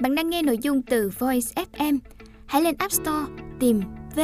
Bạn 0.00 0.14
đang 0.14 0.30
nghe 0.30 0.42
nội 0.42 0.58
dung 0.58 0.82
từ 0.82 1.10
Voice 1.18 1.64
FM. 1.72 1.98
Hãy 2.46 2.62
lên 2.62 2.74
App 2.78 2.92
Store, 2.92 3.32
tìm 3.60 3.80
V 4.16 4.20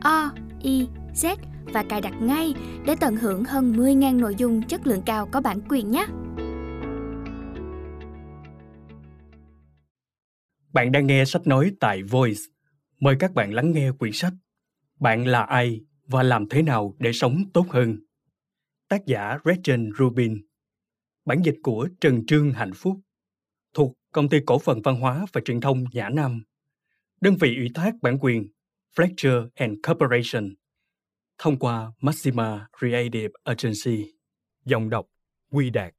O 0.00 0.30
I 0.62 0.88
Z 1.14 1.36
và 1.64 1.84
cài 1.88 2.00
đặt 2.00 2.14
ngay 2.22 2.54
để 2.86 2.94
tận 3.00 3.16
hưởng 3.16 3.44
hơn 3.44 3.72
10.000 3.72 4.20
nội 4.20 4.34
dung 4.38 4.62
chất 4.62 4.86
lượng 4.86 5.02
cao 5.06 5.28
có 5.32 5.40
bản 5.40 5.60
quyền 5.68 5.90
nhé. 5.90 6.06
Bạn 10.72 10.92
đang 10.92 11.06
nghe 11.06 11.24
sách 11.24 11.46
nói 11.46 11.72
tại 11.80 12.02
Voice. 12.02 12.40
Mời 13.00 13.16
các 13.20 13.34
bạn 13.34 13.52
lắng 13.52 13.72
nghe 13.72 13.90
quyển 13.98 14.12
sách 14.12 14.32
Bạn 15.00 15.26
là 15.26 15.42
ai 15.42 15.80
và 16.06 16.22
làm 16.22 16.48
thế 16.48 16.62
nào 16.62 16.94
để 16.98 17.12
sống 17.12 17.42
tốt 17.54 17.66
hơn? 17.70 17.98
Tác 18.88 19.06
giả 19.06 19.38
Rachel 19.44 19.88
Rubin. 19.98 20.46
Bản 21.24 21.42
dịch 21.44 21.56
của 21.62 21.88
Trần 22.00 22.26
Trương 22.26 22.52
Hạnh 22.52 22.72
Phúc. 22.74 22.96
Công 24.16 24.28
ty 24.28 24.38
Cổ 24.46 24.58
phần 24.58 24.82
Văn 24.82 25.00
hóa 25.00 25.26
và 25.32 25.40
Truyền 25.44 25.60
thông 25.60 25.84
Nhã 25.92 26.08
Nam. 26.08 26.42
Đơn 27.20 27.36
vị 27.40 27.56
ủy 27.56 27.70
thác 27.74 27.94
bản 28.02 28.18
quyền 28.20 28.48
Fletcher 28.96 29.48
and 29.54 29.78
Corporation. 29.86 30.54
Thông 31.38 31.58
qua 31.58 31.92
Maxima 32.00 32.66
Creative 32.78 33.28
Agency. 33.44 34.12
Dòng 34.64 34.90
đọc 34.90 35.06
Quy 35.50 35.70
Đạt. 35.70 35.92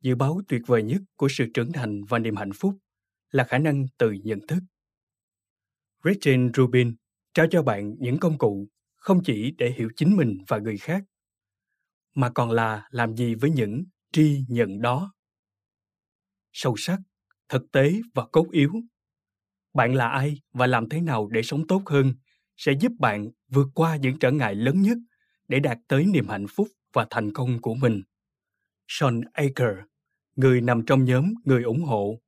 dự 0.00 0.14
báo 0.14 0.40
tuyệt 0.48 0.62
vời 0.66 0.82
nhất 0.82 1.02
của 1.16 1.28
sự 1.30 1.46
trưởng 1.54 1.72
thành 1.72 2.04
và 2.04 2.18
niềm 2.18 2.36
hạnh 2.36 2.52
phúc 2.54 2.74
là 3.32 3.44
khả 3.44 3.58
năng 3.58 3.86
tự 3.98 4.12
nhận 4.12 4.46
thức. 4.46 4.58
Gretchen 6.02 6.52
Rubin 6.54 6.94
trao 7.34 7.46
cho 7.50 7.62
bạn 7.62 7.94
những 7.98 8.18
công 8.18 8.38
cụ 8.38 8.68
không 8.94 9.20
chỉ 9.24 9.50
để 9.58 9.72
hiểu 9.76 9.88
chính 9.96 10.16
mình 10.16 10.38
và 10.48 10.58
người 10.58 10.78
khác, 10.78 11.04
mà 12.14 12.30
còn 12.30 12.50
là 12.50 12.88
làm 12.90 13.16
gì 13.16 13.34
với 13.34 13.50
những 13.50 13.84
tri 14.12 14.44
nhận 14.48 14.82
đó. 14.82 15.12
Sâu 16.52 16.74
sắc, 16.76 16.98
thực 17.48 17.72
tế 17.72 17.92
và 18.14 18.26
cốt 18.32 18.46
yếu. 18.50 18.72
Bạn 19.74 19.94
là 19.94 20.08
ai 20.08 20.40
và 20.52 20.66
làm 20.66 20.88
thế 20.88 21.00
nào 21.00 21.28
để 21.28 21.42
sống 21.42 21.66
tốt 21.66 21.82
hơn 21.86 22.14
sẽ 22.56 22.72
giúp 22.80 22.92
bạn 22.98 23.30
vượt 23.48 23.68
qua 23.74 23.96
những 23.96 24.18
trở 24.18 24.30
ngại 24.30 24.54
lớn 24.54 24.82
nhất 24.82 24.98
để 25.48 25.60
đạt 25.60 25.78
tới 25.88 26.06
niềm 26.06 26.28
hạnh 26.28 26.46
phúc 26.50 26.68
và 26.92 27.06
thành 27.10 27.32
công 27.32 27.60
của 27.60 27.74
mình. 27.74 28.02
Sean 28.88 29.20
Aker 29.32 29.76
người 30.36 30.60
nằm 30.60 30.82
trong 30.86 31.04
nhóm 31.04 31.34
người 31.44 31.62
ủng 31.62 31.82
hộ. 31.82 32.20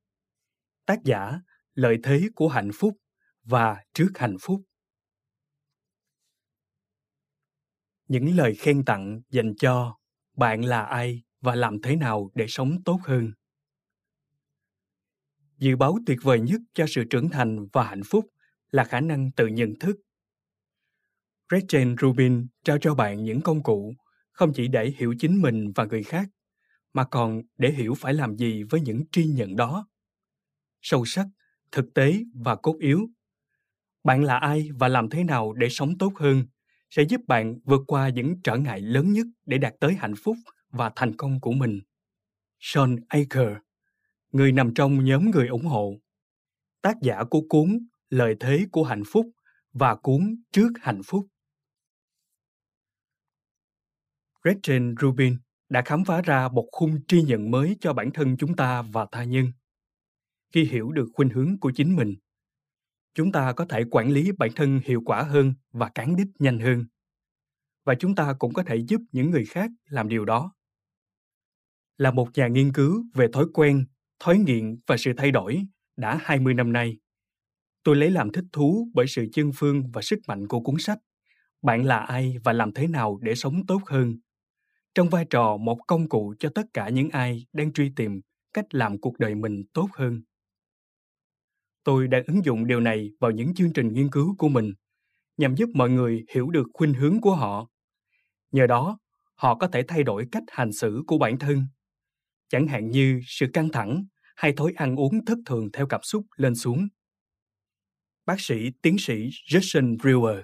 Tác 0.85 1.03
giả 1.03 1.39
Lợi 1.73 1.97
thế 2.03 2.27
của 2.35 2.47
hạnh 2.47 2.71
phúc 2.73 2.97
và 3.43 3.83
trước 3.93 4.11
hạnh 4.15 4.37
phúc. 4.41 4.61
Những 8.07 8.35
lời 8.35 8.55
khen 8.55 8.85
tặng 8.85 9.21
dành 9.29 9.55
cho 9.55 9.97
bạn 10.37 10.65
là 10.65 10.83
ai 10.83 11.23
và 11.41 11.55
làm 11.55 11.81
thế 11.81 11.95
nào 11.95 12.31
để 12.35 12.45
sống 12.47 12.83
tốt 12.85 12.99
hơn. 13.03 13.31
Dự 15.57 15.75
báo 15.75 15.97
tuyệt 16.05 16.19
vời 16.21 16.39
nhất 16.39 16.61
cho 16.73 16.85
sự 16.87 17.03
trưởng 17.09 17.29
thành 17.29 17.67
và 17.73 17.83
hạnh 17.83 18.03
phúc 18.05 18.25
là 18.71 18.83
khả 18.83 18.99
năng 18.99 19.31
tự 19.31 19.47
nhận 19.47 19.79
thức. 19.79 19.95
Rachel 21.51 21.93
Rubin 22.01 22.47
trao 22.63 22.77
cho 22.81 22.95
bạn 22.95 23.23
những 23.23 23.41
công 23.41 23.63
cụ 23.63 23.93
không 24.31 24.51
chỉ 24.55 24.67
để 24.67 24.93
hiểu 24.97 25.15
chính 25.19 25.41
mình 25.41 25.71
và 25.75 25.85
người 25.85 26.03
khác, 26.03 26.29
mà 26.93 27.03
còn 27.03 27.41
để 27.57 27.71
hiểu 27.71 27.93
phải 27.97 28.13
làm 28.13 28.35
gì 28.35 28.63
với 28.63 28.81
những 28.81 29.03
tri 29.11 29.25
nhận 29.25 29.55
đó 29.55 29.87
sâu 30.85 31.05
sắc, 31.05 31.25
thực 31.71 31.93
tế 31.93 32.23
và 32.33 32.55
cốt 32.55 32.75
yếu. 32.79 33.07
Bạn 34.03 34.23
là 34.23 34.37
ai 34.37 34.69
và 34.79 34.87
làm 34.87 35.09
thế 35.09 35.23
nào 35.23 35.53
để 35.53 35.69
sống 35.69 35.97
tốt 35.97 36.13
hơn 36.15 36.45
sẽ 36.89 37.03
giúp 37.03 37.21
bạn 37.27 37.59
vượt 37.63 37.81
qua 37.87 38.09
những 38.09 38.41
trở 38.43 38.57
ngại 38.57 38.81
lớn 38.81 39.13
nhất 39.13 39.27
để 39.45 39.57
đạt 39.57 39.73
tới 39.79 39.93
hạnh 39.93 40.13
phúc 40.23 40.37
và 40.69 40.91
thành 40.95 41.15
công 41.15 41.39
của 41.39 41.51
mình. 41.51 41.79
Sean 42.59 42.95
aker, 43.07 43.57
người 44.31 44.51
nằm 44.51 44.73
trong 44.73 45.05
nhóm 45.05 45.31
người 45.31 45.47
ủng 45.47 45.65
hộ. 45.65 45.93
Tác 46.81 47.01
giả 47.01 47.23
của 47.29 47.41
cuốn 47.49 47.87
lời 48.09 48.35
thế 48.39 48.65
của 48.71 48.83
hạnh 48.83 49.03
phúc 49.07 49.25
và 49.73 49.95
cuốn 49.95 50.35
trước 50.51 50.69
hạnh 50.81 51.01
phúc. 51.05 51.27
Gretchen 54.41 54.95
Rubin 55.01 55.37
đã 55.69 55.81
khám 55.85 56.05
phá 56.05 56.21
ra 56.21 56.47
một 56.47 56.67
khung 56.71 56.99
tri 57.07 57.21
nhận 57.21 57.51
mới 57.51 57.77
cho 57.79 57.93
bản 57.93 58.11
thân 58.13 58.37
chúng 58.37 58.55
ta 58.55 58.81
và 58.81 59.07
tha 59.11 59.23
nhân 59.23 59.51
khi 60.53 60.63
hiểu 60.63 60.91
được 60.91 61.09
khuynh 61.13 61.29
hướng 61.29 61.59
của 61.59 61.71
chính 61.75 61.95
mình. 61.95 62.15
Chúng 63.13 63.31
ta 63.31 63.53
có 63.53 63.65
thể 63.65 63.83
quản 63.91 64.11
lý 64.11 64.31
bản 64.31 64.49
thân 64.55 64.79
hiệu 64.83 65.01
quả 65.05 65.23
hơn 65.23 65.53
và 65.71 65.89
cán 65.95 66.15
đích 66.15 66.27
nhanh 66.39 66.59
hơn. 66.59 66.85
Và 67.85 67.95
chúng 67.95 68.15
ta 68.15 68.33
cũng 68.39 68.53
có 68.53 68.63
thể 68.63 68.75
giúp 68.75 69.01
những 69.11 69.31
người 69.31 69.45
khác 69.45 69.71
làm 69.89 70.09
điều 70.09 70.25
đó. 70.25 70.53
Là 71.97 72.11
một 72.11 72.29
nhà 72.33 72.47
nghiên 72.47 72.73
cứu 72.73 73.05
về 73.13 73.27
thói 73.33 73.45
quen, 73.53 73.85
thói 74.19 74.37
nghiện 74.37 74.79
và 74.87 74.97
sự 74.97 75.13
thay 75.17 75.31
đổi 75.31 75.61
đã 75.97 76.19
20 76.23 76.53
năm 76.53 76.73
nay. 76.73 76.97
Tôi 77.83 77.95
lấy 77.95 78.11
làm 78.11 78.31
thích 78.31 78.45
thú 78.53 78.89
bởi 78.93 79.07
sự 79.07 79.25
chân 79.33 79.51
phương 79.55 79.91
và 79.93 80.01
sức 80.01 80.19
mạnh 80.27 80.47
của 80.47 80.59
cuốn 80.59 80.75
sách 80.79 80.99
Bạn 81.61 81.85
là 81.85 81.97
ai 81.97 82.35
và 82.43 82.53
làm 82.53 82.73
thế 82.73 82.87
nào 82.87 83.19
để 83.21 83.35
sống 83.35 83.65
tốt 83.67 83.81
hơn? 83.85 84.17
Trong 84.95 85.09
vai 85.09 85.25
trò 85.29 85.57
một 85.57 85.77
công 85.87 86.09
cụ 86.09 86.33
cho 86.39 86.49
tất 86.55 86.65
cả 86.73 86.89
những 86.89 87.09
ai 87.09 87.45
đang 87.53 87.73
truy 87.73 87.91
tìm 87.95 88.21
cách 88.53 88.65
làm 88.75 89.01
cuộc 89.01 89.19
đời 89.19 89.35
mình 89.35 89.63
tốt 89.73 89.89
hơn 89.93 90.21
tôi 91.85 92.07
đang 92.07 92.23
ứng 92.27 92.45
dụng 92.45 92.67
điều 92.67 92.79
này 92.79 93.09
vào 93.19 93.31
những 93.31 93.53
chương 93.53 93.73
trình 93.73 93.93
nghiên 93.93 94.09
cứu 94.09 94.35
của 94.37 94.49
mình 94.49 94.73
nhằm 95.37 95.55
giúp 95.55 95.69
mọi 95.73 95.89
người 95.89 96.25
hiểu 96.33 96.49
được 96.49 96.67
khuynh 96.73 96.93
hướng 96.93 97.21
của 97.21 97.35
họ 97.35 97.69
nhờ 98.51 98.67
đó 98.67 98.99
họ 99.35 99.55
có 99.55 99.67
thể 99.67 99.83
thay 99.87 100.03
đổi 100.03 100.25
cách 100.31 100.43
hành 100.47 100.71
xử 100.71 101.03
của 101.07 101.17
bản 101.17 101.39
thân 101.39 101.65
chẳng 102.49 102.67
hạn 102.67 102.91
như 102.91 103.21
sự 103.27 103.45
căng 103.53 103.69
thẳng 103.69 104.05
hay 104.35 104.53
thói 104.53 104.73
ăn 104.75 104.95
uống 104.95 105.25
thất 105.25 105.37
thường 105.45 105.71
theo 105.73 105.87
cảm 105.87 106.01
xúc 106.03 106.25
lên 106.35 106.55
xuống 106.55 106.87
bác 108.25 108.41
sĩ 108.41 108.71
tiến 108.81 108.95
sĩ 108.99 109.29
Jason 109.49 109.97
Brewer 109.97 110.43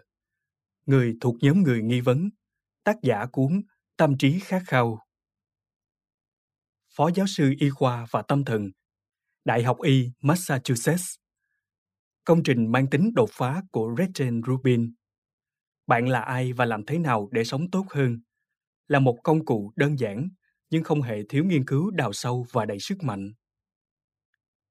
người 0.86 1.18
thuộc 1.22 1.36
nhóm 1.42 1.64
người 1.64 1.82
nghi 1.82 2.02
vấn 2.02 2.30
tác 2.84 2.96
giả 3.02 3.26
cuốn 3.32 3.62
tâm 3.98 4.18
trí 4.18 4.40
khát 4.40 4.64
khao. 4.68 5.06
Phó 6.96 7.10
giáo 7.16 7.28
sư 7.28 7.54
y 7.60 7.70
khoa 7.70 8.08
và 8.12 8.22
tâm 8.22 8.46
thần, 8.46 8.72
Đại 9.46 9.64
học 9.64 9.78
Y 9.84 10.12
Massachusetts. 10.22 11.21
Công 12.24 12.44
trình 12.44 12.72
mang 12.72 12.90
tính 12.90 13.12
đột 13.14 13.30
phá 13.32 13.62
của 13.72 13.96
Rachel 13.98 14.40
Rubin. 14.48 14.94
Bạn 15.88 16.08
là 16.08 16.22
ai 16.22 16.54
và 16.54 16.66
làm 16.66 16.86
thế 16.86 16.98
nào 17.00 17.30
để 17.32 17.44
sống 17.44 17.72
tốt 17.72 17.86
hơn? 17.90 18.20
Là 18.88 19.00
một 19.00 19.18
công 19.24 19.46
cụ 19.46 19.74
đơn 19.76 20.00
giản, 20.00 20.30
nhưng 20.70 20.84
không 20.84 21.02
hề 21.02 21.24
thiếu 21.30 21.46
nghiên 21.46 21.66
cứu 21.66 21.92
đào 21.92 22.14
sâu 22.14 22.46
và 22.52 22.66
đầy 22.66 22.80
sức 22.80 23.04
mạnh. 23.04 23.34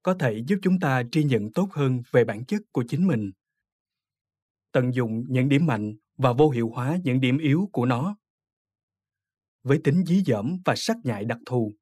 Có 0.03 0.15
thể 0.15 0.43
giúp 0.47 0.56
chúng 0.62 0.81
ta 0.81 1.03
tri 1.12 1.25
nhận 1.25 1.53
tốt 1.53 1.69
hơn 1.72 2.03
về 2.10 2.25
bản 2.25 2.44
chất 2.44 2.62
của 2.72 2.84
chính 2.89 3.06
mình. 3.06 3.31
Tận 4.72 4.94
dụng 4.94 5.25
những 5.28 5.49
điểm 5.49 5.66
mạnh 5.66 5.94
và 6.16 6.33
vô 6.33 6.50
hiệu 6.50 6.69
hóa 6.69 6.99
những 7.05 7.21
điểm 7.21 7.39
yếu 7.39 7.69
của 7.72 7.87
nó 7.87 8.16
với 9.62 9.81
tính 9.84 10.05
dí 10.06 10.22
dỏm 10.27 10.56
và 10.65 10.75
sắc 10.77 10.97
nhạy 11.05 11.25
đặc 11.25 11.39
thù. 11.47 11.72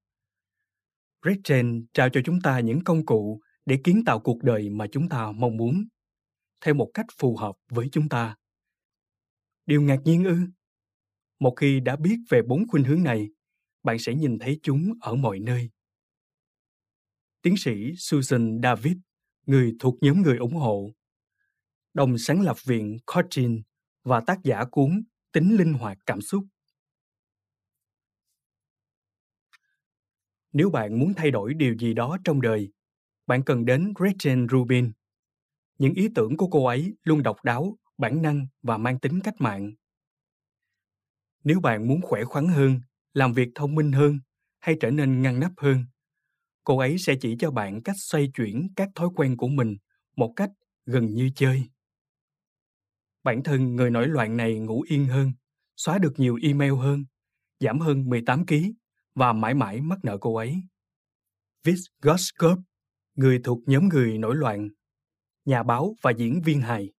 Rachel 1.25 1.67
trao 1.95 2.09
cho 2.09 2.21
chúng 2.25 2.41
ta 2.41 2.61
những 2.61 2.84
công 2.84 3.07
cụ 3.07 3.41
để 3.69 3.79
kiến 3.84 4.03
tạo 4.06 4.21
cuộc 4.21 4.43
đời 4.43 4.71
mà 4.71 4.87
chúng 4.93 5.09
ta 5.09 5.33
mong 5.33 5.56
muốn, 5.56 5.89
theo 6.61 6.75
một 6.75 6.91
cách 6.95 7.06
phù 7.19 7.37
hợp 7.37 7.56
với 7.71 7.89
chúng 7.93 8.09
ta. 8.09 8.37
Điều 9.67 9.83
ngạc 9.83 9.99
nhiên 10.05 10.25
ư? 10.25 10.37
Một 11.39 11.55
khi 11.56 11.81
đã 11.81 11.97
biết 11.97 12.17
về 12.28 12.43
bốn 12.43 12.69
khuynh 12.69 12.84
hướng 12.84 13.03
này, 13.03 13.28
bạn 13.83 13.99
sẽ 13.99 14.15
nhìn 14.15 14.39
thấy 14.39 14.61
chúng 14.62 14.93
ở 15.01 15.15
mọi 15.15 15.39
nơi. 15.41 15.71
Tiến 17.43 17.57
sĩ 17.57 17.73
Susan 17.99 18.61
David, 18.62 18.97
người 19.47 19.77
thuộc 19.81 19.95
nhóm 20.01 20.22
người 20.22 20.37
ủng 20.39 20.54
hộ, 20.54 20.91
đồng 21.95 22.19
sáng 22.19 22.41
lập 22.41 22.57
viện 22.65 22.97
Coaching 23.07 23.63
và 24.04 24.21
tác 24.27 24.39
giả 24.45 24.65
cuốn 24.71 25.03
Tính 25.33 25.57
linh 25.57 25.72
hoạt 25.72 25.98
cảm 26.07 26.21
xúc 26.21 26.45
Nếu 30.53 30.71
bạn 30.71 30.98
muốn 30.98 31.15
thay 31.16 31.31
đổi 31.31 31.54
điều 31.54 31.75
gì 31.78 31.95
đó 31.95 32.19
trong 32.25 32.41
đời, 32.41 32.72
bạn 33.28 33.45
cần 33.45 33.65
đến 33.65 33.92
Gretchen 33.97 34.48
Rubin. 34.48 34.92
Những 35.78 35.95
ý 35.95 36.09
tưởng 36.15 36.36
của 36.36 36.48
cô 36.48 36.66
ấy 36.66 36.95
luôn 37.04 37.22
độc 37.22 37.45
đáo, 37.45 37.77
bản 37.98 38.22
năng 38.22 38.47
và 38.63 38.78
mang 38.78 39.01
tính 39.01 39.21
cách 39.25 39.34
mạng. 39.39 39.72
Nếu 41.45 41.60
bạn 41.60 41.89
muốn 41.89 42.01
khỏe 42.03 42.25
khoắn 42.25 42.48
hơn, 42.48 42.80
làm 43.15 43.33
việc 43.33 43.48
thông 43.54 43.75
minh 43.75 43.92
hơn 43.92 44.19
hay 44.59 44.77
trở 44.80 44.91
nên 44.91 45.22
ngăn 45.22 45.41
nắp 45.41 45.53
hơn, 45.57 45.84
cô 46.65 46.78
ấy 46.78 46.98
sẽ 46.98 47.15
chỉ 47.21 47.36
cho 47.39 47.51
bạn 47.51 47.83
cách 47.83 47.97
xoay 47.98 48.30
chuyển 48.34 48.69
các 48.77 48.89
thói 48.95 49.09
quen 49.16 49.36
của 49.36 49.48
mình 49.48 49.77
một 50.16 50.33
cách 50.36 50.51
gần 50.86 51.07
như 51.07 51.30
chơi. 51.34 51.63
Bản 53.25 53.42
thân 53.42 53.77
người 53.77 53.91
nổi 53.91 54.09
loạn 54.09 54.36
này 54.36 54.59
ngủ 54.59 54.84
yên 54.89 55.07
hơn, 55.07 55.33
xóa 55.77 55.98
được 55.98 56.13
nhiều 56.16 56.39
email 56.42 56.72
hơn, 56.72 57.04
giảm 57.60 57.80
hơn 57.80 58.09
18 58.09 58.47
kg 58.47 58.54
và 59.15 59.33
mãi 59.33 59.54
mãi 59.54 59.80
mắc 59.80 59.98
nợ 60.03 60.19
cô 60.21 60.34
ấy. 60.36 60.63
Viz 61.65 61.78
Goskop, 62.03 62.59
người 63.18 63.41
thuộc 63.44 63.59
nhóm 63.66 63.88
người 63.88 64.18
nổi 64.18 64.36
loạn, 64.36 64.68
nhà 65.44 65.62
báo 65.62 65.94
và 66.03 66.10
diễn 66.10 66.42
viên 66.44 66.60
hài. 66.60 66.92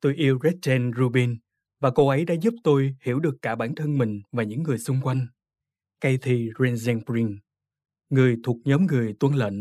Tôi 0.00 0.14
yêu 0.14 0.38
Gretchen 0.38 0.92
Rubin 0.96 1.38
và 1.80 1.90
cô 1.90 2.08
ấy 2.08 2.24
đã 2.24 2.34
giúp 2.42 2.54
tôi 2.64 2.96
hiểu 3.00 3.20
được 3.20 3.34
cả 3.42 3.54
bản 3.54 3.74
thân 3.74 3.98
mình 3.98 4.22
và 4.32 4.42
những 4.42 4.62
người 4.62 4.78
xung 4.78 5.00
quanh. 5.02 5.26
Kathy 6.00 6.50
Renzenbrin, 6.50 7.38
người 8.10 8.36
thuộc 8.44 8.56
nhóm 8.64 8.86
người 8.86 9.14
tuân 9.20 9.34
lệnh, 9.34 9.54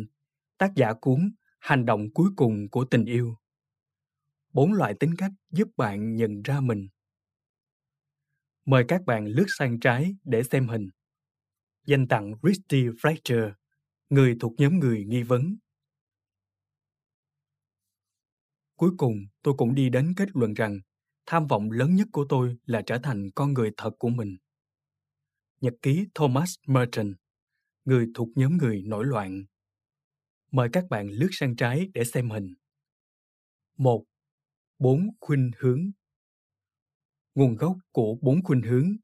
tác 0.58 0.72
giả 0.76 0.94
cuốn 1.02 1.32
Hành 1.60 1.86
động 1.86 2.14
cuối 2.14 2.30
cùng 2.36 2.70
của 2.70 2.86
tình 2.86 3.06
yêu. 3.06 3.36
Bốn 4.54 4.74
loại 4.74 4.94
tính 5.00 5.16
cách 5.18 5.32
giúp 5.50 5.68
bạn 5.78 6.16
nhận 6.16 6.42
ra 6.42 6.60
mình. 6.60 6.88
Mời 8.66 8.86
các 8.88 9.02
bạn 9.06 9.26
lướt 9.26 9.46
sang 9.48 9.80
trái 9.80 10.16
để 10.24 10.44
xem 10.44 10.68
hình. 10.68 10.90
Danh 11.86 12.08
tặng 12.08 12.34
Christy 12.42 12.88
Fletcher, 12.88 13.54
người 14.12 14.36
thuộc 14.40 14.54
nhóm 14.58 14.80
người 14.80 15.06
nghi 15.08 15.24
vấn. 15.24 15.56
Cuối 18.76 18.92
cùng, 18.98 19.16
tôi 19.44 19.54
cũng 19.58 19.76
đi 19.76 19.90
đến 19.90 20.14
kết 20.18 20.30
luận 20.34 20.54
rằng 20.54 20.80
tham 21.26 21.48
vọng 21.48 21.72
lớn 21.72 21.96
nhất 21.96 22.08
của 22.12 22.26
tôi 22.30 22.58
là 22.66 22.82
trở 22.86 22.98
thành 23.04 23.30
con 23.36 23.54
người 23.54 23.72
thật 23.78 23.92
của 24.00 24.10
mình. 24.10 24.38
Nhật 25.62 25.74
ký 25.82 26.06
Thomas 26.16 26.56
Merton, 26.68 27.14
người 27.86 28.08
thuộc 28.16 28.30
nhóm 28.36 28.58
người 28.58 28.82
nổi 28.86 29.06
loạn. 29.06 29.44
Mời 30.52 30.70
các 30.74 30.86
bạn 30.90 31.10
lướt 31.10 31.30
sang 31.32 31.56
trái 31.56 31.88
để 31.94 32.04
xem 32.04 32.30
hình. 32.30 32.54
1. 33.78 34.04
Bốn 34.80 35.08
khuynh 35.20 35.52
hướng 35.58 35.92
Nguồn 37.36 37.56
gốc 37.56 37.78
của 37.92 38.18
bốn 38.22 38.44
khuynh 38.44 38.62
hướng 38.62 38.96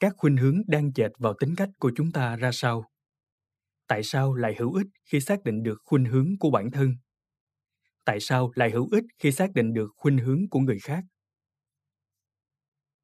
Các 0.00 0.14
khuynh 0.16 0.36
hướng 0.36 0.62
đang 0.66 0.90
dệt 0.94 1.10
vào 1.18 1.34
tính 1.40 1.54
cách 1.56 1.70
của 1.78 1.92
chúng 1.96 2.12
ta 2.12 2.36
ra 2.36 2.50
sao? 2.52 2.89
Tại 3.90 4.02
sao 4.04 4.34
lại 4.34 4.54
hữu 4.58 4.74
ích 4.74 4.86
khi 5.04 5.20
xác 5.20 5.44
định 5.44 5.62
được 5.62 5.78
khuynh 5.84 6.04
hướng 6.04 6.38
của 6.40 6.50
bản 6.50 6.70
thân? 6.70 6.94
Tại 8.04 8.20
sao 8.20 8.52
lại 8.54 8.70
hữu 8.70 8.88
ích 8.92 9.04
khi 9.18 9.32
xác 9.32 9.52
định 9.54 9.72
được 9.72 9.88
khuynh 9.96 10.18
hướng 10.18 10.48
của 10.50 10.60
người 10.60 10.78
khác? 10.82 11.04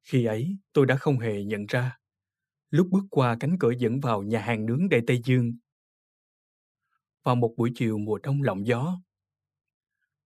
Khi 0.03 0.25
ấy, 0.25 0.57
tôi 0.73 0.85
đã 0.85 0.95
không 0.95 1.19
hề 1.19 1.43
nhận 1.43 1.65
ra. 1.65 1.97
Lúc 2.69 2.87
bước 2.91 3.03
qua 3.11 3.37
cánh 3.39 3.57
cửa 3.59 3.71
dẫn 3.79 3.99
vào 3.99 4.23
nhà 4.23 4.39
hàng 4.41 4.65
nướng 4.65 4.89
đầy 4.89 5.01
Tây 5.07 5.21
Dương, 5.25 5.53
vào 7.23 7.35
một 7.35 7.53
buổi 7.57 7.71
chiều 7.75 7.97
mùa 7.97 8.17
đông 8.23 8.41
lộng 8.41 8.67
gió, 8.67 8.99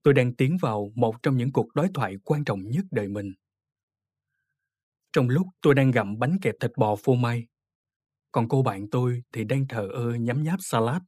tôi 0.03 0.13
đang 0.13 0.35
tiến 0.35 0.57
vào 0.61 0.91
một 0.95 1.15
trong 1.23 1.37
những 1.37 1.51
cuộc 1.51 1.75
đối 1.75 1.87
thoại 1.93 2.15
quan 2.23 2.43
trọng 2.45 2.69
nhất 2.69 2.85
đời 2.91 3.07
mình. 3.07 3.33
Trong 5.13 5.29
lúc 5.29 5.47
tôi 5.61 5.75
đang 5.75 5.91
gặm 5.91 6.19
bánh 6.19 6.37
kẹp 6.41 6.55
thịt 6.59 6.71
bò 6.77 6.95
phô 6.95 7.15
mai, 7.15 7.47
còn 8.31 8.49
cô 8.49 8.63
bạn 8.63 8.89
tôi 8.91 9.23
thì 9.33 9.43
đang 9.43 9.67
thờ 9.67 9.87
ơ 9.93 10.13
nhấm 10.13 10.43
nháp 10.43 10.59
salad. 10.59 11.01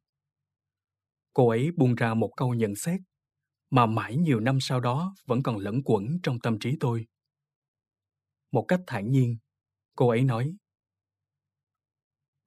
Cô 1.33 1.49
ấy 1.49 1.71
buông 1.77 1.95
ra 1.95 2.13
một 2.13 2.31
câu 2.37 2.53
nhận 2.53 2.75
xét 2.75 3.01
mà 3.69 3.85
mãi 3.85 4.15
nhiều 4.15 4.39
năm 4.39 4.57
sau 4.61 4.79
đó 4.79 5.15
vẫn 5.25 5.43
còn 5.43 5.57
lẫn 5.57 5.81
quẩn 5.85 6.19
trong 6.23 6.39
tâm 6.39 6.59
trí 6.59 6.77
tôi. 6.79 7.05
Một 8.51 8.65
cách 8.67 8.79
thản 8.87 9.11
nhiên, 9.11 9.37
cô 9.95 10.09
ấy 10.09 10.23
nói 10.23 10.55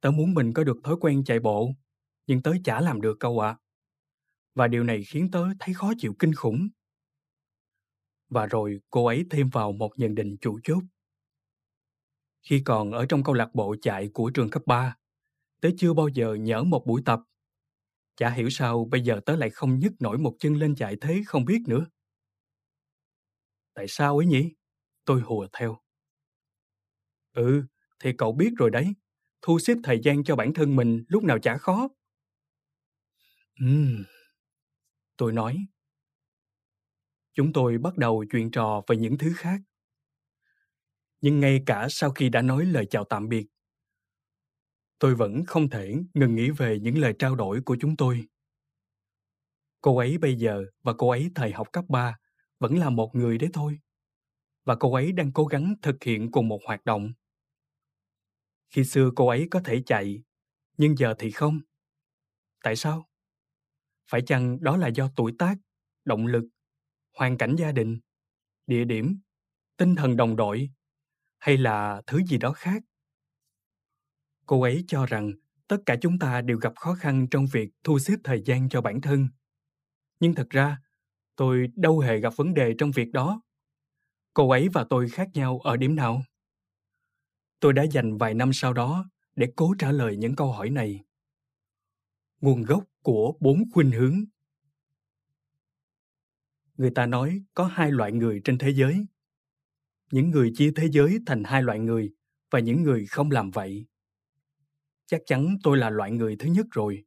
Tớ 0.01 0.11
muốn 0.11 0.35
mình 0.35 0.53
có 0.53 0.65
được 0.65 0.77
thói 0.85 0.97
quen 1.01 1.25
chạy 1.25 1.41
bộ, 1.41 1.71
nhưng 2.27 2.43
tớ 2.43 2.53
chả 2.65 2.81
làm 2.81 3.01
được 3.01 3.17
câu 3.21 3.39
ạ. 3.39 3.49
À. 3.49 3.59
Và 4.55 4.69
điều 4.69 4.85
này 4.85 5.03
khiến 5.09 5.31
tớ 5.31 5.45
thấy 5.61 5.75
khó 5.75 5.93
chịu 5.99 6.15
kinh 6.19 6.35
khủng. 6.35 6.69
Và 8.29 8.47
rồi 8.47 8.81
cô 8.91 9.07
ấy 9.07 9.25
thêm 9.31 9.49
vào 9.49 9.73
một 9.73 9.91
nhận 9.97 10.15
định 10.15 10.37
chủ 10.41 10.59
chốt. 10.65 10.83
Khi 12.47 12.63
còn 12.65 12.93
ở 12.93 13.07
trong 13.07 13.23
câu 13.25 13.35
lạc 13.35 13.55
bộ 13.55 13.77
chạy 13.83 14.09
của 14.09 14.31
trường 14.31 14.51
cấp 14.51 14.63
3, 14.67 14.97
tớ 15.61 15.69
chưa 15.79 15.95
bao 15.95 16.09
giờ 16.09 16.35
nhỡ 16.35 16.63
một 16.65 16.87
buổi 16.87 17.03
tập. 17.05 17.21
Chả 18.17 18.31
hiểu 18.31 18.51
sao 18.51 18.85
bây 18.91 19.01
giờ 19.01 19.21
tớ 19.27 19.37
lại 19.37 19.51
không 19.51 19.79
nhấc 19.79 19.93
nổi 20.03 20.19
một 20.19 20.37
chân 20.41 20.57
lên 20.57 20.75
chạy 20.75 20.97
thế 21.01 21.23
không 21.27 21.45
biết 21.45 21.63
nữa. 21.69 21.87
Tại 23.75 23.87
sao 23.89 24.17
ấy 24.19 24.27
nhỉ? 24.27 24.51
Tôi 25.05 25.21
hùa 25.21 25.47
theo. 25.59 25.79
Ừ, 27.35 27.63
thì 28.01 28.13
cậu 28.19 28.33
biết 28.33 28.51
rồi 28.57 28.71
đấy. 28.71 28.95
Thu 29.43 29.59
xếp 29.59 29.75
thời 29.85 30.01
gian 30.03 30.25
cho 30.25 30.37
bản 30.37 30.55
thân 30.55 30.77
mình 30.77 31.05
lúc 31.09 31.23
nào 31.25 31.39
chả 31.39 31.57
khó. 31.57 31.89
Ừm, 33.61 34.05
tôi 35.17 35.33
nói. 35.33 35.67
Chúng 37.35 37.53
tôi 37.53 37.79
bắt 37.79 37.99
đầu 37.99 38.25
chuyện 38.31 38.51
trò 38.51 38.83
về 38.89 38.97
những 38.97 39.19
thứ 39.19 39.33
khác. 39.37 39.61
Nhưng 41.27 41.41
ngay 41.41 41.63
cả 41.67 41.87
sau 41.91 42.11
khi 42.11 42.29
đã 42.29 42.43
nói 42.43 42.67
lời 42.67 42.87
chào 42.91 43.05
tạm 43.05 43.29
biệt, 43.29 43.47
tôi 44.99 45.15
vẫn 45.15 45.45
không 45.47 45.71
thể 45.71 45.95
ngừng 46.15 46.35
nghĩ 46.35 46.51
về 46.51 46.79
những 46.83 46.99
lời 46.99 47.15
trao 47.19 47.35
đổi 47.35 47.61
của 47.61 47.77
chúng 47.81 47.97
tôi. 47.97 48.27
Cô 49.81 49.97
ấy 49.97 50.19
bây 50.19 50.35
giờ 50.35 50.65
và 50.83 50.93
cô 50.99 51.11
ấy 51.11 51.31
thời 51.35 51.53
học 51.53 51.73
cấp 51.73 51.85
3 51.89 52.19
vẫn 52.59 52.79
là 52.79 52.91
một 52.91 53.15
người 53.15 53.39
đấy 53.39 53.51
thôi. 53.53 53.79
Và 54.65 54.77
cô 54.77 54.95
ấy 54.95 55.13
đang 55.13 55.33
cố 55.33 55.45
gắng 55.45 55.75
thực 55.83 56.05
hiện 56.05 56.31
cùng 56.31 56.49
một 56.49 56.61
hoạt 56.67 56.85
động. 56.85 57.13
Khi 58.71 58.85
xưa 58.85 59.11
cô 59.17 59.29
ấy 59.29 59.49
có 59.51 59.61
thể 59.65 59.83
chạy, 59.87 60.23
nhưng 60.79 60.97
giờ 60.97 61.15
thì 61.19 61.31
không. 61.31 61.61
Tại 62.63 62.77
sao? 62.77 63.09
Phải 64.11 64.23
chăng 64.27 64.63
đó 64.63 64.77
là 64.77 64.89
do 64.89 65.11
tuổi 65.17 65.33
tác, 65.39 65.57
động 66.05 66.27
lực, 66.27 66.45
hoàn 67.17 67.39
cảnh 67.39 67.57
gia 67.59 67.73
đình, 67.73 68.01
địa 68.67 68.85
điểm, 68.85 69.21
tinh 69.77 69.97
thần 69.97 70.17
đồng 70.17 70.37
đội 70.37 70.71
hay 71.39 71.57
là 71.57 72.03
thứ 72.07 72.23
gì 72.29 72.39
đó 72.39 72.53
khác? 72.53 72.83
Cô 74.47 74.63
ấy 74.63 74.85
cho 74.89 75.07
rằng 75.07 75.33
tất 75.69 75.77
cả 75.87 75.97
chúng 76.01 76.19
ta 76.19 76.41
đều 76.41 76.59
gặp 76.59 76.73
khó 76.77 76.95
khăn 76.95 77.27
trong 77.31 77.47
việc 77.53 77.71
thu 77.85 77.99
xếp 77.99 78.17
thời 78.25 78.43
gian 78.43 78.69
cho 78.69 78.81
bản 78.81 79.01
thân. 79.01 79.29
Nhưng 80.21 80.35
thật 80.35 80.51
ra, 80.51 80.79
tôi 81.37 81.69
đâu 81.77 82.01
hề 82.01 82.21
gặp 82.21 82.33
vấn 82.37 82.55
đề 82.55 82.75
trong 82.79 82.91
việc 82.91 83.13
đó. 83.13 83.43
Cô 84.35 84.51
ấy 84.51 84.69
và 84.69 84.85
tôi 84.91 85.09
khác 85.09 85.29
nhau 85.35 85.59
ở 85.59 85.77
điểm 85.77 85.97
nào? 85.97 86.23
Tôi 87.61 87.73
đã 87.73 87.83
dành 87.83 88.17
vài 88.17 88.35
năm 88.35 88.53
sau 88.53 88.73
đó 88.73 89.11
để 89.37 89.53
cố 89.57 89.75
trả 89.79 89.93
lời 89.93 90.17
những 90.17 90.37
câu 90.37 90.53
hỏi 90.53 90.71
này. 90.71 91.05
Nguồn 92.41 92.63
gốc 92.63 92.85
của 93.03 93.35
bốn 93.41 93.65
khuynh 93.73 93.91
hướng 93.91 94.25
Người 96.77 96.91
ta 96.91 97.07
nói 97.07 97.43
có 97.55 97.67
hai 97.67 97.93
loại 97.93 98.13
người 98.13 98.41
trên 98.45 98.59
thế 98.59 98.71
giới. 98.71 99.07
Những 100.11 100.31
người 100.31 100.53
chia 100.55 100.73
thế 100.77 100.89
giới 100.93 101.19
thành 101.27 101.45
hai 101.45 101.63
loại 101.63 101.79
người 101.79 102.13
và 102.51 102.59
những 102.59 102.83
người 102.83 103.07
không 103.07 103.31
làm 103.31 103.51
vậy. 103.51 103.87
Chắc 105.07 105.21
chắn 105.27 105.57
tôi 105.63 105.79
là 105.79 105.91
loại 105.91 106.13
người 106.13 106.37
thứ 106.37 106.49
nhất 106.49 106.67
rồi. 106.71 107.05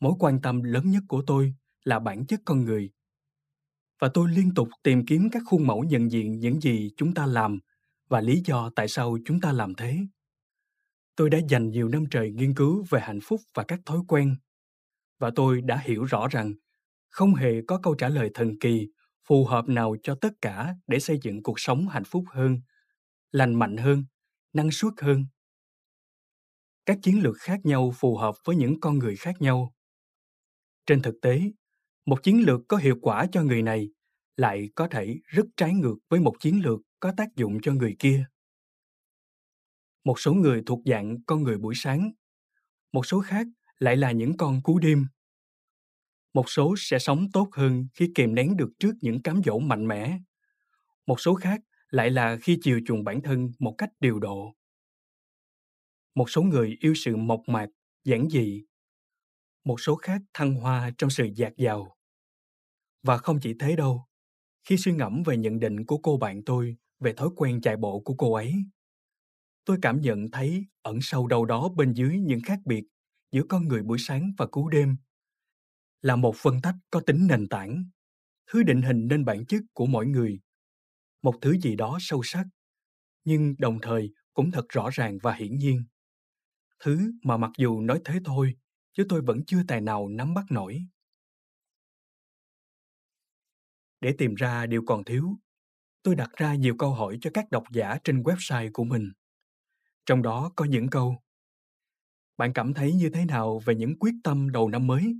Mối 0.00 0.12
quan 0.18 0.40
tâm 0.42 0.62
lớn 0.62 0.90
nhất 0.90 1.02
của 1.08 1.22
tôi 1.26 1.54
là 1.84 1.98
bản 1.98 2.26
chất 2.26 2.40
con 2.44 2.64
người. 2.64 2.90
Và 4.00 4.10
tôi 4.14 4.30
liên 4.30 4.54
tục 4.54 4.68
tìm 4.82 5.06
kiếm 5.06 5.28
các 5.32 5.42
khuôn 5.46 5.66
mẫu 5.66 5.84
nhận 5.84 6.10
diện 6.10 6.38
những 6.38 6.60
gì 6.60 6.90
chúng 6.96 7.14
ta 7.14 7.26
làm 7.26 7.58
và 8.08 8.20
lý 8.20 8.42
do 8.44 8.70
tại 8.76 8.88
sao 8.88 9.18
chúng 9.24 9.40
ta 9.40 9.52
làm 9.52 9.74
thế. 9.74 9.98
Tôi 11.16 11.30
đã 11.30 11.38
dành 11.48 11.70
nhiều 11.70 11.88
năm 11.88 12.04
trời 12.10 12.30
nghiên 12.30 12.54
cứu 12.54 12.84
về 12.90 13.00
hạnh 13.00 13.20
phúc 13.22 13.40
và 13.54 13.64
các 13.68 13.80
thói 13.86 13.98
quen. 14.08 14.36
Và 15.18 15.30
tôi 15.36 15.60
đã 15.60 15.76
hiểu 15.76 16.04
rõ 16.04 16.28
rằng 16.28 16.54
không 17.08 17.34
hề 17.34 17.62
có 17.66 17.80
câu 17.82 17.94
trả 17.94 18.08
lời 18.08 18.30
thần 18.34 18.58
kỳ 18.58 18.88
phù 19.28 19.44
hợp 19.44 19.68
nào 19.68 19.96
cho 20.02 20.14
tất 20.20 20.32
cả 20.42 20.74
để 20.86 21.00
xây 21.00 21.18
dựng 21.22 21.42
cuộc 21.42 21.60
sống 21.60 21.88
hạnh 21.88 22.04
phúc 22.04 22.24
hơn, 22.28 22.60
lành 23.32 23.54
mạnh 23.54 23.76
hơn, 23.76 24.04
năng 24.52 24.70
suất 24.70 24.92
hơn. 25.00 25.26
Các 26.86 26.98
chiến 27.02 27.22
lược 27.22 27.36
khác 27.38 27.60
nhau 27.64 27.92
phù 27.96 28.16
hợp 28.16 28.34
với 28.44 28.56
những 28.56 28.80
con 28.80 28.98
người 28.98 29.16
khác 29.16 29.34
nhau. 29.40 29.74
Trên 30.86 31.02
thực 31.02 31.14
tế, 31.22 31.42
một 32.06 32.22
chiến 32.22 32.44
lược 32.46 32.60
có 32.68 32.76
hiệu 32.76 32.96
quả 33.02 33.26
cho 33.32 33.42
người 33.42 33.62
này 33.62 33.88
lại 34.36 34.70
có 34.74 34.88
thể 34.88 35.16
rất 35.24 35.46
trái 35.56 35.74
ngược 35.74 35.96
với 36.08 36.20
một 36.20 36.34
chiến 36.40 36.62
lược 36.62 36.80
có 37.00 37.12
tác 37.16 37.36
dụng 37.36 37.58
cho 37.62 37.72
người 37.72 37.96
kia 37.98 38.26
một 40.04 40.20
số 40.20 40.34
người 40.34 40.62
thuộc 40.66 40.80
dạng 40.84 41.22
con 41.26 41.42
người 41.42 41.58
buổi 41.58 41.74
sáng 41.76 42.10
một 42.92 43.06
số 43.06 43.20
khác 43.20 43.46
lại 43.78 43.96
là 43.96 44.12
những 44.12 44.36
con 44.36 44.62
cú 44.62 44.78
đêm 44.78 45.06
một 46.34 46.50
số 46.50 46.74
sẽ 46.78 46.98
sống 46.98 47.26
tốt 47.32 47.48
hơn 47.52 47.86
khi 47.94 48.12
kìm 48.14 48.34
nén 48.34 48.56
được 48.56 48.70
trước 48.78 48.92
những 49.00 49.22
cám 49.22 49.40
dỗ 49.44 49.58
mạnh 49.58 49.88
mẽ. 49.88 50.18
Một 51.06 51.20
số 51.20 51.34
khác 51.34 51.60
lại 51.90 52.10
là 52.10 52.36
khi 52.42 52.58
chiều 52.62 52.80
chuộng 52.86 53.04
bản 53.04 53.22
thân 53.22 53.52
một 53.58 53.74
cách 53.78 53.90
điều 54.00 54.18
độ. 54.20 54.54
Một 56.14 56.30
số 56.30 56.42
người 56.42 56.76
yêu 56.80 56.94
sự 56.96 57.16
mộc 57.16 57.40
mạc, 57.46 57.66
giản 58.04 58.28
dị. 58.30 58.64
Một 59.64 59.80
số 59.80 59.96
khác 59.96 60.20
thăng 60.34 60.54
hoa 60.54 60.90
trong 60.98 61.10
sự 61.10 61.28
dạt 61.34 61.52
dào. 61.56 61.96
Và 63.02 63.16
không 63.16 63.38
chỉ 63.42 63.54
thế 63.60 63.76
đâu, 63.76 64.06
khi 64.64 64.76
suy 64.76 64.92
ngẫm 64.92 65.22
về 65.22 65.36
nhận 65.36 65.60
định 65.60 65.84
của 65.86 65.98
cô 65.98 66.16
bạn 66.16 66.42
tôi 66.46 66.76
về 67.00 67.12
thói 67.12 67.28
quen 67.36 67.60
chạy 67.60 67.76
bộ 67.76 68.00
của 68.00 68.14
cô 68.14 68.34
ấy, 68.34 68.54
tôi 69.64 69.78
cảm 69.82 70.00
nhận 70.00 70.30
thấy 70.30 70.66
ẩn 70.82 70.98
sâu 71.02 71.26
đâu 71.26 71.44
đó 71.44 71.68
bên 71.68 71.92
dưới 71.92 72.18
những 72.18 72.40
khác 72.44 72.58
biệt 72.64 72.84
giữa 73.32 73.42
con 73.48 73.68
người 73.68 73.82
buổi 73.82 73.98
sáng 73.98 74.32
và 74.38 74.46
cú 74.46 74.68
đêm 74.68 74.96
là 76.02 76.16
một 76.16 76.36
phân 76.36 76.60
tách 76.62 76.74
có 76.90 77.00
tính 77.00 77.26
nền 77.26 77.48
tảng 77.48 77.84
thứ 78.52 78.62
định 78.62 78.82
hình 78.82 79.08
nên 79.08 79.24
bản 79.24 79.46
chất 79.46 79.62
của 79.74 79.86
mỗi 79.86 80.06
người 80.06 80.40
một 81.22 81.34
thứ 81.40 81.58
gì 81.58 81.76
đó 81.76 81.98
sâu 82.00 82.22
sắc 82.24 82.44
nhưng 83.24 83.54
đồng 83.58 83.78
thời 83.82 84.12
cũng 84.34 84.50
thật 84.50 84.64
rõ 84.68 84.90
ràng 84.92 85.18
và 85.22 85.34
hiển 85.34 85.58
nhiên 85.58 85.84
thứ 86.84 87.12
mà 87.22 87.36
mặc 87.36 87.50
dù 87.58 87.80
nói 87.80 88.00
thế 88.04 88.20
thôi 88.24 88.54
chứ 88.92 89.06
tôi 89.08 89.22
vẫn 89.22 89.40
chưa 89.46 89.62
tài 89.68 89.80
nào 89.80 90.08
nắm 90.08 90.34
bắt 90.34 90.44
nổi 90.50 90.82
Để 94.00 94.14
tìm 94.18 94.34
ra 94.34 94.66
điều 94.66 94.82
còn 94.86 95.04
thiếu, 95.04 95.38
tôi 96.02 96.14
đặt 96.14 96.30
ra 96.36 96.54
nhiều 96.54 96.74
câu 96.78 96.94
hỏi 96.94 97.18
cho 97.20 97.30
các 97.34 97.50
độc 97.50 97.64
giả 97.72 97.98
trên 98.04 98.22
website 98.22 98.70
của 98.72 98.84
mình. 98.84 99.12
Trong 100.06 100.22
đó 100.22 100.52
có 100.56 100.64
những 100.64 100.90
câu 100.90 101.16
Bạn 102.36 102.52
cảm 102.52 102.74
thấy 102.74 102.92
như 102.92 103.10
thế 103.10 103.24
nào 103.24 103.58
về 103.64 103.74
những 103.74 103.98
quyết 103.98 104.14
tâm 104.24 104.50
đầu 104.50 104.68
năm 104.68 104.86
mới? 104.86 105.14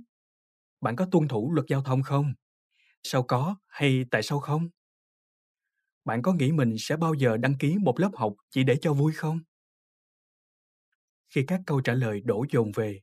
Bạn 0.81 0.95
có 0.95 1.05
tuân 1.11 1.27
thủ 1.27 1.51
luật 1.53 1.67
giao 1.69 1.81
thông 1.83 2.03
không? 2.03 2.33
Sao 3.03 3.23
có 3.23 3.55
hay 3.67 4.05
tại 4.11 4.23
sao 4.23 4.39
không? 4.39 4.69
Bạn 6.05 6.21
có 6.21 6.33
nghĩ 6.33 6.51
mình 6.51 6.75
sẽ 6.79 6.97
bao 6.97 7.13
giờ 7.13 7.37
đăng 7.37 7.57
ký 7.57 7.77
một 7.81 7.99
lớp 7.99 8.11
học 8.13 8.33
chỉ 8.49 8.63
để 8.63 8.75
cho 8.81 8.93
vui 8.93 9.13
không? 9.13 9.39
Khi 11.29 11.43
các 11.47 11.61
câu 11.65 11.81
trả 11.81 11.93
lời 11.93 12.21
đổ 12.25 12.45
dồn 12.51 12.71
về, 12.75 12.99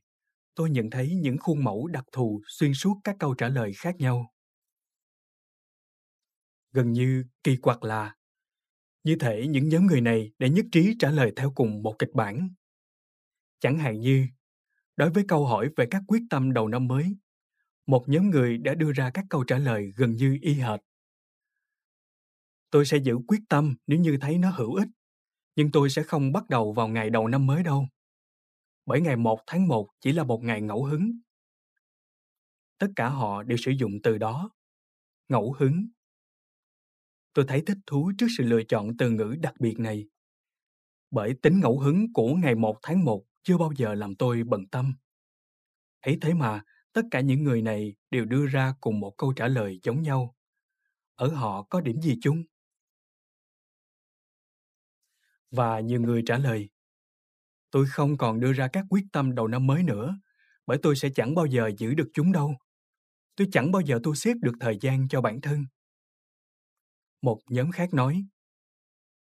tôi 0.55 0.69
nhận 0.69 0.89
thấy 0.89 1.15
những 1.15 1.37
khuôn 1.37 1.63
mẫu 1.63 1.87
đặc 1.87 2.05
thù 2.11 2.41
xuyên 2.47 2.73
suốt 2.73 2.97
các 3.03 3.15
câu 3.19 3.33
trả 3.33 3.49
lời 3.49 3.73
khác 3.77 3.95
nhau. 3.99 4.33
Gần 6.71 6.91
như 6.91 7.23
kỳ 7.43 7.55
quặc 7.57 7.83
là 7.83 8.15
như 9.03 9.15
thể 9.19 9.47
những 9.47 9.69
nhóm 9.69 9.87
người 9.87 10.01
này 10.01 10.31
đã 10.39 10.47
nhất 10.47 10.65
trí 10.71 10.95
trả 10.99 11.11
lời 11.11 11.33
theo 11.35 11.51
cùng 11.55 11.83
một 11.83 11.95
kịch 11.99 12.11
bản. 12.13 12.49
Chẳng 13.59 13.77
hạn 13.79 13.99
như, 13.99 14.27
đối 14.95 15.09
với 15.09 15.23
câu 15.27 15.45
hỏi 15.45 15.69
về 15.77 15.85
các 15.91 16.03
quyết 16.07 16.21
tâm 16.29 16.53
đầu 16.53 16.67
năm 16.67 16.87
mới, 16.87 17.15
một 17.89 18.09
nhóm 18.09 18.29
người 18.29 18.57
đã 18.57 18.73
đưa 18.73 18.91
ra 18.91 19.11
các 19.13 19.25
câu 19.29 19.43
trả 19.43 19.57
lời 19.57 19.93
gần 19.95 20.15
như 20.15 20.37
y 20.41 20.53
hệt. 20.53 20.79
Tôi 22.69 22.85
sẽ 22.85 22.97
giữ 22.97 23.17
quyết 23.27 23.39
tâm 23.49 23.75
nếu 23.87 23.99
như 23.99 24.17
thấy 24.21 24.37
nó 24.37 24.49
hữu 24.49 24.75
ích, 24.75 24.87
nhưng 25.55 25.71
tôi 25.71 25.89
sẽ 25.89 26.03
không 26.03 26.31
bắt 26.31 26.49
đầu 26.49 26.73
vào 26.73 26.87
ngày 26.87 27.09
đầu 27.09 27.27
năm 27.27 27.45
mới 27.45 27.63
đâu. 27.63 27.87
Bởi 28.85 29.01
ngày 29.01 29.15
1 29.15 29.39
tháng 29.47 29.67
1 29.67 29.89
chỉ 30.01 30.11
là 30.11 30.23
một 30.23 30.43
ngày 30.43 30.61
ngẫu 30.61 30.83
hứng. 30.83 31.11
Tất 32.77 32.87
cả 32.95 33.09
họ 33.09 33.43
đều 33.43 33.57
sử 33.57 33.71
dụng 33.71 33.91
từ 34.03 34.17
đó. 34.17 34.49
Ngẫu 35.29 35.55
hứng. 35.59 35.87
Tôi 37.33 37.45
thấy 37.47 37.63
thích 37.65 37.77
thú 37.87 38.11
trước 38.17 38.27
sự 38.37 38.43
lựa 38.43 38.63
chọn 38.63 38.97
từ 38.97 39.09
ngữ 39.09 39.35
đặc 39.41 39.53
biệt 39.59 39.79
này. 39.79 40.09
Bởi 41.11 41.33
tính 41.41 41.59
ngẫu 41.59 41.79
hứng 41.79 42.13
của 42.13 42.35
ngày 42.35 42.55
1 42.55 42.79
tháng 42.81 43.05
1 43.05 43.25
chưa 43.43 43.57
bao 43.57 43.71
giờ 43.77 43.93
làm 43.93 44.15
tôi 44.15 44.43
bận 44.43 44.67
tâm. 44.67 44.93
Ấy 46.01 46.17
thế 46.21 46.33
mà, 46.33 46.63
tất 46.93 47.01
cả 47.11 47.19
những 47.21 47.43
người 47.43 47.61
này 47.61 47.95
đều 48.11 48.25
đưa 48.25 48.47
ra 48.47 48.73
cùng 48.81 48.99
một 48.99 49.13
câu 49.17 49.33
trả 49.33 49.47
lời 49.47 49.79
giống 49.83 50.01
nhau. 50.01 50.35
Ở 51.15 51.27
họ 51.27 51.63
có 51.69 51.81
điểm 51.81 52.01
gì 52.01 52.17
chung? 52.21 52.43
Và 55.51 55.79
nhiều 55.79 56.01
người 56.01 56.23
trả 56.25 56.37
lời, 56.37 56.69
tôi 57.71 57.85
không 57.89 58.17
còn 58.17 58.39
đưa 58.39 58.53
ra 58.53 58.67
các 58.73 58.85
quyết 58.89 59.03
tâm 59.11 59.35
đầu 59.35 59.47
năm 59.47 59.67
mới 59.67 59.83
nữa, 59.83 60.19
bởi 60.65 60.77
tôi 60.81 60.95
sẽ 60.95 61.09
chẳng 61.15 61.35
bao 61.35 61.45
giờ 61.45 61.71
giữ 61.77 61.93
được 61.93 62.09
chúng 62.13 62.31
đâu. 62.31 62.55
Tôi 63.35 63.47
chẳng 63.51 63.71
bao 63.71 63.81
giờ 63.81 63.99
thu 64.03 64.15
xếp 64.15 64.33
được 64.41 64.53
thời 64.59 64.77
gian 64.81 65.07
cho 65.07 65.21
bản 65.21 65.41
thân. 65.41 65.65
Một 67.21 67.39
nhóm 67.49 67.71
khác 67.71 67.93
nói, 67.93 68.25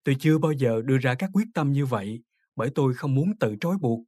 tôi 0.04 0.16
chưa 0.20 0.38
bao 0.38 0.52
giờ 0.52 0.82
đưa 0.86 0.98
ra 0.98 1.16
các 1.20 1.30
quyết 1.34 1.48
tâm 1.54 1.72
như 1.72 1.86
vậy 1.86 2.24
bởi 2.56 2.70
tôi 2.76 2.94
không 2.94 3.16
muốn 3.16 3.40
tự 3.40 3.56
trói 3.62 3.78
buộc. 3.78 4.00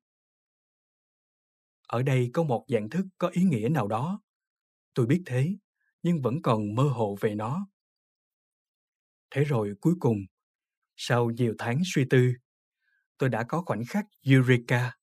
Ở 1.89 2.03
đây 2.03 2.29
có 2.33 2.43
một 2.43 2.65
dạng 2.67 2.89
thức 2.89 3.05
có 3.17 3.27
ý 3.27 3.43
nghĩa 3.43 3.69
nào 3.69 3.87
đó. 3.87 4.21
Tôi 4.93 5.05
biết 5.05 5.23
thế, 5.25 5.55
nhưng 6.03 6.21
vẫn 6.21 6.41
còn 6.41 6.75
mơ 6.75 6.83
hồ 6.83 7.17
về 7.21 7.35
nó. 7.35 7.67
Thế 9.31 9.43
rồi 9.43 9.73
cuối 9.81 9.93
cùng, 9.99 10.17
sau 10.95 11.29
nhiều 11.29 11.55
tháng 11.57 11.81
suy 11.85 12.05
tư, 12.09 12.33
tôi 13.17 13.29
đã 13.29 13.43
có 13.43 13.61
khoảnh 13.65 13.83
khắc 13.89 14.05
Eureka. 14.25 14.97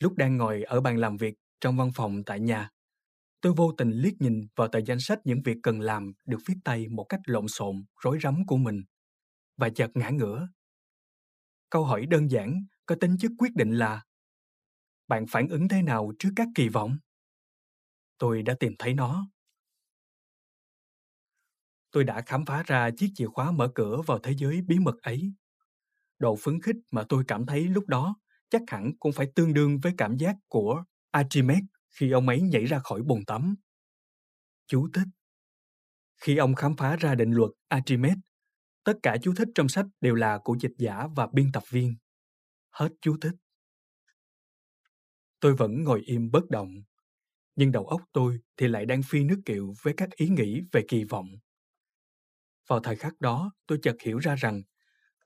Lúc 0.00 0.16
đang 0.16 0.36
ngồi 0.36 0.62
ở 0.62 0.80
bàn 0.80 0.96
làm 0.96 1.16
việc 1.16 1.34
trong 1.60 1.76
văn 1.76 1.90
phòng 1.94 2.24
tại 2.26 2.40
nhà, 2.40 2.70
tôi 3.40 3.52
vô 3.56 3.72
tình 3.78 3.90
liếc 3.90 4.20
nhìn 4.20 4.40
vào 4.56 4.68
tờ 4.68 4.80
danh 4.86 5.00
sách 5.00 5.18
những 5.24 5.42
việc 5.44 5.56
cần 5.62 5.80
làm 5.80 6.12
được 6.26 6.38
viết 6.46 6.56
tay 6.64 6.88
một 6.88 7.04
cách 7.08 7.20
lộn 7.26 7.48
xộn, 7.48 7.84
rối 8.02 8.18
rắm 8.22 8.46
của 8.46 8.56
mình 8.56 8.82
và 9.56 9.68
chợt 9.68 9.90
ngã 9.94 10.10
ngửa. 10.10 10.48
Câu 11.70 11.84
hỏi 11.84 12.06
đơn 12.06 12.30
giản 12.30 12.64
có 12.86 12.94
tính 13.00 13.16
chất 13.18 13.32
quyết 13.38 13.54
định 13.54 13.72
là 13.72 14.04
bạn 15.08 15.26
phản 15.26 15.48
ứng 15.48 15.68
thế 15.68 15.82
nào 15.82 16.12
trước 16.18 16.30
các 16.36 16.48
kỳ 16.54 16.68
vọng? 16.68 16.98
Tôi 18.18 18.42
đã 18.42 18.54
tìm 18.60 18.74
thấy 18.78 18.94
nó 18.94 19.28
tôi 21.90 22.04
đã 22.04 22.22
khám 22.26 22.44
phá 22.44 22.62
ra 22.66 22.90
chiếc 22.96 23.10
chìa 23.14 23.26
khóa 23.26 23.50
mở 23.50 23.72
cửa 23.74 24.02
vào 24.06 24.18
thế 24.18 24.34
giới 24.36 24.60
bí 24.62 24.78
mật 24.78 25.02
ấy. 25.02 25.32
Độ 26.18 26.36
phấn 26.36 26.60
khích 26.62 26.76
mà 26.90 27.04
tôi 27.08 27.24
cảm 27.28 27.46
thấy 27.46 27.68
lúc 27.68 27.86
đó 27.88 28.16
chắc 28.50 28.62
hẳn 28.66 28.92
cũng 29.00 29.12
phải 29.12 29.26
tương 29.34 29.54
đương 29.54 29.80
với 29.80 29.92
cảm 29.98 30.16
giác 30.16 30.36
của 30.48 30.84
Archimedes 31.10 31.64
khi 31.90 32.10
ông 32.10 32.28
ấy 32.28 32.42
nhảy 32.42 32.64
ra 32.64 32.78
khỏi 32.78 33.02
bồn 33.02 33.24
tắm. 33.24 33.54
Chú 34.66 34.88
thích 34.94 35.08
Khi 36.16 36.36
ông 36.36 36.54
khám 36.54 36.76
phá 36.76 36.96
ra 36.96 37.14
định 37.14 37.30
luật 37.32 37.50
Archimedes, 37.68 38.18
tất 38.84 38.94
cả 39.02 39.16
chú 39.22 39.34
thích 39.36 39.48
trong 39.54 39.68
sách 39.68 39.86
đều 40.00 40.14
là 40.14 40.38
của 40.44 40.56
dịch 40.60 40.74
giả 40.78 41.06
và 41.16 41.28
biên 41.32 41.52
tập 41.52 41.62
viên. 41.70 41.96
Hết 42.70 42.88
chú 43.00 43.16
thích. 43.20 43.34
Tôi 45.40 45.54
vẫn 45.54 45.84
ngồi 45.84 46.00
im 46.00 46.30
bất 46.30 46.50
động, 46.50 46.74
nhưng 47.56 47.72
đầu 47.72 47.86
óc 47.86 48.00
tôi 48.12 48.38
thì 48.56 48.68
lại 48.68 48.86
đang 48.86 49.02
phi 49.02 49.24
nước 49.24 49.40
kiệu 49.44 49.74
với 49.82 49.94
các 49.96 50.10
ý 50.16 50.28
nghĩ 50.28 50.62
về 50.72 50.82
kỳ 50.88 51.04
vọng 51.04 51.28
vào 52.68 52.80
thời 52.80 52.96
khắc 52.96 53.20
đó, 53.20 53.52
tôi 53.66 53.78
chợt 53.82 53.96
hiểu 54.02 54.18
ra 54.18 54.34
rằng 54.34 54.62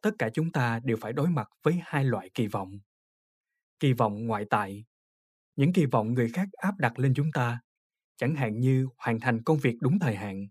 tất 0.03 0.11
cả 0.19 0.31
chúng 0.35 0.53
ta 0.53 0.81
đều 0.85 0.97
phải 1.01 1.13
đối 1.13 1.29
mặt 1.29 1.49
với 1.63 1.81
hai 1.85 2.05
loại 2.05 2.31
kỳ 2.35 2.47
vọng. 2.47 2.79
Kỳ 3.81 3.93
vọng 3.93 4.27
ngoại 4.27 4.45
tại, 4.51 4.85
những 5.57 5.73
kỳ 5.73 5.87
vọng 5.87 6.15
người 6.15 6.31
khác 6.33 6.49
áp 6.53 6.79
đặt 6.79 6.99
lên 6.99 7.15
chúng 7.15 7.33
ta, 7.33 7.61
chẳng 8.17 8.35
hạn 8.35 8.61
như 8.61 8.89
hoàn 8.97 9.21
thành 9.21 9.43
công 9.43 9.59
việc 9.59 9.77
đúng 9.81 9.99
thời 9.99 10.17
hạn. 10.17 10.49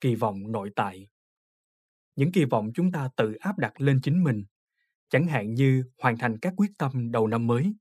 Kỳ 0.00 0.14
vọng 0.14 0.52
nội 0.52 0.70
tại, 0.76 1.08
những 2.16 2.32
kỳ 2.32 2.44
vọng 2.44 2.70
chúng 2.74 2.92
ta 2.92 3.08
tự 3.16 3.34
áp 3.34 3.58
đặt 3.58 3.80
lên 3.80 4.00
chính 4.02 4.24
mình, 4.24 4.44
chẳng 5.08 5.26
hạn 5.26 5.54
như 5.54 5.84
hoàn 5.98 6.18
thành 6.18 6.38
các 6.38 6.52
quyết 6.56 6.70
tâm 6.78 7.12
đầu 7.12 7.26
năm 7.26 7.46
mới. 7.46 7.74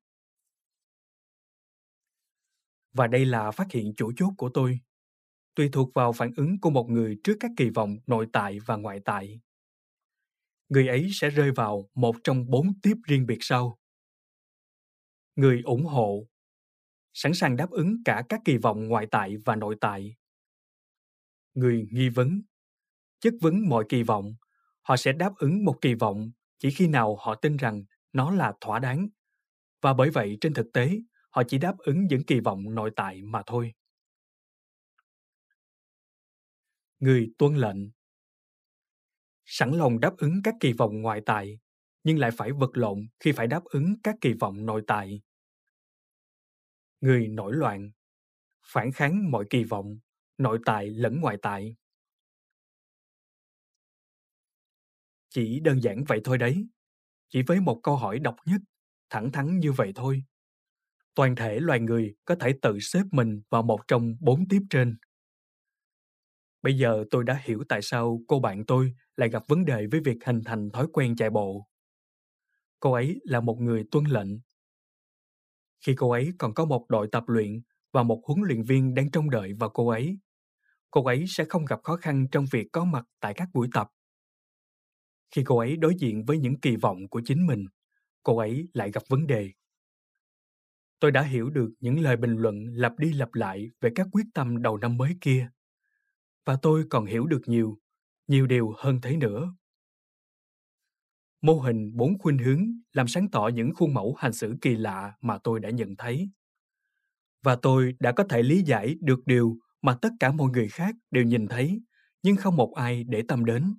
Và 2.94 3.08
đây 3.08 3.26
là 3.26 3.52
phát 3.52 3.72
hiện 3.72 3.94
chủ 3.98 4.12
chốt 4.16 4.30
của 4.38 4.50
tôi 4.54 4.80
tùy 5.56 5.70
thuộc 5.74 5.94
vào 5.94 6.14
phản 6.14 6.32
ứng 6.38 6.60
của 6.62 6.70
một 6.70 6.90
người 6.90 7.18
trước 7.24 7.34
các 7.40 7.52
kỳ 7.58 7.70
vọng 7.70 7.98
nội 8.08 8.28
tại 8.34 8.60
và 8.66 8.76
ngoại 8.76 9.00
tại. 9.06 9.40
Người 10.70 10.88
ấy 10.88 11.10
sẽ 11.14 11.30
rơi 11.30 11.52
vào 11.52 11.90
một 11.96 12.16
trong 12.24 12.50
bốn 12.50 12.80
tiếp 12.82 12.94
riêng 13.08 13.26
biệt 13.26 13.38
sau. 13.42 13.80
Người 15.36 15.62
ủng 15.66 15.86
hộ 15.86 16.28
sẵn 17.14 17.34
sàng 17.34 17.56
đáp 17.56 17.70
ứng 17.70 17.96
cả 18.06 18.24
các 18.30 18.42
kỳ 18.46 18.58
vọng 18.58 18.88
ngoại 18.88 19.08
tại 19.12 19.38
và 19.46 19.56
nội 19.56 19.76
tại. 19.82 20.16
Người 21.54 21.88
nghi 21.92 22.10
vấn 22.10 22.42
chất 23.20 23.34
vấn 23.42 23.70
mọi 23.70 23.86
kỳ 23.90 24.04
vọng, 24.04 24.36
họ 24.82 24.98
sẽ 24.98 25.12
đáp 25.12 25.32
ứng 25.36 25.66
một 25.66 25.76
kỳ 25.82 25.94
vọng 25.94 26.32
chỉ 26.60 26.72
khi 26.72 26.88
nào 26.88 27.16
họ 27.16 27.36
tin 27.36 27.58
rằng 27.58 27.84
nó 28.14 28.32
là 28.32 28.54
thỏa 28.62 28.80
đáng 28.80 29.08
và 29.82 29.94
bởi 29.94 30.10
vậy 30.10 30.38
trên 30.42 30.54
thực 30.54 30.74
tế 30.74 31.00
họ 31.34 31.44
chỉ 31.48 31.58
đáp 31.58 31.76
ứng 31.78 32.06
những 32.08 32.24
kỳ 32.24 32.40
vọng 32.40 32.76
nội 32.76 32.92
tại 32.96 33.22
mà 33.22 33.42
thôi. 33.46 33.74
Người 37.00 37.34
tuân 37.38 37.56
lệnh. 37.56 37.78
Sẵn 39.46 39.72
lòng 39.72 40.00
đáp 40.00 40.14
ứng 40.18 40.42
các 40.44 40.56
kỳ 40.60 40.74
vọng 40.74 41.02
ngoại 41.02 41.22
tại, 41.26 41.60
nhưng 42.04 42.20
lại 42.20 42.32
phải 42.38 42.52
vật 42.52 42.70
lộn 42.74 43.08
khi 43.20 43.32
phải 43.32 43.48
đáp 43.48 43.64
ứng 43.64 43.96
các 44.04 44.16
kỳ 44.22 44.34
vọng 44.34 44.66
nội 44.66 44.84
tại. 44.88 45.22
Người 47.02 47.28
nổi 47.28 47.54
loạn. 47.56 47.92
Phản 48.66 48.92
kháng 48.92 49.32
mọi 49.32 49.46
kỳ 49.50 49.64
vọng, 49.64 50.00
nội 50.38 50.60
tại 50.66 50.90
lẫn 50.90 51.22
ngoại 51.22 51.38
tại. 51.42 51.76
Chỉ 55.30 55.60
đơn 55.60 55.84
giản 55.84 56.04
vậy 56.08 56.22
thôi 56.24 56.38
đấy. 56.38 56.68
Chỉ 57.30 57.42
với 57.48 57.60
một 57.60 57.80
câu 57.84 57.96
hỏi 57.96 58.20
độc 58.20 58.36
nhất, 58.46 58.62
thẳng 59.10 59.32
thắn 59.32 59.60
như 59.60 59.72
vậy 59.72 59.92
thôi 59.96 60.24
toàn 61.16 61.36
thể 61.36 61.60
loài 61.60 61.80
người 61.80 62.16
có 62.26 62.36
thể 62.36 62.54
tự 62.62 62.80
xếp 62.80 63.04
mình 63.12 63.42
vào 63.50 63.64
một 63.64 63.80
trong 63.88 64.16
bốn 64.20 64.48
tiếp 64.50 64.62
trên 64.70 64.98
Bây 66.62 66.78
giờ 66.78 67.06
tôi 67.12 67.24
đã 67.24 67.42
hiểu 67.44 67.64
tại 67.70 67.82
sao 67.82 68.22
cô 68.28 68.40
bạn 68.40 68.66
tôi 68.66 68.94
lại 69.16 69.30
gặp 69.30 69.44
vấn 69.48 69.66
đề 69.66 69.88
với 69.92 70.00
việc 70.00 70.18
hình 70.26 70.42
thành 70.46 70.70
thói 70.72 70.88
quen 70.94 71.16
chạy 71.16 71.30
bộ. 71.30 71.68
Cô 72.80 72.92
ấy 72.92 73.20
là 73.24 73.40
một 73.40 73.62
người 73.62 73.84
tuân 73.92 74.06
lệnh. 74.06 74.28
Khi 75.86 75.96
cô 75.98 76.12
ấy 76.12 76.32
còn 76.38 76.54
có 76.54 76.66
một 76.66 76.86
đội 76.90 77.08
tập 77.12 77.24
luyện 77.28 77.62
và 77.92 78.04
một 78.04 78.22
huấn 78.28 78.42
luyện 78.48 78.64
viên 78.64 78.94
đang 78.94 79.12
trông 79.12 79.30
đợi 79.30 79.54
vào 79.54 79.70
cô 79.70 79.88
ấy, 79.88 80.18
cô 80.92 81.06
ấy 81.06 81.26
sẽ 81.28 81.46
không 81.50 81.66
gặp 81.66 81.80
khó 81.84 81.96
khăn 81.96 82.28
trong 82.32 82.46
việc 82.52 82.68
có 82.72 82.86
mặt 82.86 83.06
tại 83.20 83.34
các 83.34 83.50
buổi 83.54 83.68
tập. 83.74 83.88
Khi 85.36 85.44
cô 85.46 85.58
ấy 85.58 85.78
đối 85.78 85.96
diện 85.96 86.26
với 86.26 86.38
những 86.38 86.60
kỳ 86.60 86.76
vọng 86.76 87.08
của 87.10 87.22
chính 87.26 87.46
mình, 87.48 87.66
cô 88.24 88.38
ấy 88.38 88.68
lại 88.74 88.92
gặp 88.92 89.04
vấn 89.10 89.28
đề. 89.28 89.52
Tôi 91.04 91.12
đã 91.12 91.22
hiểu 91.22 91.50
được 91.50 91.70
những 91.80 92.00
lời 92.00 92.18
bình 92.18 92.36
luận 92.38 92.66
lặp 92.74 93.00
đi 93.00 93.14
lặp 93.14 93.34
lại 93.34 93.72
về 93.82 93.90
các 93.96 94.08
quyết 94.12 94.26
tâm 94.34 94.62
đầu 94.62 94.78
năm 94.78 94.98
mới 94.98 95.18
kia 95.22 95.50
và 96.46 96.58
tôi 96.62 96.86
còn 96.90 97.06
hiểu 97.06 97.26
được 97.26 97.42
nhiều, 97.46 97.78
nhiều 98.28 98.48
điều 98.48 98.74
hơn 98.78 99.00
thế 99.02 99.18
nữa. 99.18 99.56
Mô 101.42 101.60
hình 101.60 101.92
bốn 101.96 102.20
khuynh 102.20 102.38
hướng 102.38 102.66
làm 102.94 103.08
sáng 103.08 103.30
tỏ 103.32 103.48
những 103.48 103.74
khuôn 103.76 103.94
mẫu 103.94 104.16
hành 104.20 104.34
xử 104.34 104.56
kỳ 104.62 104.76
lạ 104.76 105.14
mà 105.22 105.38
tôi 105.44 105.60
đã 105.60 105.70
nhận 105.70 105.96
thấy. 105.96 106.30
Và 107.44 107.56
tôi 107.56 107.94
đã 108.00 108.12
có 108.12 108.24
thể 108.24 108.44
lý 108.44 108.62
giải 108.62 108.96
được 109.02 109.20
điều 109.26 109.58
mà 109.82 109.98
tất 110.02 110.10
cả 110.20 110.32
mọi 110.32 110.50
người 110.50 110.68
khác 110.68 110.96
đều 111.12 111.24
nhìn 111.24 111.48
thấy, 111.48 111.82
nhưng 112.24 112.36
không 112.36 112.56
một 112.56 112.74
ai 112.76 113.04
để 113.04 113.24
tâm 113.28 113.46
đến. 113.46 113.76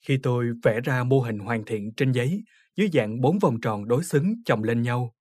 Khi 0.00 0.18
tôi 0.22 0.52
vẽ 0.62 0.80
ra 0.84 1.04
mô 1.04 1.20
hình 1.20 1.38
hoàn 1.38 1.64
thiện 1.64 1.92
trên 1.96 2.12
giấy 2.12 2.44
dưới 2.76 2.88
dạng 2.92 3.20
bốn 3.20 3.38
vòng 3.38 3.60
tròn 3.62 3.88
đối 3.88 4.04
xứng 4.04 4.34
chồng 4.44 4.62
lên 4.62 4.82
nhau, 4.82 5.15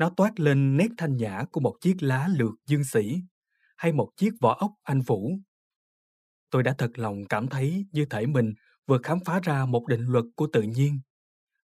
nó 0.00 0.10
toát 0.16 0.40
lên 0.40 0.76
nét 0.76 0.88
thanh 0.98 1.16
nhã 1.16 1.44
của 1.52 1.60
một 1.60 1.76
chiếc 1.80 1.96
lá 2.00 2.28
lược 2.36 2.54
dương 2.66 2.84
sĩ 2.84 3.22
hay 3.76 3.92
một 3.92 4.10
chiếc 4.16 4.30
vỏ 4.40 4.54
ốc 4.54 4.72
anh 4.82 5.00
vũ. 5.00 5.32
Tôi 6.50 6.62
đã 6.62 6.74
thật 6.78 6.90
lòng 6.94 7.24
cảm 7.28 7.48
thấy 7.48 7.86
như 7.92 8.04
thể 8.10 8.26
mình 8.26 8.54
vừa 8.86 8.98
khám 9.02 9.18
phá 9.24 9.40
ra 9.42 9.66
một 9.66 9.86
định 9.86 10.00
luật 10.00 10.24
của 10.36 10.48
tự 10.52 10.62
nhiên, 10.62 11.00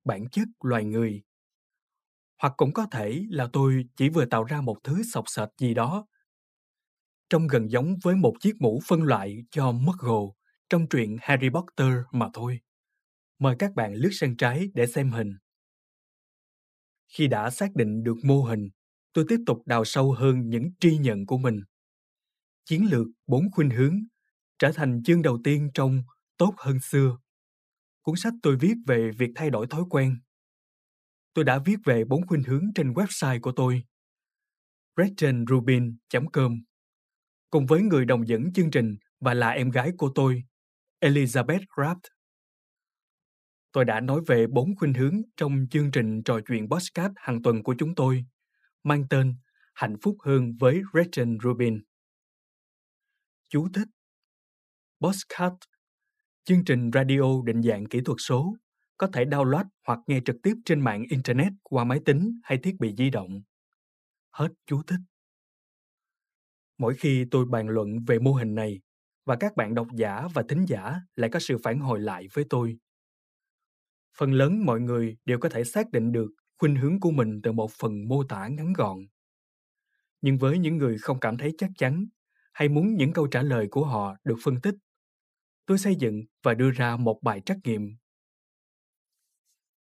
bản 0.05 0.29
chất 0.33 0.49
loài 0.61 0.85
người. 0.85 1.23
Hoặc 2.43 2.55
cũng 2.57 2.73
có 2.73 2.87
thể 2.91 3.25
là 3.31 3.49
tôi 3.53 3.85
chỉ 3.97 4.09
vừa 4.09 4.25
tạo 4.25 4.45
ra 4.45 4.61
một 4.61 4.77
thứ 4.85 5.03
sọc 5.13 5.25
sệt 5.29 5.49
gì 5.59 5.75
đó. 5.75 6.07
Trông 7.31 7.47
gần 7.47 7.71
giống 7.71 7.95
với 8.03 8.17
một 8.17 8.35
chiếc 8.41 8.55
mũ 8.61 8.81
phân 8.89 9.03
loại 9.03 9.45
cho 9.51 9.73
Muggle 9.73 10.35
trong 10.71 10.89
truyện 10.89 11.17
Harry 11.21 11.49
Potter 11.49 11.95
mà 12.13 12.29
thôi. 12.35 12.61
Mời 13.39 13.57
các 13.59 13.75
bạn 13.75 13.95
lướt 13.95 14.11
sang 14.13 14.37
trái 14.37 14.69
để 14.75 14.87
xem 14.87 15.11
hình. 15.11 15.37
Khi 17.11 17.29
đã 17.29 17.51
xác 17.51 17.75
định 17.75 18.03
được 18.03 18.17
mô 18.25 18.43
hình, 18.43 18.69
tôi 19.13 19.25
tiếp 19.29 19.39
tục 19.47 19.63
đào 19.67 19.85
sâu 19.85 20.13
hơn 20.13 20.49
những 20.49 20.71
tri 20.81 20.99
nhận 20.99 21.27
của 21.27 21.39
mình. 21.39 21.61
Chiến 22.65 22.87
lược 22.91 23.07
bốn 23.27 23.51
khuynh 23.51 23.71
hướng 23.71 24.01
trở 24.59 24.73
thành 24.73 25.03
chương 25.03 25.23
đầu 25.23 25.39
tiên 25.45 25.71
trong 25.75 26.03
Tốt 26.37 26.55
hơn 26.57 26.81
xưa. 26.81 27.19
Cuốn 28.03 28.17
sách 28.17 28.33
tôi 28.43 28.57
viết 28.57 28.75
về 28.87 29.11
việc 29.19 29.31
thay 29.35 29.51
đổi 29.51 29.67
thói 29.71 29.83
quen. 29.91 30.17
Tôi 31.35 31.45
đã 31.45 31.59
viết 31.59 31.77
về 31.85 32.05
bốn 32.05 32.27
khuynh 32.27 32.43
hướng 32.43 32.65
trên 32.75 32.93
website 32.93 33.41
của 33.41 33.53
tôi 33.57 33.83
gretchenrubin.com 35.01 36.63
cùng 37.51 37.67
với 37.67 37.83
người 37.83 38.05
đồng 38.05 38.29
dẫn 38.29 38.53
chương 38.53 38.71
trình 38.71 38.97
và 39.21 39.35
là 39.35 39.49
em 39.51 39.71
gái 39.71 39.91
của 39.99 40.11
tôi, 40.15 40.45
Elizabeth 41.01 41.65
Rapt. 41.77 42.01
Tôi 43.73 43.85
đã 43.85 44.01
nói 44.01 44.21
về 44.27 44.47
bốn 44.47 44.77
khuynh 44.77 44.95
hướng 44.95 45.23
trong 45.37 45.67
chương 45.71 45.91
trình 45.91 46.23
trò 46.23 46.41
chuyện 46.49 46.69
podcast 46.69 47.13
hàng 47.17 47.43
tuần 47.43 47.63
của 47.63 47.75
chúng 47.79 47.95
tôi, 47.95 48.25
mang 48.83 49.05
tên 49.11 49.35
Hạnh 49.75 49.97
phúc 50.03 50.17
hơn 50.25 50.53
với 50.61 50.83
Rachel 50.95 51.29
Rubin. 51.43 51.83
Chú 53.49 53.69
thích 53.75 53.89
Postcard 55.01 55.57
Chương 56.45 56.65
trình 56.65 56.91
radio 56.95 57.43
định 57.45 57.63
dạng 57.63 57.87
kỹ 57.87 58.01
thuật 58.05 58.17
số 58.21 58.57
có 58.97 59.07
thể 59.07 59.25
download 59.25 59.65
hoặc 59.87 59.99
nghe 60.07 60.21
trực 60.25 60.37
tiếp 60.43 60.55
trên 60.65 60.81
mạng 60.81 61.05
Internet 61.11 61.53
qua 61.63 61.85
máy 61.85 62.01
tính 62.05 62.41
hay 62.43 62.59
thiết 62.59 62.77
bị 62.81 62.95
di 62.99 63.11
động. 63.11 63.43
Hết 64.31 64.49
chú 64.67 64.83
thích. 64.87 65.01
Mỗi 66.79 66.95
khi 66.95 67.25
tôi 67.31 67.45
bàn 67.51 67.69
luận 67.69 67.89
về 68.07 68.19
mô 68.19 68.33
hình 68.33 68.55
này, 68.55 68.81
và 69.25 69.37
các 69.41 69.57
bạn 69.57 69.75
độc 69.75 69.87
giả 69.97 70.29
và 70.35 70.43
thính 70.49 70.65
giả 70.69 71.01
lại 71.17 71.31
có 71.31 71.41
sự 71.41 71.59
phản 71.65 71.79
hồi 71.79 72.01
lại 72.01 72.27
với 72.35 72.45
tôi. 72.51 72.79
Phần 74.19 74.33
lớn 74.33 74.65
mọi 74.65 74.81
người 74.81 75.17
đều 75.25 75.39
có 75.39 75.49
thể 75.49 75.65
xác 75.65 75.91
định 75.91 76.13
được 76.13 76.31
khuynh 76.59 76.77
hướng 76.77 77.01
của 77.01 77.11
mình 77.11 77.41
từ 77.43 77.53
một 77.53 77.71
phần 77.71 78.09
mô 78.09 78.25
tả 78.25 78.49
ngắn 78.49 78.73
gọn. 78.73 78.99
Nhưng 80.21 80.39
với 80.39 80.59
những 80.59 80.77
người 80.77 80.99
không 80.99 81.21
cảm 81.21 81.37
thấy 81.37 81.55
chắc 81.59 81.71
chắn 81.79 82.07
hay 82.53 82.69
muốn 82.69 82.95
những 82.95 83.13
câu 83.13 83.27
trả 83.27 83.43
lời 83.43 83.69
của 83.71 83.85
họ 83.85 84.17
được 84.25 84.37
phân 84.43 84.61
tích, 84.61 84.75
tôi 85.67 85.79
xây 85.79 85.95
dựng 85.95 86.23
và 86.43 86.55
đưa 86.55 86.71
ra 86.71 86.97
một 86.97 87.19
bài 87.23 87.41
trắc 87.47 87.59
nghiệm. 87.65 87.97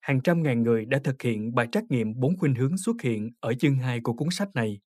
Hàng 0.00 0.20
trăm 0.20 0.42
ngàn 0.42 0.62
người 0.62 0.84
đã 0.84 1.00
thực 1.04 1.22
hiện 1.22 1.54
bài 1.54 1.68
trắc 1.72 1.84
nghiệm 1.88 2.20
bốn 2.20 2.38
khuynh 2.38 2.54
hướng 2.54 2.78
xuất 2.78 2.96
hiện 3.02 3.30
ở 3.40 3.54
chương 3.54 3.76
2 3.76 4.00
của 4.00 4.12
cuốn 4.12 4.28
sách 4.30 4.48
này, 4.54 4.80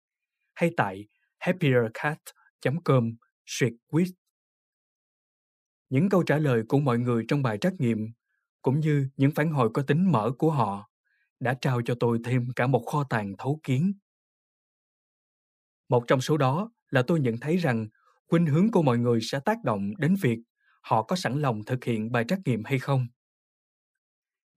hay 0.53 0.71
tại 0.77 1.07
happiercat.com 1.39 3.15
quiz 3.91 4.11
những 5.89 6.09
câu 6.09 6.23
trả 6.23 6.37
lời 6.37 6.63
của 6.67 6.79
mọi 6.79 6.99
người 6.99 7.25
trong 7.27 7.43
bài 7.43 7.57
trắc 7.57 7.73
nghiệm, 7.79 8.13
cũng 8.61 8.79
như 8.79 9.09
những 9.17 9.31
phản 9.31 9.51
hồi 9.51 9.69
có 9.73 9.81
tính 9.81 10.11
mở 10.11 10.31
của 10.37 10.51
họ, 10.51 10.89
đã 11.39 11.53
trao 11.61 11.81
cho 11.85 11.95
tôi 11.99 12.19
thêm 12.23 12.47
cả 12.55 12.67
một 12.67 12.83
kho 12.85 13.03
tàng 13.09 13.33
thấu 13.37 13.59
kiến. 13.63 13.93
Một 15.89 16.03
trong 16.07 16.21
số 16.21 16.37
đó 16.37 16.71
là 16.89 17.01
tôi 17.07 17.19
nhận 17.19 17.37
thấy 17.37 17.57
rằng 17.57 17.87
khuynh 18.27 18.45
hướng 18.45 18.71
của 18.71 18.81
mọi 18.81 18.97
người 18.97 19.19
sẽ 19.21 19.39
tác 19.45 19.63
động 19.63 19.91
đến 19.97 20.15
việc 20.21 20.39
họ 20.81 21.03
có 21.03 21.15
sẵn 21.15 21.41
lòng 21.41 21.61
thực 21.65 21.83
hiện 21.83 22.11
bài 22.11 22.25
trắc 22.27 22.39
nghiệm 22.45 22.63
hay 22.63 22.79
không. 22.79 23.07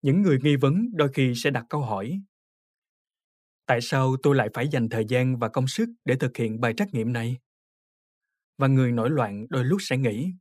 Những 0.02 0.22
người 0.22 0.38
nghi 0.42 0.56
vấn 0.56 0.86
đôi 0.92 1.08
khi 1.12 1.32
sẽ 1.36 1.50
đặt 1.50 1.66
câu 1.68 1.80
hỏi 1.80 2.20
Tại 3.66 3.80
sao 3.80 4.16
tôi 4.22 4.36
lại 4.36 4.48
phải 4.54 4.68
dành 4.68 4.88
thời 4.88 5.04
gian 5.08 5.38
và 5.38 5.48
công 5.48 5.66
sức 5.68 5.88
để 6.04 6.16
thực 6.16 6.36
hiện 6.36 6.60
bài 6.60 6.74
trắc 6.76 6.94
nghiệm 6.94 7.12
này? 7.12 7.38
Và 8.58 8.66
người 8.66 8.92
nổi 8.92 9.10
loạn 9.10 9.46
đôi 9.50 9.64
lúc 9.64 9.78
sẽ 9.82 9.96
nghĩ 9.96 10.32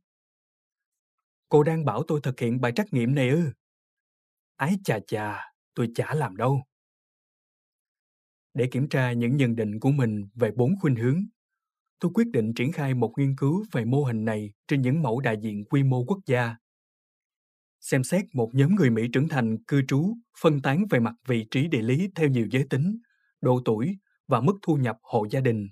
Cô 1.50 1.62
đang 1.62 1.84
bảo 1.84 2.02
tôi 2.08 2.20
thực 2.22 2.40
hiện 2.40 2.60
bài 2.60 2.72
trắc 2.76 2.92
nghiệm 2.92 3.14
này 3.14 3.28
ư? 3.28 3.52
Ái 4.56 4.74
chà 4.84 4.98
chà, 5.06 5.52
tôi 5.74 5.88
chả 5.94 6.14
làm 6.14 6.36
đâu. 6.36 6.62
Để 8.54 8.68
kiểm 8.70 8.88
tra 8.88 9.12
những 9.12 9.36
nhận 9.36 9.56
định 9.56 9.80
của 9.80 9.90
mình 9.90 10.28
về 10.34 10.50
bốn 10.56 10.74
khuynh 10.80 10.96
hướng, 10.96 11.24
tôi 11.98 12.10
quyết 12.14 12.26
định 12.32 12.52
triển 12.54 12.72
khai 12.72 12.94
một 12.94 13.12
nghiên 13.16 13.36
cứu 13.36 13.64
về 13.72 13.84
mô 13.84 14.04
hình 14.04 14.24
này 14.24 14.52
trên 14.68 14.82
những 14.82 15.02
mẫu 15.02 15.20
đại 15.20 15.36
diện 15.42 15.64
quy 15.64 15.82
mô 15.82 16.04
quốc 16.04 16.18
gia. 16.26 16.56
Xem 17.80 18.04
xét 18.04 18.24
một 18.32 18.50
nhóm 18.54 18.74
người 18.74 18.90
Mỹ 18.90 19.02
trưởng 19.12 19.28
thành 19.28 19.64
cư 19.64 19.82
trú 19.88 20.14
phân 20.40 20.62
tán 20.62 20.84
về 20.90 21.00
mặt 21.00 21.14
vị 21.26 21.46
trí 21.50 21.68
địa 21.68 21.82
lý 21.82 22.08
theo 22.14 22.28
nhiều 22.28 22.48
giới 22.50 22.66
tính, 22.70 22.98
độ 23.40 23.62
tuổi 23.64 23.98
và 24.26 24.40
mức 24.40 24.58
thu 24.62 24.76
nhập 24.76 24.96
hộ 25.02 25.26
gia 25.30 25.40
đình. 25.40 25.68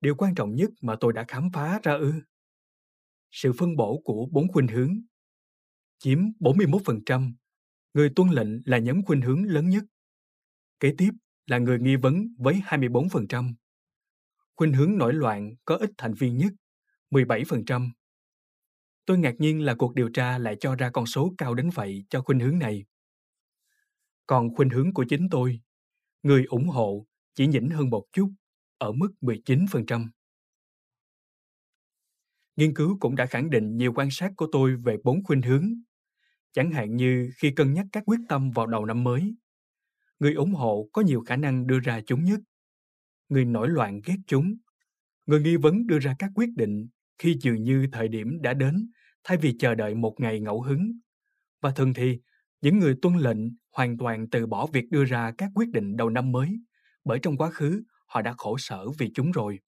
Điều 0.00 0.14
quan 0.14 0.34
trọng 0.34 0.54
nhất 0.54 0.70
mà 0.80 0.96
tôi 1.00 1.12
đã 1.12 1.24
khám 1.28 1.50
phá 1.52 1.80
ra 1.82 1.92
ư 1.92 2.12
sự 3.30 3.52
phân 3.58 3.76
bổ 3.76 4.00
của 4.04 4.26
bốn 4.30 4.52
khuynh 4.52 4.68
hướng. 4.68 5.00
Chiếm 5.98 6.18
41%, 6.40 7.32
người 7.94 8.10
tuân 8.16 8.30
lệnh 8.30 8.48
là 8.64 8.78
nhóm 8.78 9.04
khuynh 9.04 9.20
hướng 9.20 9.44
lớn 9.44 9.68
nhất. 9.68 9.84
Kế 10.80 10.94
tiếp 10.98 11.10
là 11.46 11.58
người 11.58 11.78
nghi 11.78 11.96
vấn 11.96 12.34
với 12.38 12.54
24%. 12.66 13.54
Khuynh 14.56 14.72
hướng 14.72 14.98
nổi 14.98 15.14
loạn 15.14 15.54
có 15.64 15.76
ít 15.76 15.90
thành 15.98 16.14
viên 16.14 16.36
nhất, 16.36 16.52
17%. 17.10 17.90
Tôi 19.06 19.18
ngạc 19.18 19.34
nhiên 19.38 19.64
là 19.64 19.74
cuộc 19.74 19.94
điều 19.94 20.08
tra 20.08 20.38
lại 20.38 20.56
cho 20.60 20.74
ra 20.74 20.90
con 20.90 21.06
số 21.06 21.34
cao 21.38 21.54
đến 21.54 21.70
vậy 21.70 22.04
cho 22.10 22.22
khuynh 22.22 22.40
hướng 22.40 22.58
này. 22.58 22.84
Còn 24.26 24.54
khuynh 24.54 24.70
hướng 24.70 24.94
của 24.94 25.04
chính 25.08 25.28
tôi, 25.30 25.60
người 26.22 26.44
ủng 26.44 26.68
hộ 26.68 27.06
chỉ 27.34 27.46
nhỉnh 27.46 27.70
hơn 27.70 27.90
một 27.90 28.04
chút, 28.12 28.30
ở 28.78 28.92
mức 28.92 29.08
19%. 29.20 30.08
Nghiên 32.58 32.74
cứu 32.74 32.96
cũng 33.00 33.16
đã 33.16 33.26
khẳng 33.26 33.50
định 33.50 33.76
nhiều 33.76 33.92
quan 33.92 34.10
sát 34.10 34.32
của 34.36 34.46
tôi 34.52 34.76
về 34.76 34.96
bốn 35.04 35.24
khuynh 35.24 35.42
hướng. 35.42 35.74
Chẳng 36.52 36.70
hạn 36.70 36.96
như 36.96 37.30
khi 37.36 37.50
cân 37.50 37.72
nhắc 37.72 37.86
các 37.92 38.02
quyết 38.06 38.20
tâm 38.28 38.50
vào 38.50 38.66
đầu 38.66 38.84
năm 38.84 39.04
mới, 39.04 39.34
người 40.18 40.34
ủng 40.34 40.54
hộ 40.54 40.88
có 40.92 41.02
nhiều 41.02 41.20
khả 41.20 41.36
năng 41.36 41.66
đưa 41.66 41.78
ra 41.80 42.00
chúng 42.06 42.24
nhất. 42.24 42.40
Người 43.28 43.44
nổi 43.44 43.68
loạn 43.68 44.00
ghét 44.04 44.16
chúng. 44.26 44.56
Người 45.26 45.42
nghi 45.42 45.56
vấn 45.56 45.86
đưa 45.86 45.98
ra 45.98 46.16
các 46.18 46.30
quyết 46.34 46.48
định 46.56 46.88
khi 47.18 47.36
dường 47.40 47.62
như 47.62 47.86
thời 47.92 48.08
điểm 48.08 48.42
đã 48.42 48.54
đến 48.54 48.90
thay 49.24 49.36
vì 49.36 49.56
chờ 49.58 49.74
đợi 49.74 49.94
một 49.94 50.20
ngày 50.20 50.40
ngẫu 50.40 50.62
hứng. 50.62 50.92
Và 51.60 51.70
thường 51.70 51.94
thì, 51.94 52.20
những 52.60 52.78
người 52.78 52.96
tuân 53.02 53.18
lệnh 53.18 53.38
hoàn 53.72 53.98
toàn 53.98 54.30
từ 54.30 54.46
bỏ 54.46 54.66
việc 54.66 54.84
đưa 54.90 55.04
ra 55.04 55.32
các 55.38 55.50
quyết 55.54 55.68
định 55.68 55.96
đầu 55.96 56.10
năm 56.10 56.32
mới, 56.32 56.60
bởi 57.04 57.18
trong 57.22 57.36
quá 57.36 57.50
khứ 57.50 57.82
họ 58.06 58.22
đã 58.22 58.34
khổ 58.38 58.58
sở 58.58 58.90
vì 58.98 59.10
chúng 59.14 59.32
rồi. 59.32 59.58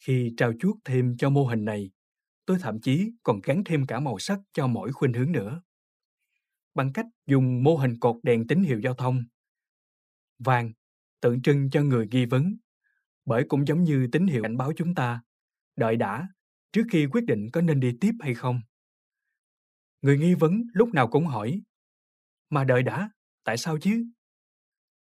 Khi 0.00 0.34
trao 0.36 0.52
chuốt 0.60 0.76
thêm 0.84 1.16
cho 1.18 1.30
mô 1.30 1.46
hình 1.46 1.64
này, 1.64 1.90
tôi 2.46 2.58
thậm 2.60 2.80
chí 2.80 3.10
còn 3.22 3.40
gắn 3.44 3.62
thêm 3.66 3.86
cả 3.86 4.00
màu 4.00 4.18
sắc 4.18 4.40
cho 4.52 4.66
mỗi 4.66 4.92
khuynh 4.92 5.12
hướng 5.12 5.32
nữa. 5.32 5.62
Bằng 6.74 6.92
cách 6.92 7.06
dùng 7.26 7.62
mô 7.62 7.76
hình 7.76 7.98
cột 8.00 8.16
đèn 8.22 8.46
tín 8.46 8.62
hiệu 8.62 8.80
giao 8.80 8.94
thông. 8.94 9.24
Vàng 10.38 10.72
tượng 11.20 11.42
trưng 11.42 11.70
cho 11.70 11.82
người 11.82 12.08
nghi 12.10 12.26
vấn, 12.26 12.56
bởi 13.24 13.44
cũng 13.48 13.66
giống 13.66 13.84
như 13.84 14.08
tín 14.12 14.26
hiệu 14.26 14.42
cảnh 14.42 14.56
báo 14.56 14.72
chúng 14.76 14.94
ta, 14.94 15.22
đợi 15.76 15.96
đã 15.96 16.28
trước 16.72 16.82
khi 16.90 17.06
quyết 17.06 17.24
định 17.24 17.48
có 17.52 17.60
nên 17.60 17.80
đi 17.80 17.96
tiếp 18.00 18.12
hay 18.20 18.34
không. 18.34 18.60
Người 20.02 20.18
nghi 20.18 20.34
vấn 20.34 20.62
lúc 20.72 20.88
nào 20.94 21.08
cũng 21.08 21.26
hỏi, 21.26 21.62
mà 22.50 22.64
đợi 22.64 22.82
đã, 22.82 23.10
tại 23.44 23.56
sao 23.56 23.78
chứ? 23.80 24.04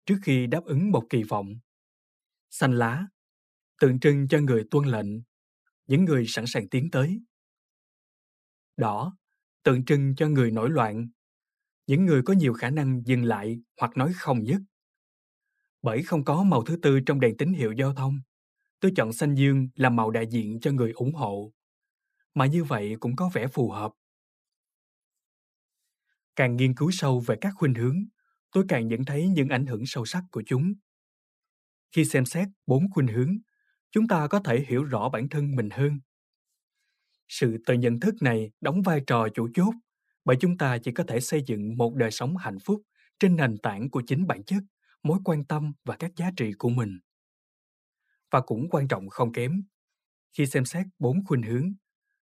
Trước 0.05 0.17
khi 0.23 0.47
đáp 0.47 0.63
ứng 0.65 0.91
một 0.91 1.03
kỳ 1.09 1.23
vọng. 1.23 1.55
Xanh 2.49 2.71
lá 2.71 3.07
tượng 3.79 3.99
trưng 3.99 4.27
cho 4.27 4.39
người 4.39 4.63
tuân 4.71 4.85
lệnh, 4.85 5.07
những 5.87 6.05
người 6.05 6.25
sẵn 6.27 6.45
sàng 6.47 6.69
tiến 6.69 6.91
tới. 6.91 7.19
Đỏ, 8.77 9.17
tượng 9.63 9.85
trưng 9.85 10.15
cho 10.15 10.27
người 10.27 10.51
nổi 10.51 10.69
loạn, 10.69 11.07
những 11.87 12.05
người 12.05 12.21
có 12.25 12.33
nhiều 12.33 12.53
khả 12.53 12.69
năng 12.69 13.01
dừng 13.05 13.23
lại 13.23 13.59
hoặc 13.79 13.97
nói 13.97 14.13
không 14.15 14.43
nhất. 14.43 14.61
Bởi 15.81 16.03
không 16.03 16.23
có 16.23 16.43
màu 16.43 16.63
thứ 16.63 16.77
tư 16.81 16.99
trong 17.05 17.19
đèn 17.19 17.37
tín 17.37 17.53
hiệu 17.53 17.71
giao 17.71 17.93
thông, 17.93 18.19
tôi 18.79 18.91
chọn 18.95 19.13
xanh 19.13 19.35
dương 19.35 19.69
làm 19.75 19.95
màu 19.95 20.11
đại 20.11 20.27
diện 20.29 20.59
cho 20.61 20.71
người 20.71 20.91
ủng 20.91 21.13
hộ. 21.13 21.53
Mà 22.33 22.45
như 22.45 22.63
vậy 22.63 22.95
cũng 22.99 23.15
có 23.15 23.29
vẻ 23.33 23.47
phù 23.47 23.69
hợp. 23.69 23.91
Càng 26.35 26.55
nghiên 26.55 26.75
cứu 26.75 26.91
sâu 26.91 27.19
về 27.19 27.35
các 27.41 27.53
khuynh 27.55 27.73
hướng, 27.73 27.97
tôi 28.51 28.65
càng 28.67 28.87
nhận 28.87 29.05
thấy 29.05 29.27
những 29.27 29.49
ảnh 29.49 29.65
hưởng 29.65 29.83
sâu 29.85 30.05
sắc 30.05 30.23
của 30.31 30.43
chúng. 30.45 30.73
Khi 31.91 32.05
xem 32.05 32.25
xét 32.25 32.47
bốn 32.65 32.91
khuynh 32.91 33.07
hướng, 33.07 33.37
chúng 33.91 34.07
ta 34.07 34.27
có 34.27 34.39
thể 34.39 34.65
hiểu 34.67 34.83
rõ 34.83 35.09
bản 35.09 35.29
thân 35.29 35.55
mình 35.55 35.69
hơn. 35.69 35.99
Sự 37.29 37.57
tự 37.65 37.73
nhận 37.73 37.99
thức 37.99 38.15
này 38.21 38.51
đóng 38.61 38.81
vai 38.81 39.01
trò 39.07 39.27
chủ 39.33 39.49
chốt 39.53 39.73
bởi 40.25 40.37
chúng 40.39 40.57
ta 40.57 40.77
chỉ 40.77 40.91
có 40.91 41.03
thể 41.07 41.19
xây 41.19 41.43
dựng 41.47 41.77
một 41.77 41.95
đời 41.95 42.11
sống 42.11 42.37
hạnh 42.37 42.57
phúc 42.65 42.81
trên 43.19 43.35
nền 43.35 43.57
tảng 43.57 43.89
của 43.89 44.01
chính 44.07 44.27
bản 44.27 44.43
chất, 44.43 44.63
mối 45.03 45.19
quan 45.25 45.45
tâm 45.45 45.73
và 45.85 45.95
các 45.95 46.11
giá 46.15 46.31
trị 46.37 46.51
của 46.57 46.69
mình. 46.69 46.99
Và 48.31 48.41
cũng 48.41 48.69
quan 48.69 48.87
trọng 48.87 49.09
không 49.09 49.31
kém, 49.31 49.63
khi 50.37 50.45
xem 50.45 50.65
xét 50.65 50.85
bốn 50.99 51.25
khuynh 51.25 51.41
hướng, 51.43 51.73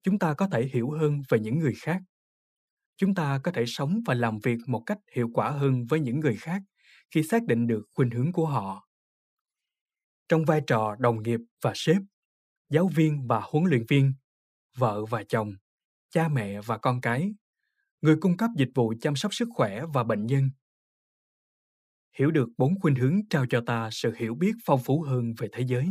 chúng 0.04 0.20
ta 0.20 0.34
có 0.34 0.48
thể 0.48 0.70
hiểu 0.74 0.92
hơn 0.92 1.22
về 1.30 1.40
những 1.40 1.60
người 1.60 1.74
khác. 1.82 2.02
Chúng 2.98 3.16
ta 3.16 3.40
có 3.44 3.52
thể 3.52 3.64
sống 3.68 4.00
và 4.06 4.14
làm 4.14 4.40
việc 4.44 4.58
một 4.68 4.84
cách 4.86 5.00
hiệu 5.14 5.30
quả 5.34 5.50
hơn 5.50 5.86
với 5.90 6.00
những 6.00 6.20
người 6.20 6.36
khác 6.36 6.62
khi 7.12 7.24
xác 7.24 7.44
định 7.44 7.68
được 7.68 7.86
khuynh 7.96 8.10
hướng 8.10 8.32
của 8.32 8.46
họ. 8.46 8.88
Trong 10.32 10.46
vai 10.46 10.62
trò 10.68 10.96
đồng 11.00 11.24
nghiệp 11.24 11.40
và 11.62 11.72
sếp, 11.76 12.02
giáo 12.70 12.88
viên 12.96 13.28
và 13.28 13.42
huấn 13.44 13.64
luyện 13.64 13.86
viên, 13.90 14.14
vợ 14.78 15.06
và 15.06 15.24
chồng, 15.24 15.54
cha 16.10 16.28
mẹ 16.28 16.62
và 16.62 16.78
con 16.78 17.02
cái, 17.02 17.34
người 18.02 18.16
cung 18.22 18.38
cấp 18.38 18.50
dịch 18.58 18.70
vụ 18.76 18.94
chăm 19.02 19.16
sóc 19.16 19.34
sức 19.34 19.48
khỏe 19.54 19.82
và 19.94 20.04
bệnh 20.04 20.26
nhân. 20.26 20.50
Hiểu 22.18 22.32
được 22.32 22.50
bốn 22.58 22.80
khuynh 22.80 22.96
hướng 22.96 23.20
trao 23.30 23.46
cho 23.50 23.64
ta 23.68 23.90
sự 23.92 24.14
hiểu 24.18 24.36
biết 24.36 24.52
phong 24.66 24.80
phú 24.84 25.02
hơn 25.02 25.34
về 25.38 25.48
thế 25.52 25.64
giới. 25.68 25.86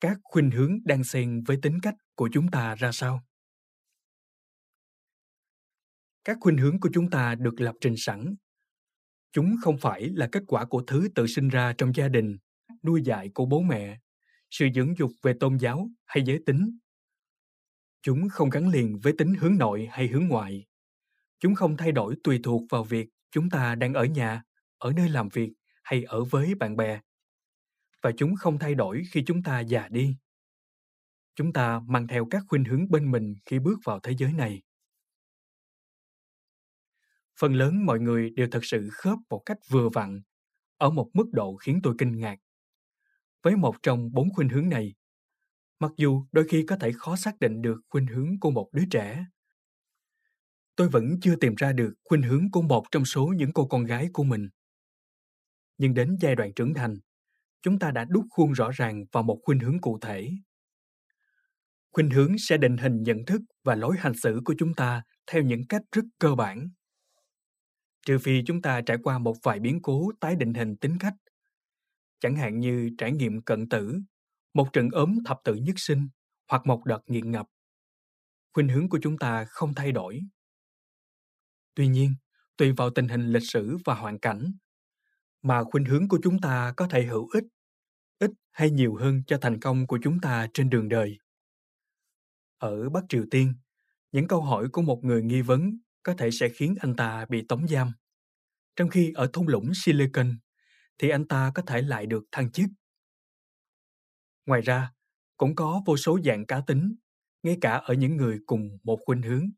Các 0.00 0.18
khuynh 0.22 0.50
hướng 0.50 0.78
đang 0.84 1.04
xen 1.04 1.42
với 1.46 1.58
tính 1.62 1.78
cách 1.82 1.94
của 2.14 2.28
chúng 2.32 2.50
ta 2.50 2.74
ra 2.74 2.90
sao? 2.92 3.20
Các 6.24 6.36
khuynh 6.40 6.58
hướng 6.58 6.80
của 6.80 6.88
chúng 6.92 7.10
ta 7.10 7.34
được 7.34 7.60
lập 7.60 7.74
trình 7.80 7.94
sẵn. 7.96 8.34
Chúng 9.32 9.56
không 9.62 9.78
phải 9.78 10.08
là 10.08 10.28
kết 10.32 10.42
quả 10.46 10.64
của 10.64 10.82
thứ 10.86 11.08
tự 11.14 11.26
sinh 11.26 11.48
ra 11.48 11.72
trong 11.78 11.92
gia 11.94 12.08
đình, 12.08 12.38
nuôi 12.82 13.02
dạy 13.02 13.28
của 13.34 13.46
bố 13.46 13.60
mẹ, 13.60 13.98
sự 14.50 14.66
dưỡng 14.74 14.98
dục 14.98 15.10
về 15.22 15.34
tôn 15.40 15.56
giáo 15.56 15.88
hay 16.06 16.24
giới 16.26 16.38
tính 16.46 16.78
Chúng 18.02 18.28
không 18.28 18.50
gắn 18.50 18.68
liền 18.68 18.98
với 19.02 19.12
tính 19.18 19.34
hướng 19.34 19.58
nội 19.58 19.88
hay 19.90 20.08
hướng 20.08 20.28
ngoại. 20.28 20.66
Chúng 21.40 21.54
không 21.54 21.76
thay 21.76 21.92
đổi 21.92 22.16
tùy 22.24 22.40
thuộc 22.42 22.62
vào 22.70 22.84
việc 22.84 23.08
chúng 23.30 23.50
ta 23.50 23.74
đang 23.74 23.94
ở 23.94 24.04
nhà, 24.04 24.42
ở 24.78 24.92
nơi 24.96 25.08
làm 25.08 25.28
việc 25.28 25.52
hay 25.82 26.02
ở 26.04 26.24
với 26.24 26.54
bạn 26.54 26.76
bè. 26.76 27.00
Và 28.02 28.12
chúng 28.16 28.36
không 28.36 28.58
thay 28.58 28.74
đổi 28.74 29.02
khi 29.10 29.22
chúng 29.26 29.42
ta 29.42 29.60
già 29.60 29.88
đi. 29.88 30.16
Chúng 31.34 31.52
ta 31.52 31.80
mang 31.86 32.06
theo 32.06 32.26
các 32.30 32.42
khuynh 32.48 32.64
hướng 32.64 32.90
bên 32.90 33.10
mình 33.10 33.34
khi 33.46 33.58
bước 33.58 33.78
vào 33.84 34.00
thế 34.00 34.12
giới 34.18 34.32
này. 34.32 34.62
Phần 37.40 37.54
lớn 37.54 37.86
mọi 37.86 38.00
người 38.00 38.30
đều 38.30 38.48
thật 38.50 38.64
sự 38.64 38.88
khớp 38.92 39.18
một 39.30 39.42
cách 39.46 39.58
vừa 39.68 39.88
vặn, 39.88 40.22
ở 40.76 40.90
một 40.90 41.10
mức 41.12 41.26
độ 41.32 41.56
khiến 41.56 41.80
tôi 41.82 41.94
kinh 41.98 42.18
ngạc. 42.18 42.36
Với 43.42 43.56
một 43.56 43.74
trong 43.82 44.12
bốn 44.12 44.34
khuynh 44.34 44.48
hướng 44.48 44.68
này, 44.68 44.94
mặc 45.78 45.92
dù 45.96 46.26
đôi 46.32 46.48
khi 46.48 46.64
có 46.66 46.76
thể 46.76 46.92
khó 46.92 47.16
xác 47.16 47.40
định 47.40 47.62
được 47.62 47.80
khuynh 47.88 48.06
hướng 48.06 48.40
của 48.40 48.50
một 48.50 48.68
đứa 48.72 48.82
trẻ. 48.90 49.24
Tôi 50.76 50.88
vẫn 50.88 51.20
chưa 51.22 51.36
tìm 51.36 51.54
ra 51.54 51.72
được 51.72 51.94
khuynh 52.04 52.22
hướng 52.22 52.50
của 52.50 52.62
một 52.62 52.84
trong 52.90 53.04
số 53.04 53.26
những 53.36 53.52
cô 53.52 53.66
con 53.66 53.84
gái 53.84 54.08
của 54.12 54.24
mình. 54.24 54.48
Nhưng 55.78 55.94
đến 55.94 56.16
giai 56.20 56.36
đoạn 56.36 56.52
trưởng 56.56 56.74
thành, 56.74 56.94
chúng 57.62 57.78
ta 57.78 57.90
đã 57.90 58.04
đúc 58.04 58.24
khuôn 58.30 58.52
rõ 58.52 58.70
ràng 58.70 59.04
vào 59.12 59.22
một 59.22 59.40
khuynh 59.42 59.60
hướng 59.60 59.80
cụ 59.80 59.98
thể. 60.00 60.30
Khuynh 61.92 62.10
hướng 62.10 62.38
sẽ 62.38 62.56
định 62.56 62.76
hình 62.76 63.02
nhận 63.02 63.24
thức 63.24 63.40
và 63.64 63.74
lối 63.74 63.96
hành 63.98 64.14
xử 64.14 64.40
của 64.44 64.54
chúng 64.58 64.74
ta 64.74 65.02
theo 65.26 65.42
những 65.42 65.66
cách 65.68 65.82
rất 65.92 66.04
cơ 66.18 66.34
bản. 66.34 66.70
Trừ 68.06 68.18
phi 68.18 68.42
chúng 68.46 68.62
ta 68.62 68.80
trải 68.80 68.96
qua 69.02 69.18
một 69.18 69.36
vài 69.42 69.60
biến 69.60 69.82
cố 69.82 70.10
tái 70.20 70.36
định 70.36 70.54
hình 70.54 70.76
tính 70.76 70.96
cách, 71.00 71.14
chẳng 72.20 72.36
hạn 72.36 72.60
như 72.60 72.90
trải 72.98 73.12
nghiệm 73.12 73.42
cận 73.42 73.68
tử 73.68 74.00
một 74.54 74.72
trận 74.72 74.88
ốm 74.90 75.18
thập 75.24 75.40
tử 75.44 75.54
nhất 75.54 75.74
sinh 75.78 76.08
hoặc 76.48 76.66
một 76.66 76.84
đợt 76.84 77.00
nghiện 77.06 77.30
ngập. 77.30 77.46
Khuynh 78.52 78.68
hướng 78.68 78.88
của 78.88 78.98
chúng 79.02 79.18
ta 79.18 79.44
không 79.44 79.74
thay 79.74 79.92
đổi. 79.92 80.20
Tuy 81.74 81.88
nhiên, 81.88 82.14
tùy 82.56 82.72
vào 82.72 82.90
tình 82.90 83.08
hình 83.08 83.32
lịch 83.32 83.50
sử 83.50 83.76
và 83.84 83.94
hoàn 83.94 84.18
cảnh, 84.18 84.52
mà 85.42 85.64
khuynh 85.64 85.84
hướng 85.84 86.08
của 86.08 86.18
chúng 86.22 86.40
ta 86.40 86.74
có 86.76 86.86
thể 86.88 87.04
hữu 87.04 87.28
ích, 87.28 87.44
ít 88.18 88.30
hay 88.50 88.70
nhiều 88.70 88.94
hơn 88.94 89.22
cho 89.26 89.38
thành 89.40 89.60
công 89.60 89.86
của 89.86 89.98
chúng 90.02 90.20
ta 90.20 90.48
trên 90.54 90.70
đường 90.70 90.88
đời. 90.88 91.18
Ở 92.58 92.90
Bắc 92.90 93.04
Triều 93.08 93.24
Tiên, 93.30 93.54
những 94.12 94.28
câu 94.28 94.42
hỏi 94.42 94.68
của 94.72 94.82
một 94.82 95.04
người 95.04 95.22
nghi 95.22 95.40
vấn 95.40 95.78
có 96.02 96.14
thể 96.18 96.30
sẽ 96.30 96.48
khiến 96.48 96.74
anh 96.80 96.96
ta 96.96 97.26
bị 97.28 97.44
tống 97.48 97.68
giam. 97.68 97.92
Trong 98.76 98.88
khi 98.88 99.12
ở 99.14 99.30
thung 99.32 99.48
lũng 99.48 99.72
Silicon, 99.74 100.38
thì 100.98 101.08
anh 101.08 101.28
ta 101.28 101.52
có 101.54 101.62
thể 101.62 101.82
lại 101.82 102.06
được 102.06 102.24
thăng 102.32 102.52
chức 102.52 102.66
Ngoài 104.46 104.60
ra, 104.60 104.92
cũng 105.36 105.54
có 105.54 105.82
vô 105.86 105.96
số 105.96 106.18
dạng 106.24 106.46
cá 106.46 106.60
tính, 106.66 106.94
ngay 107.42 107.58
cả 107.60 107.72
ở 107.72 107.94
những 107.94 108.16
người 108.16 108.38
cùng 108.46 108.78
một 108.82 108.98
khuynh 109.06 109.22
hướng. 109.22 109.50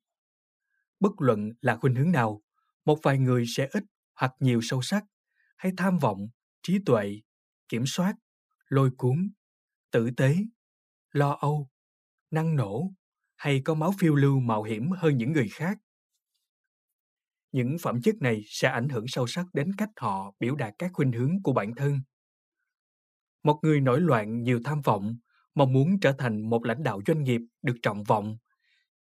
Bất 1.01 1.13
luận 1.19 1.51
là 1.61 1.77
khuynh 1.77 1.95
hướng 1.95 2.13
nào, 2.13 2.43
một 2.85 2.99
vài 3.03 3.19
người 3.19 3.45
sẽ 3.49 3.69
ít 3.73 3.85
hoặc 4.15 4.33
nhiều 4.41 4.61
sâu 4.63 4.83
sắc, 4.83 5.05
hay 5.57 5.73
tham 5.77 5.99
vọng, 5.99 6.29
trí 6.63 6.79
tuệ, 6.87 7.21
kiểm 7.69 7.83
soát, 7.87 8.15
lôi 8.69 8.91
cuốn, 8.97 9.31
tử 9.91 10.11
tế, 10.17 10.37
lo 11.13 11.39
âu, 11.41 11.69
năng 12.31 12.57
nổ 12.57 12.93
hay 13.37 13.61
có 13.65 13.75
máu 13.75 13.93
phiêu 13.99 14.15
lưu 14.15 14.41
mạo 14.41 14.63
hiểm 14.63 14.91
hơn 14.91 15.17
những 15.17 15.33
người 15.33 15.49
khác. 15.49 15.79
Những 17.53 17.77
phẩm 17.83 18.03
chất 18.03 18.15
này 18.21 18.43
sẽ 18.47 18.69
ảnh 18.69 18.89
hưởng 18.89 19.09
sâu 19.09 19.27
sắc 19.27 19.47
đến 19.53 19.73
cách 19.79 19.91
họ 19.97 20.35
biểu 20.41 20.55
đạt 20.55 20.75
các 20.79 20.91
khuynh 20.95 21.13
hướng 21.13 21.43
của 21.43 21.53
bản 21.53 21.75
thân 21.75 22.01
một 23.43 23.59
người 23.63 23.81
nổi 23.81 24.01
loạn 24.01 24.43
nhiều 24.43 24.61
tham 24.65 24.81
vọng, 24.81 25.17
mong 25.55 25.73
muốn 25.73 26.01
trở 26.01 26.13
thành 26.13 26.51
một 26.51 26.65
lãnh 26.65 26.83
đạo 26.83 27.01
doanh 27.07 27.23
nghiệp 27.23 27.41
được 27.63 27.77
trọng 27.83 28.05
vọng, 28.05 28.37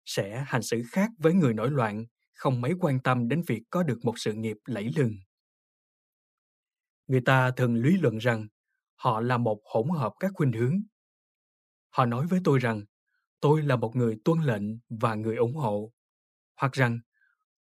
sẽ 0.05 0.43
hành 0.47 0.61
xử 0.61 0.83
khác 0.91 1.09
với 1.17 1.33
người 1.33 1.53
nổi 1.53 1.71
loạn, 1.71 2.05
không 2.33 2.61
mấy 2.61 2.73
quan 2.79 2.99
tâm 2.99 3.27
đến 3.27 3.41
việc 3.47 3.63
có 3.69 3.83
được 3.83 3.99
một 4.03 4.19
sự 4.19 4.33
nghiệp 4.33 4.57
lẫy 4.65 4.91
lừng. 4.95 5.15
Người 7.07 7.21
ta 7.21 7.51
thường 7.51 7.75
lý 7.75 7.97
luận 7.97 8.17
rằng 8.17 8.47
họ 8.95 9.21
là 9.21 9.37
một 9.37 9.61
hỗn 9.65 9.87
hợp 9.97 10.13
các 10.19 10.31
khuynh 10.33 10.51
hướng. 10.51 10.81
Họ 11.89 12.05
nói 12.05 12.27
với 12.27 12.39
tôi 12.43 12.59
rằng 12.59 12.83
tôi 13.39 13.61
là 13.61 13.75
một 13.75 13.95
người 13.95 14.17
tuân 14.25 14.39
lệnh 14.39 14.63
và 14.89 15.15
người 15.15 15.35
ủng 15.35 15.55
hộ, 15.55 15.91
hoặc 16.55 16.71
rằng 16.71 16.99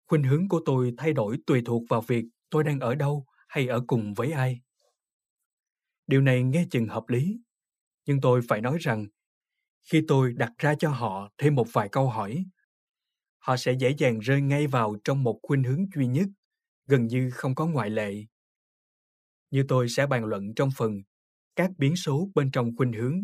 khuynh 0.07 0.23
hướng 0.23 0.49
của 0.49 0.61
tôi 0.67 0.95
thay 0.97 1.13
đổi 1.13 1.39
tùy 1.47 1.63
thuộc 1.65 1.83
vào 1.89 2.01
việc 2.01 2.25
tôi 2.51 2.65
đang 2.65 2.81
ở 2.81 2.95
đâu 2.95 3.27
hay 3.49 3.69
ở 3.69 3.81
cùng 3.87 4.15
với 4.15 4.33
ai. 4.33 4.61
Điều 6.07 6.21
này 6.21 6.43
nghe 6.43 6.67
chừng 6.71 6.87
hợp 6.87 7.09
lý, 7.09 7.41
nhưng 8.07 8.21
tôi 8.21 8.41
phải 8.49 8.61
nói 8.61 8.79
rằng 8.81 9.07
khi 9.83 10.03
tôi 10.09 10.33
đặt 10.33 10.53
ra 10.59 10.75
cho 10.79 10.91
họ 10.91 11.31
thêm 11.39 11.55
một 11.55 11.67
vài 11.73 11.89
câu 11.89 12.09
hỏi, 12.09 12.45
họ 13.39 13.57
sẽ 13.57 13.73
dễ 13.73 13.95
dàng 13.99 14.19
rơi 14.19 14.41
ngay 14.41 14.67
vào 14.67 14.97
trong 15.05 15.23
một 15.23 15.39
khuynh 15.43 15.63
hướng 15.65 15.87
duy 15.95 16.07
nhất, 16.07 16.29
gần 16.87 17.07
như 17.07 17.31
không 17.31 17.55
có 17.55 17.67
ngoại 17.67 17.91
lệ. 17.91 18.25
Như 19.51 19.65
tôi 19.69 19.89
sẽ 19.89 20.07
bàn 20.07 20.25
luận 20.25 20.55
trong 20.55 20.69
phần 20.77 21.03
các 21.57 21.71
biến 21.79 21.97
số 21.97 22.29
bên 22.35 22.51
trong 22.51 22.77
khuynh 22.77 22.93
hướng. 22.93 23.23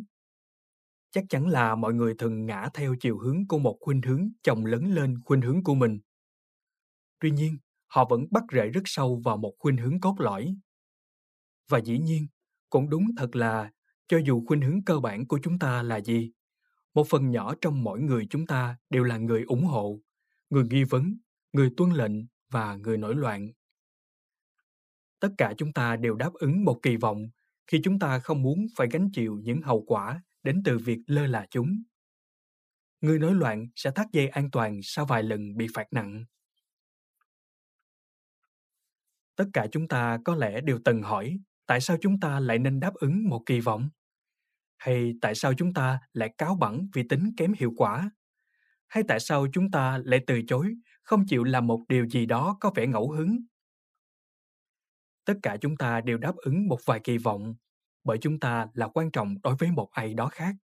Chắc 1.11 1.25
chắn 1.29 1.49
là 1.49 1.75
mọi 1.75 1.95
người 1.95 2.15
thường 2.19 2.47
ngã 2.47 2.69
theo 2.75 2.95
chiều 3.01 3.19
hướng 3.19 3.47
của 3.49 3.59
một 3.59 3.77
khuynh 3.81 4.03
hướng 4.03 4.29
chồng 4.43 4.67
lớn 4.67 4.95
lên 4.95 5.19
khuynh 5.25 5.41
hướng 5.41 5.63
của 5.65 5.75
mình. 5.75 6.01
Tuy 7.21 7.31
nhiên, 7.31 7.59
họ 7.87 8.05
vẫn 8.11 8.27
bắt 8.31 8.45
rễ 8.53 8.69
rất 8.69 8.83
sâu 8.85 9.21
vào 9.25 9.37
một 9.37 9.55
khuynh 9.59 9.77
hướng 9.77 10.01
cốt 10.01 10.15
lõi. 10.19 10.57
Và 11.69 11.79
dĩ 11.79 11.99
nhiên, 11.99 12.27
cũng 12.71 12.91
đúng 12.91 13.05
thật 13.17 13.37
là 13.37 13.71
cho 14.09 14.19
dù 14.25 14.45
khuynh 14.47 14.61
hướng 14.61 14.85
cơ 14.85 15.01
bản 15.01 15.27
của 15.27 15.39
chúng 15.43 15.59
ta 15.59 15.83
là 15.83 16.01
gì 16.01 16.33
một 16.95 17.07
phần 17.09 17.31
nhỏ 17.31 17.55
trong 17.61 17.85
mỗi 17.85 18.01
người 18.01 18.27
chúng 18.31 18.47
ta 18.47 18.77
đều 18.91 19.05
là 19.05 19.17
người 19.17 19.43
ủng 19.43 19.65
hộ 19.65 20.01
người 20.51 20.65
nghi 20.71 20.85
vấn 20.85 21.19
người 21.53 21.71
tuân 21.77 21.91
lệnh 21.91 22.13
và 22.51 22.77
người 22.77 22.99
nổi 22.99 23.15
loạn. 23.15 23.51
Tất 25.21 25.29
cả 25.39 25.55
chúng 25.59 25.73
ta 25.73 25.97
đều 25.97 26.15
đáp 26.15 26.33
ứng 26.35 26.65
một 26.65 26.81
kỳ 26.83 26.97
vọng 26.97 27.31
khi 27.67 27.81
chúng 27.85 27.99
ta 27.99 28.19
không 28.19 28.43
muốn 28.43 28.67
phải 28.77 28.89
gánh 28.91 29.11
chịu 29.13 29.41
những 29.43 29.63
hậu 29.63 29.85
quả 29.87 30.23
đến 30.43 30.63
từ 30.65 30.79
việc 30.79 30.99
lơ 31.07 31.27
là 31.27 31.47
chúng. 31.51 31.83
Người 33.01 33.19
nổi 33.19 33.35
loạn 33.35 33.67
sẽ 33.77 33.91
thắt 33.91 34.07
dây 34.13 34.29
an 34.29 34.51
toàn 34.51 34.81
sau 34.83 35.07
vài 35.07 35.23
lần 35.23 35.57
bị 35.57 35.67
phạt 35.75 35.93
nặng 35.93 36.25
tất 39.41 39.47
cả 39.53 39.67
chúng 39.73 39.89
ta 39.89 40.19
có 40.25 40.35
lẽ 40.35 40.61
đều 40.61 40.79
từng 40.85 41.03
hỏi, 41.03 41.39
tại 41.67 41.81
sao 41.81 41.97
chúng 42.01 42.21
ta 42.21 42.41
lại 42.41 42.59
nên 42.59 42.81
đáp 42.81 42.95
ứng 42.95 43.29
một 43.29 43.43
kỳ 43.47 43.61
vọng? 43.61 43.89
Hay 44.79 45.13
tại 45.21 45.35
sao 45.35 45.55
chúng 45.55 45.75
ta 45.75 46.01
lại 46.13 46.35
cáo 46.39 46.55
bẩn 46.55 46.89
vì 46.95 47.03
tính 47.09 47.33
kém 47.37 47.53
hiệu 47.53 47.73
quả? 47.77 48.11
Hay 48.89 49.03
tại 49.09 49.21
sao 49.21 49.47
chúng 49.53 49.71
ta 49.71 50.01
lại 50.05 50.21
từ 50.27 50.43
chối, 50.49 50.75
không 51.03 51.27
chịu 51.27 51.45
làm 51.45 51.67
một 51.67 51.81
điều 51.89 52.07
gì 52.09 52.27
đó 52.27 52.57
có 52.61 52.73
vẻ 52.75 52.87
ngẫu 52.87 53.11
hứng? 53.11 53.39
Tất 55.25 55.35
cả 55.43 55.57
chúng 55.61 55.77
ta 55.77 56.01
đều 56.01 56.19
đáp 56.19 56.37
ứng 56.37 56.69
một 56.69 56.79
vài 56.85 57.01
kỳ 57.05 57.19
vọng, 57.19 57.55
bởi 58.05 58.19
chúng 58.19 58.41
ta 58.41 58.67
là 58.75 58.89
quan 58.89 59.11
trọng 59.11 59.35
đối 59.43 59.57
với 59.57 59.71
một 59.71 59.91
ai 59.93 60.15
đó 60.15 60.29
khác. 60.29 60.55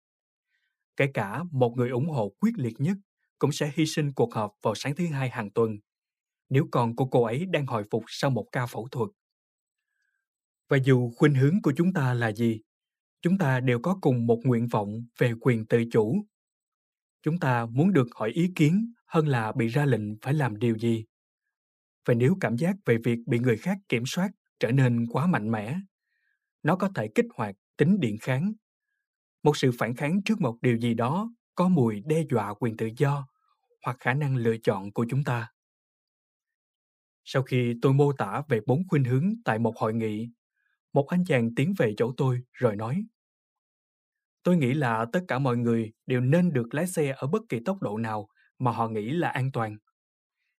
Kể 0.97 1.07
cả 1.15 1.43
một 1.51 1.73
người 1.77 1.91
ủng 1.91 2.09
hộ 2.09 2.33
quyết 2.41 2.53
liệt 2.57 2.81
nhất 2.81 2.97
cũng 3.39 3.53
sẽ 3.53 3.73
hy 3.75 3.87
sinh 3.87 4.13
cuộc 4.13 4.35
họp 4.35 4.53
vào 4.63 4.75
sáng 4.75 4.95
thứ 4.95 5.07
hai 5.07 5.31
hàng 5.31 5.51
tuần 5.51 5.77
nếu 6.49 6.69
con 6.71 6.97
của 6.97 7.07
cô 7.07 7.25
ấy 7.25 7.47
đang 7.47 7.67
hồi 7.67 7.85
phục 7.91 8.05
sau 8.07 8.31
một 8.31 8.47
ca 8.53 8.67
phẫu 8.67 8.89
thuật 8.91 9.11
Và 10.69 10.77
dù 10.85 11.11
khuynh 11.17 11.35
hướng 11.35 11.63
của 11.63 11.73
chúng 11.77 11.93
ta 11.93 12.15
là 12.15 12.33
gì, 12.33 12.61
chúng 13.23 13.39
ta 13.39 13.61
đều 13.61 13.81
có 13.81 13.99
cùng 14.01 14.27
một 14.27 14.41
nguyện 14.45 14.67
vọng 14.67 15.05
về 15.19 15.33
quyền 15.41 15.67
tự 15.67 15.85
chủ. 15.93 16.27
Chúng 17.23 17.39
ta 17.39 17.67
muốn 17.67 17.93
được 17.93 18.07
hỏi 18.15 18.31
ý 18.31 18.53
kiến 18.57 18.93
hơn 19.07 19.29
là 19.29 19.53
bị 19.53 19.69
ra 19.69 19.85
lệnh 19.87 20.21
phải 20.23 20.35
làm 20.35 20.59
điều 20.59 20.79
gì. 20.79 21.05
Và 22.07 22.15
nếu 22.15 22.37
cảm 22.41 22.57
giác 22.57 22.77
về 22.85 22.99
việc 23.05 23.19
bị 23.27 23.39
người 23.39 23.57
khác 23.57 23.79
kiểm 23.89 24.03
soát 24.07 24.31
trở 24.61 24.73
nên 24.73 25.07
quá 25.07 25.27
mạnh 25.27 25.51
mẽ, 25.51 25.79
nó 26.63 26.77
có 26.77 26.91
thể 26.95 27.09
kích 27.15 27.27
hoạt 27.35 27.57
tính 27.77 28.01
điện 28.01 28.17
kháng. 28.21 28.53
Một 29.43 29.57
sự 29.57 29.71
phản 29.79 29.95
kháng 29.97 30.23
trước 30.25 30.41
một 30.41 30.59
điều 30.63 30.77
gì 30.77 30.95
đó 30.95 31.31
có 31.55 31.69
mùi 31.69 32.03
đe 32.07 32.23
dọa 32.31 32.55
quyền 32.55 32.77
tự 32.77 32.89
do 32.97 33.29
hoặc 33.85 33.97
khả 34.01 34.15
năng 34.15 34.37
lựa 34.37 34.57
chọn 34.63 34.93
của 34.93 35.07
chúng 35.11 35.25
ta. 35.25 35.49
Sau 37.27 37.43
khi 37.43 37.75
tôi 37.83 37.95
mô 37.95 38.13
tả 38.13 38.43
về 38.49 38.61
bốn 38.67 38.89
khuynh 38.89 39.05
hướng 39.05 39.35
tại 39.45 39.59
một 39.59 39.77
hội 39.79 39.95
nghị, 39.95 40.31
một 40.93 41.09
anh 41.09 41.25
chàng 41.25 41.55
tiến 41.57 41.75
về 41.79 41.95
chỗ 41.99 42.15
tôi 42.17 42.43
rồi 42.53 42.77
nói 42.77 43.07
Tôi 44.43 44.57
nghĩ 44.57 44.75
là 44.75 45.07
tất 45.13 45.21
cả 45.29 45.39
mọi 45.39 45.57
người 45.57 45.93
đều 46.07 46.21
nên 46.21 46.53
được 46.53 46.75
lái 46.75 46.87
xe 46.87 47.15
ở 47.17 47.27
bất 47.27 47.43
kỳ 47.49 47.61
tốc 47.65 47.83
độ 47.83 47.99
nào 47.99 48.29
mà 48.59 48.71
họ 48.71 48.89
nghĩ 48.89 49.11
là 49.11 49.29
an 49.29 49.53
toàn. 49.53 49.77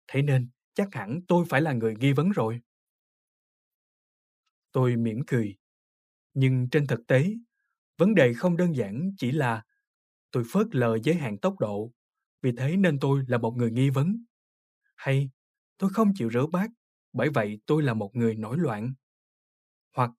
Thế 0.09 0.23
nên, 0.23 0.49
chắc 0.75 0.89
hẳn 0.93 1.21
tôi 1.29 1.45
phải 1.49 1.61
là 1.61 1.73
người 1.73 1.95
nghi 2.01 2.13
vấn 2.13 2.31
rồi. 2.31 2.61
Tôi 4.73 4.97
mỉm 4.97 5.21
cười. 5.27 5.57
Nhưng 6.35 6.69
trên 6.71 6.87
thực 6.87 7.07
tế, 7.07 7.35
vấn 7.99 8.15
đề 8.15 8.33
không 8.35 8.57
đơn 8.57 8.77
giản 8.77 9.11
chỉ 9.19 9.33
là 9.33 9.63
tôi 10.31 10.45
phớt 10.53 10.67
lờ 10.75 10.99
giới 11.05 11.15
hạn 11.15 11.39
tốc 11.39 11.59
độ, 11.59 11.93
vì 12.43 12.53
thế 12.57 12.77
nên 12.77 12.99
tôi 13.01 13.25
là 13.29 13.39
một 13.39 13.57
người 13.57 13.71
nghi 13.71 13.91
vấn. 13.91 14.25
Hay 14.97 15.31
tôi 15.79 15.91
không 15.91 16.13
chịu 16.15 16.31
rửa 16.31 16.47
bát, 16.47 16.71
bởi 17.13 17.31
vậy 17.31 17.59
tôi 17.67 17.83
là 17.83 17.95
một 17.95 18.17
người 18.17 18.35
nổi 18.35 18.59
loạn. 18.59 18.95
Hoặc 19.97 20.11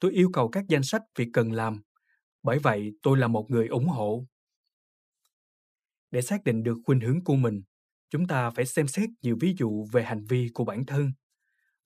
tôi 0.00 0.12
yêu 0.12 0.30
cầu 0.32 0.48
các 0.48 0.64
danh 0.68 0.82
sách 0.82 1.02
việc 1.18 1.28
cần 1.32 1.52
làm, 1.52 1.82
bởi 2.42 2.58
vậy 2.58 2.92
tôi 3.02 3.18
là 3.18 3.28
một 3.28 3.46
người 3.50 3.68
ủng 3.68 3.86
hộ. 3.88 4.26
Để 6.10 6.22
xác 6.22 6.44
định 6.44 6.62
được 6.62 6.78
khuynh 6.84 7.00
hướng 7.00 7.24
của 7.24 7.36
mình, 7.36 7.62
chúng 8.10 8.26
ta 8.26 8.50
phải 8.50 8.66
xem 8.66 8.88
xét 8.88 9.10
nhiều 9.22 9.36
ví 9.40 9.54
dụ 9.58 9.86
về 9.92 10.02
hành 10.02 10.24
vi 10.24 10.50
của 10.54 10.64
bản 10.64 10.86
thân 10.86 11.12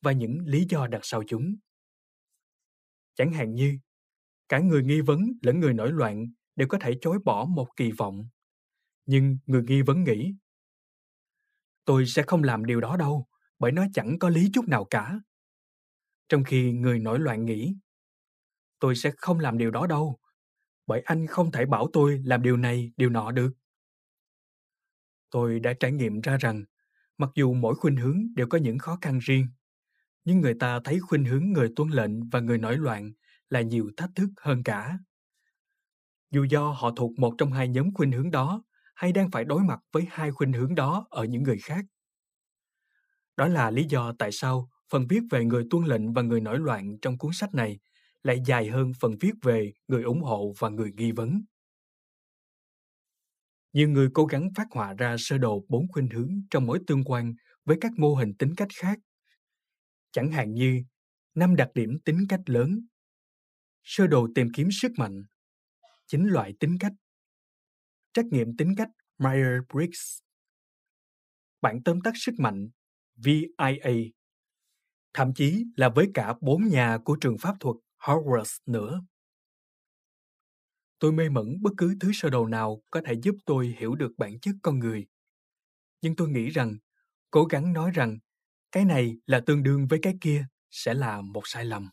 và 0.03 0.13
những 0.13 0.39
lý 0.45 0.67
do 0.69 0.87
đằng 0.87 1.01
sau 1.05 1.23
chúng. 1.27 1.57
Chẳng 3.15 3.33
hạn 3.33 3.55
như, 3.55 3.79
cả 4.49 4.59
người 4.59 4.83
nghi 4.83 5.01
vấn 5.01 5.33
lẫn 5.43 5.61
người 5.61 5.75
nổi 5.75 5.93
loạn 5.93 6.27
đều 6.57 6.69
có 6.69 6.79
thể 6.81 6.95
chối 7.01 7.19
bỏ 7.25 7.45
một 7.45 7.69
kỳ 7.77 7.93
vọng. 7.93 8.29
Nhưng 9.07 9.39
người 9.47 9.63
nghi 9.63 9.83
vấn 9.83 10.05
nghĩ, 10.05 10.35
tôi 11.89 12.07
sẽ 12.07 12.23
không 12.27 12.43
làm 12.43 12.65
điều 12.65 12.81
đó 12.81 12.97
đâu, 12.97 13.27
bởi 13.59 13.73
nó 13.73 13.87
chẳng 13.95 14.19
có 14.19 14.29
lý 14.29 14.51
chút 14.53 14.69
nào 14.69 14.85
cả. 14.85 15.21
Trong 16.29 16.45
khi 16.45 16.73
người 16.73 16.99
nổi 16.99 17.19
loạn 17.19 17.45
nghĩ, 17.45 17.77
tôi 18.79 18.97
sẽ 18.97 19.11
không 19.17 19.41
làm 19.41 19.59
điều 19.59 19.71
đó 19.71 19.87
đâu, 19.87 20.19
bởi 20.87 21.01
anh 21.01 21.27
không 21.27 21.53
thể 21.53 21.67
bảo 21.67 21.89
tôi 21.93 22.23
làm 22.25 22.43
điều 22.43 22.57
này, 22.57 22.93
điều 22.97 23.11
nọ 23.11 23.31
được. 23.31 23.51
Tôi 25.31 25.61
đã 25.61 25.73
trải 25.81 25.93
nghiệm 25.93 26.21
ra 26.21 26.37
rằng, 26.37 26.65
mặc 27.19 27.31
dù 27.35 27.55
mỗi 27.55 27.75
khuynh 27.75 27.97
hướng 27.97 28.35
đều 28.35 28.47
có 28.47 28.59
những 28.59 28.79
khó 28.79 28.99
khăn 29.01 29.19
riêng, 29.19 29.47
nhưng 30.25 30.41
người 30.41 30.55
ta 30.55 30.81
thấy 30.85 31.01
khuynh 31.01 31.25
hướng 31.25 31.53
người 31.53 31.73
tuân 31.77 31.89
lệnh 31.89 32.29
và 32.31 32.41
người 32.41 32.59
nổi 32.59 32.77
loạn 32.77 33.13
là 33.49 33.61
nhiều 33.61 33.91
thách 33.97 34.11
thức 34.15 34.29
hơn 34.41 34.63
cả. 34.63 34.99
Dù 36.31 36.45
do 36.45 36.71
họ 36.71 36.91
thuộc 36.97 37.19
một 37.19 37.35
trong 37.39 37.53
hai 37.53 37.69
nhóm 37.69 37.95
khuynh 37.95 38.13
hướng 38.13 38.31
đó 38.31 38.63
hay 38.99 39.13
đang 39.13 39.31
phải 39.31 39.45
đối 39.45 39.63
mặt 39.63 39.81
với 39.93 40.07
hai 40.11 40.31
khuynh 40.31 40.53
hướng 40.53 40.75
đó 40.75 41.07
ở 41.11 41.25
những 41.25 41.43
người 41.43 41.59
khác. 41.59 41.85
Đó 43.37 43.49
là 43.49 43.71
lý 43.71 43.85
do 43.85 44.13
tại 44.19 44.33
sao 44.33 44.71
phần 44.91 45.07
viết 45.09 45.21
về 45.31 45.45
người 45.45 45.65
tuân 45.71 45.85
lệnh 45.85 46.13
và 46.13 46.23
người 46.23 46.41
nổi 46.41 46.59
loạn 46.59 46.99
trong 47.03 47.19
cuốn 47.19 47.31
sách 47.35 47.55
này 47.55 47.79
lại 48.23 48.43
dài 48.47 48.69
hơn 48.69 48.93
phần 49.01 49.13
viết 49.21 49.33
về 49.43 49.73
người 49.89 50.03
ủng 50.03 50.23
hộ 50.23 50.53
và 50.59 50.69
người 50.69 50.93
nghi 50.97 51.13
vấn. 51.13 51.43
Nhiều 53.73 53.89
người 53.89 54.09
cố 54.15 54.27
gắng 54.27 54.49
phát 54.57 54.67
họa 54.71 54.95
ra 54.95 55.17
sơ 55.19 55.39
đồ 55.39 55.65
bốn 55.69 55.89
khuynh 55.89 56.09
hướng 56.09 56.41
trong 56.51 56.67
mối 56.67 56.79
tương 56.87 57.05
quan 57.05 57.35
với 57.65 57.79
các 57.81 57.93
mô 57.99 58.15
hình 58.15 58.35
tính 58.39 58.55
cách 58.57 58.69
khác. 58.77 58.99
Chẳng 60.13 60.31
hạn 60.31 60.55
như 60.55 60.83
năm 61.35 61.57
đặc 61.57 61.69
điểm 61.75 61.99
tính 62.05 62.19
cách 62.29 62.41
lớn, 62.47 62.81
sơ 63.83 64.07
đồ 64.07 64.29
tìm 64.35 64.49
kiếm 64.55 64.69
sức 64.73 64.93
mạnh, 64.99 65.23
chín 66.07 66.25
loại 66.25 66.55
tính 66.61 66.77
cách, 66.81 66.93
trắc 68.13 68.27
nghiệm 68.27 68.57
tính 68.57 68.75
cách 68.77 68.89
Myers-Briggs, 69.19 70.21
bản 71.61 71.83
tóm 71.85 72.01
tắt 72.01 72.13
sức 72.15 72.35
mạnh 72.39 72.69
VIA, 73.17 73.93
thậm 75.15 75.35
chí 75.35 75.65
là 75.77 75.89
với 75.89 76.11
cả 76.15 76.35
bốn 76.41 76.69
nhà 76.69 76.99
của 77.05 77.17
trường 77.21 77.39
pháp 77.39 77.55
thuật 77.61 77.77
Hogwarts 77.99 78.59
nữa. 78.67 79.03
Tôi 80.99 81.13
mê 81.13 81.29
mẩn 81.29 81.63
bất 81.63 81.71
cứ 81.77 81.97
thứ 82.01 82.11
sơ 82.15 82.31
đồ 82.31 82.47
nào 82.47 82.83
có 82.91 83.01
thể 83.05 83.15
giúp 83.23 83.35
tôi 83.47 83.75
hiểu 83.79 83.95
được 83.95 84.13
bản 84.19 84.41
chất 84.41 84.55
con 84.63 84.79
người. 84.79 85.07
Nhưng 86.03 86.17
tôi 86.17 86.29
nghĩ 86.29 86.49
rằng, 86.51 86.77
cố 87.31 87.45
gắng 87.45 87.73
nói 87.73 87.91
rằng 87.95 88.19
cái 88.73 88.85
này 88.85 89.17
là 89.27 89.41
tương 89.47 89.63
đương 89.63 89.87
với 89.87 89.99
cái 90.03 90.15
kia 90.21 90.47
sẽ 90.71 90.95
là 90.95 91.21
một 91.21 91.43
sai 91.45 91.65
lầm. 91.65 91.91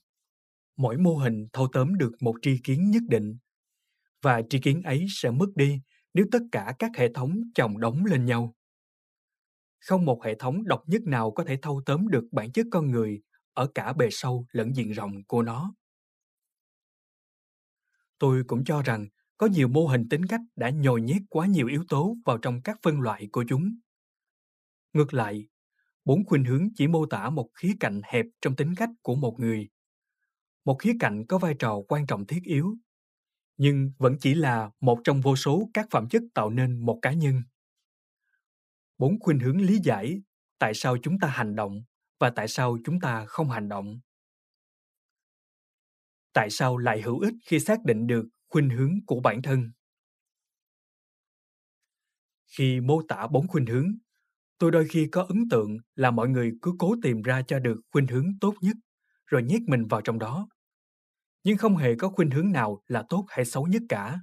Mỗi 0.77 0.97
mô 0.97 1.15
hình 1.15 1.47
thâu 1.53 1.67
tóm 1.73 1.97
được 1.97 2.11
một 2.19 2.35
tri 2.41 2.57
kiến 2.63 2.91
nhất 2.91 3.03
định, 3.09 3.37
và 4.21 4.41
tri 4.49 4.59
kiến 4.59 4.81
ấy 4.81 5.05
sẽ 5.09 5.31
mất 5.31 5.47
đi 5.55 5.81
nếu 6.15 6.25
tất 6.31 6.39
cả 6.51 6.75
các 6.79 6.91
hệ 6.95 7.13
thống 7.13 7.41
chồng 7.55 7.79
đóng 7.79 8.05
lên 8.05 8.25
nhau. 8.25 8.55
Không 9.79 10.05
một 10.05 10.23
hệ 10.23 10.35
thống 10.35 10.63
độc 10.65 10.83
nhất 10.87 11.01
nào 11.05 11.31
có 11.31 11.43
thể 11.43 11.57
thâu 11.61 11.81
tóm 11.85 12.07
được 12.07 12.23
bản 12.31 12.51
chất 12.51 12.65
con 12.71 12.91
người 12.91 13.21
ở 13.53 13.67
cả 13.75 13.93
bề 13.93 14.07
sâu 14.11 14.45
lẫn 14.51 14.75
diện 14.75 14.91
rộng 14.91 15.23
của 15.27 15.41
nó. 15.41 15.73
Tôi 18.17 18.43
cũng 18.47 18.63
cho 18.63 18.81
rằng 18.81 19.07
có 19.37 19.47
nhiều 19.47 19.67
mô 19.67 19.87
hình 19.87 20.09
tính 20.09 20.25
cách 20.25 20.41
đã 20.55 20.69
nhồi 20.69 21.01
nhét 21.01 21.21
quá 21.29 21.45
nhiều 21.45 21.67
yếu 21.67 21.83
tố 21.89 22.15
vào 22.25 22.37
trong 22.37 22.61
các 22.61 22.79
phân 22.83 23.01
loại 23.01 23.27
của 23.31 23.45
chúng. 23.47 23.75
Ngược 24.93 25.13
lại, 25.13 25.47
bốn 26.05 26.25
khuynh 26.25 26.45
hướng 26.45 26.67
chỉ 26.75 26.87
mô 26.87 27.05
tả 27.05 27.29
một 27.29 27.49
khía 27.53 27.73
cạnh 27.79 28.01
hẹp 28.03 28.25
trong 28.41 28.55
tính 28.55 28.73
cách 28.77 28.89
của 29.01 29.15
một 29.15 29.35
người. 29.39 29.69
Một 30.65 30.75
khía 30.79 30.93
cạnh 30.99 31.25
có 31.27 31.37
vai 31.37 31.55
trò 31.59 31.81
quan 31.87 32.07
trọng 32.07 32.27
thiết 32.27 32.43
yếu, 32.43 32.77
nhưng 33.57 33.91
vẫn 33.97 34.17
chỉ 34.19 34.33
là 34.33 34.69
một 34.79 34.99
trong 35.03 35.21
vô 35.21 35.35
số 35.35 35.69
các 35.73 35.87
phẩm 35.91 36.07
chất 36.09 36.21
tạo 36.33 36.49
nên 36.49 36.85
một 36.85 36.99
cá 37.01 37.13
nhân. 37.13 37.43
Bốn 38.97 39.19
khuynh 39.19 39.39
hướng 39.39 39.61
lý 39.61 39.79
giải 39.83 40.21
tại 40.59 40.73
sao 40.73 40.97
chúng 41.03 41.19
ta 41.19 41.27
hành 41.27 41.55
động 41.55 41.83
và 42.19 42.29
tại 42.29 42.47
sao 42.47 42.77
chúng 42.85 42.99
ta 42.99 43.25
không 43.25 43.49
hành 43.49 43.69
động. 43.69 43.99
Tại 46.33 46.49
sao 46.49 46.77
lại 46.77 47.01
hữu 47.01 47.19
ích 47.19 47.33
khi 47.45 47.59
xác 47.59 47.83
định 47.83 48.07
được 48.07 48.25
khuynh 48.47 48.69
hướng 48.69 48.93
của 49.05 49.19
bản 49.19 49.41
thân? 49.41 49.71
Khi 52.57 52.79
mô 52.79 53.01
tả 53.07 53.27
bốn 53.27 53.47
khuynh 53.47 53.65
hướng, 53.65 53.87
tôi 54.57 54.71
đôi 54.71 54.87
khi 54.89 55.07
có 55.11 55.23
ấn 55.23 55.49
tượng 55.49 55.77
là 55.95 56.11
mọi 56.11 56.29
người 56.29 56.51
cứ 56.61 56.73
cố 56.79 56.95
tìm 57.01 57.21
ra 57.21 57.41
cho 57.47 57.59
được 57.59 57.81
khuynh 57.91 58.07
hướng 58.07 58.27
tốt 58.41 58.53
nhất, 58.61 58.77
rồi 59.25 59.43
nhét 59.43 59.61
mình 59.67 59.87
vào 59.87 60.01
trong 60.01 60.19
đó 60.19 60.47
nhưng 61.45 61.57
không 61.57 61.77
hề 61.77 61.95
có 61.95 62.09
khuynh 62.09 62.31
hướng 62.31 62.51
nào 62.51 62.81
là 62.87 63.03
tốt 63.09 63.25
hay 63.27 63.45
xấu 63.45 63.67
nhất 63.67 63.81
cả. 63.89 64.19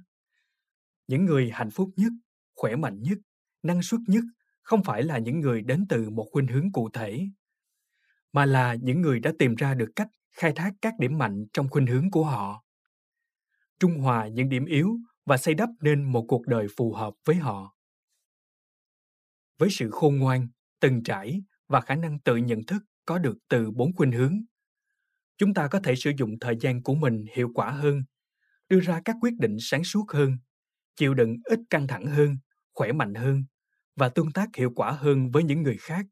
Những 1.07 1.25
người 1.25 1.49
hạnh 1.53 1.71
phúc 1.71 1.89
nhất, 1.95 2.11
khỏe 2.55 2.75
mạnh 2.75 3.01
nhất, 3.01 3.17
năng 3.63 3.81
suất 3.81 4.01
nhất 4.07 4.23
không 4.61 4.83
phải 4.83 5.03
là 5.03 5.17
những 5.17 5.39
người 5.39 5.61
đến 5.61 5.85
từ 5.89 6.09
một 6.09 6.27
khuynh 6.31 6.47
hướng 6.47 6.71
cụ 6.71 6.89
thể, 6.93 7.27
mà 8.33 8.45
là 8.45 8.75
những 8.75 9.01
người 9.01 9.19
đã 9.19 9.31
tìm 9.39 9.55
ra 9.55 9.73
được 9.73 9.89
cách 9.95 10.07
khai 10.31 10.51
thác 10.55 10.73
các 10.81 10.93
điểm 10.99 11.17
mạnh 11.17 11.45
trong 11.53 11.69
khuynh 11.69 11.87
hướng 11.87 12.11
của 12.11 12.23
họ. 12.23 12.63
Trung 13.79 13.97
hòa 13.97 14.27
những 14.27 14.49
điểm 14.49 14.65
yếu 14.65 14.97
và 15.25 15.37
xây 15.37 15.53
đắp 15.53 15.69
nên 15.81 16.03
một 16.03 16.25
cuộc 16.27 16.47
đời 16.47 16.67
phù 16.77 16.93
hợp 16.93 17.13
với 17.25 17.35
họ. 17.35 17.75
Với 19.57 19.69
sự 19.71 19.89
khôn 19.91 20.17
ngoan, 20.19 20.47
từng 20.79 21.03
trải 21.03 21.41
và 21.67 21.81
khả 21.81 21.95
năng 21.95 22.19
tự 22.19 22.35
nhận 22.35 22.63
thức 22.67 22.83
có 23.05 23.17
được 23.17 23.37
từ 23.49 23.71
bốn 23.71 23.95
khuynh 23.95 24.11
hướng 24.11 24.41
chúng 25.37 25.53
ta 25.53 25.67
có 25.67 25.79
thể 25.79 25.95
sử 25.95 26.11
dụng 26.17 26.39
thời 26.41 26.55
gian 26.61 26.83
của 26.83 26.95
mình 26.95 27.25
hiệu 27.35 27.49
quả 27.55 27.71
hơn, 27.71 28.03
đưa 28.69 28.79
ra 28.79 29.01
các 29.05 29.15
quyết 29.21 29.33
định 29.39 29.57
sáng 29.59 29.83
suốt 29.83 30.05
hơn, 30.11 30.37
chịu 30.95 31.13
đựng 31.13 31.37
ít 31.43 31.59
căng 31.69 31.87
thẳng 31.87 32.05
hơn, 32.05 32.37
khỏe 32.73 32.91
mạnh 32.91 33.13
hơn 33.13 33.43
và 33.95 34.09
tương 34.09 34.31
tác 34.31 34.49
hiệu 34.57 34.71
quả 34.75 34.91
hơn 34.91 35.31
với 35.31 35.43
những 35.43 35.63
người 35.63 35.77
khác. 35.79 36.05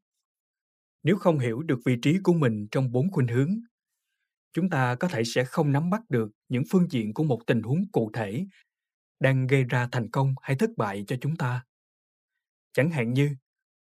Nếu 1.02 1.16
không 1.16 1.38
hiểu 1.38 1.62
được 1.62 1.78
vị 1.84 1.96
trí 2.02 2.18
của 2.22 2.32
mình 2.32 2.66
trong 2.70 2.92
bốn 2.92 3.10
khuynh 3.12 3.28
hướng, 3.28 3.50
chúng 4.52 4.70
ta 4.70 4.94
có 4.94 5.08
thể 5.08 5.24
sẽ 5.24 5.44
không 5.44 5.72
nắm 5.72 5.90
bắt 5.90 6.02
được 6.08 6.30
những 6.48 6.62
phương 6.70 6.86
diện 6.90 7.14
của 7.14 7.24
một 7.24 7.40
tình 7.46 7.62
huống 7.62 7.84
cụ 7.92 8.10
thể 8.14 8.46
đang 9.20 9.46
gây 9.46 9.64
ra 9.64 9.88
thành 9.92 10.10
công 10.10 10.34
hay 10.42 10.56
thất 10.56 10.70
bại 10.76 11.04
cho 11.06 11.16
chúng 11.20 11.36
ta. 11.36 11.64
Chẳng 12.72 12.90
hạn 12.90 13.12
như, 13.12 13.36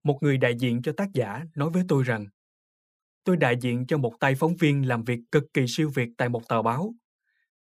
một 0.04 0.18
người 0.22 0.38
đại 0.38 0.54
diện 0.58 0.82
cho 0.82 0.92
tác 0.96 1.08
giả 1.14 1.44
nói 1.54 1.70
với 1.70 1.84
tôi 1.88 2.04
rằng 2.04 2.26
tôi 3.24 3.36
đại 3.36 3.56
diện 3.60 3.86
cho 3.86 3.98
một 3.98 4.14
tay 4.20 4.34
phóng 4.34 4.56
viên 4.56 4.88
làm 4.88 5.04
việc 5.04 5.20
cực 5.32 5.44
kỳ 5.54 5.64
siêu 5.68 5.90
việt 5.94 6.08
tại 6.16 6.28
một 6.28 6.48
tờ 6.48 6.62
báo 6.62 6.94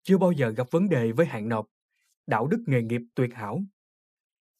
chưa 0.03 0.18
bao 0.18 0.33
giờ 0.33 0.49
gặp 0.49 0.66
vấn 0.70 0.88
đề 0.88 1.12
với 1.12 1.27
hạn 1.27 1.49
nộp 1.49 1.66
đạo 2.27 2.46
đức 2.46 2.62
nghề 2.66 2.83
nghiệp 2.83 3.01
tuyệt 3.14 3.35
hảo 3.35 3.62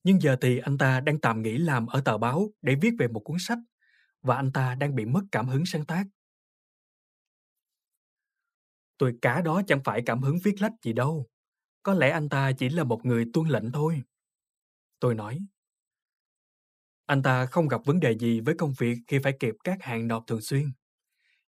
nhưng 0.05 0.23
giờ 0.23 0.37
thì 0.41 0.59
anh 0.59 0.79
ta 0.79 1.01
đang 1.01 1.21
tạm 1.21 1.43
nghỉ 1.43 1.59
làm 1.59 1.87
ở 1.87 2.01
tờ 2.05 2.19
báo 2.19 2.51
để 2.63 2.75
viết 2.83 2.91
về 2.99 3.09
một 3.09 3.21
cuốn 3.21 3.37
sách 3.41 3.59
và 4.23 4.37
anh 4.37 4.53
ta 4.53 4.75
đang 4.75 4.95
bị 4.95 5.05
mất 5.05 5.23
cảm 5.33 5.49
hứng 5.49 5.67
sáng 5.67 5.85
tác 5.85 6.07
Tôi 9.01 9.15
cá 9.23 9.41
đó 9.41 9.63
chẳng 9.67 9.81
phải 9.85 10.03
cảm 10.07 10.23
hứng 10.23 10.39
viết 10.45 10.63
lách 10.63 10.73
gì 10.83 10.93
đâu. 10.93 11.27
Có 11.83 11.95
lẽ 11.95 12.11
anh 12.11 12.29
ta 12.29 12.53
chỉ 12.53 12.69
là 12.69 12.85
một 12.85 13.05
người 13.05 13.27
tuân 13.33 13.49
lệnh 13.49 13.73
thôi. 13.73 14.03
Tôi 14.99 15.15
nói. 15.15 15.39
Anh 17.07 17.23
ta 17.23 17.47
không 17.47 17.69
gặp 17.69 17.81
vấn 17.85 18.01
đề 18.01 18.19
gì 18.19 18.41
với 18.41 18.55
công 18.59 18.73
việc 18.79 18.99
khi 19.07 19.19
phải 19.19 19.33
kịp 19.41 19.55
các 19.65 19.83
hàng 19.83 20.09
nộp 20.09 20.25
thường 20.27 20.41
xuyên. 20.41 20.73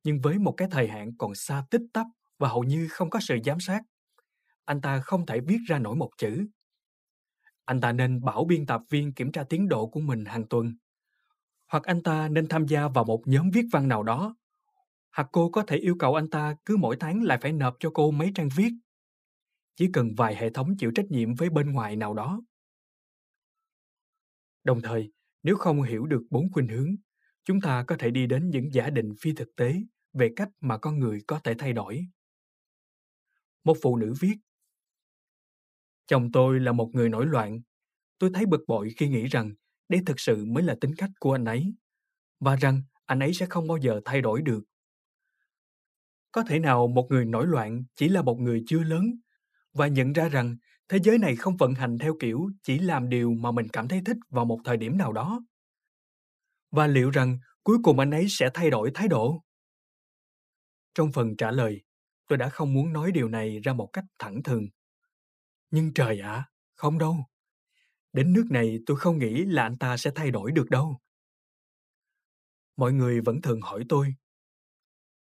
Nhưng 0.05 0.21
với 0.21 0.39
một 0.39 0.53
cái 0.57 0.69
thời 0.71 0.89
hạn 0.89 1.13
còn 1.19 1.35
xa 1.35 1.65
tích 1.71 1.83
tắp 1.93 2.07
và 2.39 2.49
hầu 2.49 2.65
như 2.65 2.89
không 2.91 3.11
có 3.11 3.21
sự 3.21 3.39
giám 3.45 3.61
sát, 3.61 3.83
anh 4.65 4.81
ta 4.81 5.01
không 5.01 5.27
thể 5.27 5.41
viết 5.41 5.59
ra 5.67 5.79
nổi 5.79 5.97
một 5.97 6.11
chữ. 6.19 6.47
Anh 7.65 7.81
ta 7.81 7.93
nên 7.93 8.21
bảo 8.25 8.45
biên 8.45 8.67
tập 8.67 8.83
viên 8.91 9.13
kiểm 9.13 9.33
tra 9.33 9.45
tiến 9.45 9.69
độ 9.69 9.87
của 9.87 10.01
mình 10.01 10.25
hàng 10.25 10.49
tuần. 10.49 10.75
Hoặc 11.69 11.83
anh 11.83 12.03
ta 12.03 12.29
nên 12.29 12.49
tham 12.49 12.67
gia 12.67 12.89
vào 12.89 13.05
một 13.05 13.23
nhóm 13.27 13.51
viết 13.51 13.65
văn 13.73 13.89
nào 13.89 14.03
đó. 14.03 14.37
Hoặc 15.17 15.29
cô 15.33 15.51
có 15.51 15.65
thể 15.67 15.77
yêu 15.77 15.97
cầu 15.99 16.15
anh 16.15 16.31
ta 16.31 16.57
cứ 16.65 16.77
mỗi 16.77 16.97
tháng 17.01 17.23
lại 17.23 17.39
phải 17.43 17.53
nộp 17.53 17.77
cho 17.81 17.91
cô 17.95 18.11
mấy 18.11 18.33
trang 18.35 18.49
viết. 18.57 18.71
Chỉ 19.77 19.91
cần 19.93 20.09
vài 20.17 20.37
hệ 20.37 20.51
thống 20.51 20.77
chịu 20.79 20.93
trách 20.95 21.07
nhiệm 21.11 21.35
với 21.35 21.51
bên 21.51 21.73
ngoài 21.73 21.97
nào 21.97 22.15
đó. 22.15 22.43
Đồng 24.65 24.81
thời, 24.83 25.13
nếu 25.43 25.57
không 25.57 25.83
hiểu 25.83 26.07
được 26.07 26.23
bốn 26.31 26.53
khuynh 26.53 26.69
hướng, 26.69 26.97
chúng 27.45 27.61
ta 27.61 27.85
có 27.87 27.97
thể 27.99 28.11
đi 28.11 28.27
đến 28.27 28.51
những 28.51 28.73
giả 28.75 28.91
định 28.91 29.15
phi 29.21 29.33
thực 29.33 29.57
tế 29.57 29.75
về 30.13 30.33
cách 30.37 30.49
mà 30.61 30.79
con 30.79 30.99
người 30.99 31.21
có 31.27 31.41
thể 31.45 31.55
thay 31.59 31.73
đổi. 31.73 32.07
Một 33.65 33.77
phụ 33.83 33.97
nữ 33.97 34.15
viết, 34.21 34.35
Chồng 36.07 36.33
tôi 36.33 36.61
là 36.61 36.73
một 36.73 36.91
người 36.93 37.09
nổi 37.09 37.27
loạn. 37.27 37.61
Tôi 38.19 38.31
thấy 38.35 38.47
bực 38.47 38.65
bội 38.69 38.91
khi 38.97 39.09
nghĩ 39.09 39.27
rằng 39.27 39.53
đây 39.89 40.01
thực 40.07 40.21
sự 40.21 40.45
mới 40.47 40.63
là 40.65 40.77
tính 40.81 40.95
cách 40.95 41.11
của 41.21 41.33
anh 41.33 41.45
ấy 41.45 41.75
và 42.41 42.57
rằng 42.57 42.83
anh 43.07 43.21
ấy 43.21 43.35
sẽ 43.35 43.47
không 43.51 43.69
bao 43.69 43.79
giờ 43.79 44.01
thay 44.05 44.21
đổi 44.21 44.43
được. 44.43 44.61
Có 46.33 46.43
thể 46.43 46.59
nào 46.59 46.89
một 46.89 47.07
người 47.11 47.25
nổi 47.25 47.47
loạn 47.47 47.85
chỉ 47.97 48.09
là 48.09 48.23
một 48.23 48.39
người 48.41 48.65
chưa 48.67 48.83
lớn 48.83 49.11
và 49.75 49.87
nhận 49.87 50.13
ra 50.13 50.29
rằng 50.29 50.57
thế 50.89 50.99
giới 51.05 51.19
này 51.19 51.37
không 51.37 51.57
vận 51.57 51.75
hành 51.75 51.99
theo 51.99 52.17
kiểu 52.21 52.51
chỉ 52.63 52.79
làm 52.79 53.09
điều 53.09 53.33
mà 53.35 53.53
mình 53.53 53.69
cảm 53.69 53.89
thấy 53.89 54.03
thích 54.07 54.17
vào 54.31 54.45
một 54.45 54.61
thời 54.65 54.77
điểm 54.77 54.99
nào 54.99 55.13
đó. 55.13 55.43
Và 56.71 56.87
liệu 56.87 57.11
rằng 57.11 57.39
cuối 57.63 57.79
cùng 57.83 57.99
anh 57.99 58.11
ấy 58.11 58.27
sẽ 58.29 58.51
thay 58.55 58.71
đổi 58.71 58.91
thái 58.95 59.09
độ? 59.09 59.45
Trong 60.95 61.13
phần 61.13 61.37
trả 61.37 61.51
lời, 61.51 61.83
tôi 62.27 62.39
đã 62.39 62.49
không 62.49 62.75
muốn 62.75 62.93
nói 62.93 63.13
điều 63.13 63.29
này 63.29 63.61
ra 63.61 63.73
một 63.73 63.91
cách 63.93 64.05
thẳng 64.19 64.43
thừng. 64.43 64.69
Nhưng 65.71 65.95
trời 65.95 66.21
ạ, 66.21 66.33
à, 66.33 66.49
không 66.75 66.99
đâu. 66.99 67.17
Đến 68.13 68.33
nước 68.33 68.47
này 68.51 68.79
tôi 68.87 68.97
không 68.97 69.19
nghĩ 69.19 69.45
là 69.45 69.63
anh 69.63 69.79
ta 69.79 69.97
sẽ 69.97 70.11
thay 70.15 70.31
đổi 70.31 70.53
được 70.53 70.71
đâu. 70.71 71.01
Mọi 72.77 72.93
người 72.93 73.21
vẫn 73.21 73.43
thường 73.43 73.61
hỏi 73.61 73.85
tôi, 73.89 74.15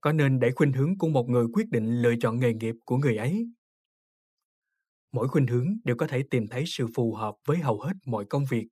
có 0.01 0.12
nên 0.12 0.39
để 0.39 0.51
khuynh 0.55 0.73
hướng 0.73 0.97
của 0.97 1.07
một 1.07 1.29
người 1.29 1.45
quyết 1.53 1.69
định 1.69 2.01
lựa 2.01 2.13
chọn 2.21 2.39
nghề 2.39 2.53
nghiệp 2.53 2.75
của 2.86 2.97
người 2.97 3.17
ấy 3.17 3.47
mỗi 5.12 5.27
khuynh 5.27 5.47
hướng 5.47 5.77
đều 5.83 5.95
có 5.95 6.07
thể 6.07 6.23
tìm 6.29 6.47
thấy 6.47 6.63
sự 6.67 6.88
phù 6.95 7.13
hợp 7.13 7.36
với 7.45 7.57
hầu 7.57 7.79
hết 7.79 7.93
mọi 8.05 8.25
công 8.25 8.45
việc 8.45 8.67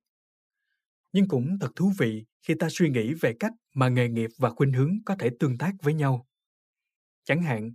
nhưng 1.16 1.28
cũng 1.28 1.58
thật 1.60 1.70
thú 1.76 1.92
vị 1.98 2.24
khi 2.42 2.54
ta 2.54 2.68
suy 2.70 2.90
nghĩ 2.90 3.14
về 3.14 3.34
cách 3.40 3.52
mà 3.74 3.88
nghề 3.88 4.08
nghiệp 4.08 4.30
và 4.38 4.50
khuynh 4.50 4.72
hướng 4.72 4.98
có 5.06 5.16
thể 5.18 5.30
tương 5.40 5.58
tác 5.58 5.72
với 5.82 5.94
nhau. 5.94 6.26
Chẳng 7.24 7.42
hạn, 7.42 7.72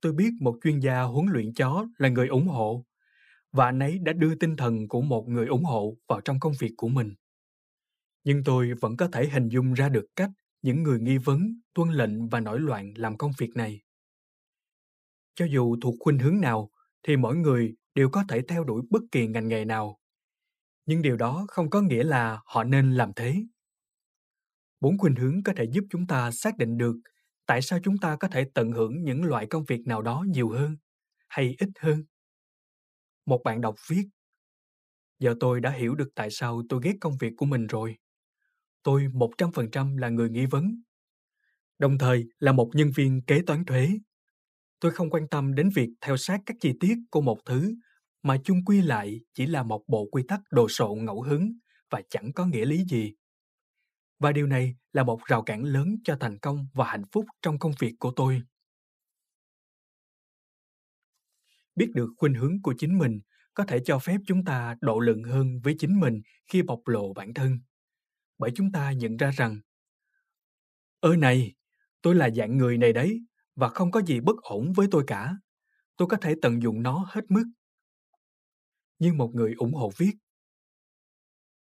tôi 0.00 0.12
biết 0.12 0.30
một 0.40 0.58
chuyên 0.64 0.80
gia 0.80 1.02
huấn 1.02 1.26
luyện 1.26 1.54
chó 1.54 1.86
là 1.98 2.08
người 2.08 2.28
ủng 2.28 2.48
hộ, 2.48 2.84
và 3.52 3.64
anh 3.64 3.78
ấy 3.78 3.98
đã 3.98 4.12
đưa 4.12 4.34
tinh 4.34 4.56
thần 4.56 4.88
của 4.88 5.02
một 5.02 5.28
người 5.28 5.46
ủng 5.46 5.64
hộ 5.64 5.96
vào 6.08 6.20
trong 6.20 6.40
công 6.40 6.52
việc 6.60 6.70
của 6.76 6.88
mình. 6.88 7.14
Nhưng 8.24 8.44
tôi 8.44 8.72
vẫn 8.80 8.96
có 8.96 9.08
thể 9.12 9.28
hình 9.28 9.48
dung 9.48 9.72
ra 9.72 9.88
được 9.88 10.06
cách 10.16 10.30
những 10.62 10.82
người 10.82 11.00
nghi 11.00 11.18
vấn, 11.18 11.60
tuân 11.74 11.90
lệnh 11.90 12.28
và 12.28 12.40
nổi 12.40 12.60
loạn 12.60 12.92
làm 12.96 13.16
công 13.16 13.32
việc 13.38 13.50
này. 13.54 13.82
Cho 15.34 15.44
dù 15.44 15.76
thuộc 15.82 15.94
khuynh 16.00 16.18
hướng 16.18 16.40
nào, 16.40 16.70
thì 17.02 17.16
mỗi 17.16 17.36
người 17.36 17.74
đều 17.94 18.10
có 18.10 18.24
thể 18.28 18.42
theo 18.48 18.64
đuổi 18.64 18.82
bất 18.90 19.02
kỳ 19.12 19.26
ngành 19.26 19.48
nghề 19.48 19.64
nào 19.64 19.98
nhưng 20.86 21.02
điều 21.02 21.16
đó 21.16 21.46
không 21.48 21.70
có 21.70 21.80
nghĩa 21.82 22.04
là 22.04 22.40
họ 22.46 22.64
nên 22.64 22.92
làm 22.92 23.12
thế. 23.16 23.34
Bốn 24.80 24.98
khuynh 24.98 25.14
hướng 25.14 25.42
có 25.42 25.52
thể 25.56 25.64
giúp 25.72 25.84
chúng 25.90 26.06
ta 26.06 26.30
xác 26.30 26.56
định 26.56 26.78
được 26.78 26.96
tại 27.46 27.62
sao 27.62 27.78
chúng 27.82 27.98
ta 27.98 28.16
có 28.16 28.28
thể 28.28 28.44
tận 28.54 28.72
hưởng 28.72 29.04
những 29.04 29.24
loại 29.24 29.46
công 29.46 29.64
việc 29.64 29.80
nào 29.86 30.02
đó 30.02 30.24
nhiều 30.28 30.48
hơn 30.48 30.76
hay 31.28 31.56
ít 31.58 31.68
hơn. 31.78 32.04
Một 33.26 33.40
bạn 33.44 33.60
đọc 33.60 33.74
viết, 33.88 34.08
giờ 35.18 35.34
tôi 35.40 35.60
đã 35.60 35.70
hiểu 35.70 35.94
được 35.94 36.08
tại 36.14 36.30
sao 36.30 36.62
tôi 36.68 36.80
ghét 36.84 36.94
công 37.00 37.16
việc 37.20 37.32
của 37.36 37.46
mình 37.46 37.66
rồi. 37.66 37.96
Tôi 38.82 39.08
100% 39.12 39.96
là 39.98 40.08
người 40.08 40.30
nghi 40.30 40.46
vấn, 40.46 40.82
đồng 41.78 41.98
thời 41.98 42.24
là 42.38 42.52
một 42.52 42.70
nhân 42.74 42.90
viên 42.96 43.22
kế 43.26 43.42
toán 43.46 43.64
thuế. 43.64 43.88
Tôi 44.80 44.92
không 44.92 45.10
quan 45.10 45.28
tâm 45.28 45.54
đến 45.54 45.70
việc 45.74 45.88
theo 46.00 46.16
sát 46.16 46.40
các 46.46 46.56
chi 46.60 46.72
tiết 46.80 46.94
của 47.10 47.20
một 47.20 47.38
thứ 47.44 47.74
mà 48.24 48.38
chung 48.44 48.64
quy 48.64 48.82
lại 48.82 49.20
chỉ 49.34 49.46
là 49.46 49.62
một 49.62 49.84
bộ 49.88 50.08
quy 50.12 50.22
tắc 50.28 50.40
đồ 50.50 50.68
sộ 50.68 50.94
ngẫu 50.94 51.22
hứng 51.22 51.52
và 51.90 52.02
chẳng 52.10 52.32
có 52.32 52.46
nghĩa 52.46 52.64
lý 52.64 52.84
gì 52.84 53.14
và 54.18 54.32
điều 54.32 54.46
này 54.46 54.76
là 54.92 55.04
một 55.04 55.20
rào 55.24 55.42
cản 55.42 55.64
lớn 55.64 55.96
cho 56.04 56.16
thành 56.20 56.38
công 56.38 56.66
và 56.74 56.84
hạnh 56.84 57.04
phúc 57.12 57.24
trong 57.42 57.58
công 57.58 57.72
việc 57.80 57.94
của 57.98 58.12
tôi 58.16 58.42
biết 61.76 61.90
được 61.94 62.08
khuynh 62.16 62.34
hướng 62.34 62.62
của 62.62 62.74
chính 62.78 62.98
mình 62.98 63.20
có 63.54 63.64
thể 63.64 63.80
cho 63.84 63.98
phép 63.98 64.16
chúng 64.26 64.44
ta 64.44 64.76
độ 64.80 65.00
lượng 65.00 65.22
hơn 65.24 65.60
với 65.64 65.76
chính 65.78 66.00
mình 66.00 66.22
khi 66.46 66.62
bộc 66.62 66.88
lộ 66.88 67.12
bản 67.12 67.34
thân 67.34 67.58
bởi 68.38 68.50
chúng 68.54 68.72
ta 68.72 68.92
nhận 68.92 69.16
ra 69.16 69.30
rằng, 69.30 69.60
ơ 71.00 71.16
này, 71.16 71.54
tôi 72.02 72.14
là 72.14 72.30
dạng 72.30 72.58
người 72.58 72.78
này 72.78 72.92
đấy 72.92 73.20
và 73.56 73.68
không 73.68 73.90
có 73.90 74.02
gì 74.02 74.20
bất 74.20 74.36
ổn 74.42 74.72
với 74.72 74.86
tôi 74.90 75.04
cả. 75.06 75.36
Tôi 75.96 76.08
có 76.08 76.16
thể 76.16 76.34
tận 76.42 76.62
dụng 76.62 76.82
nó 76.82 77.06
hết 77.08 77.30
mức. 77.30 77.44
Như 78.98 79.12
một 79.12 79.30
người 79.34 79.54
ủng 79.54 79.74
hộ 79.74 79.90
viết. 79.96 80.12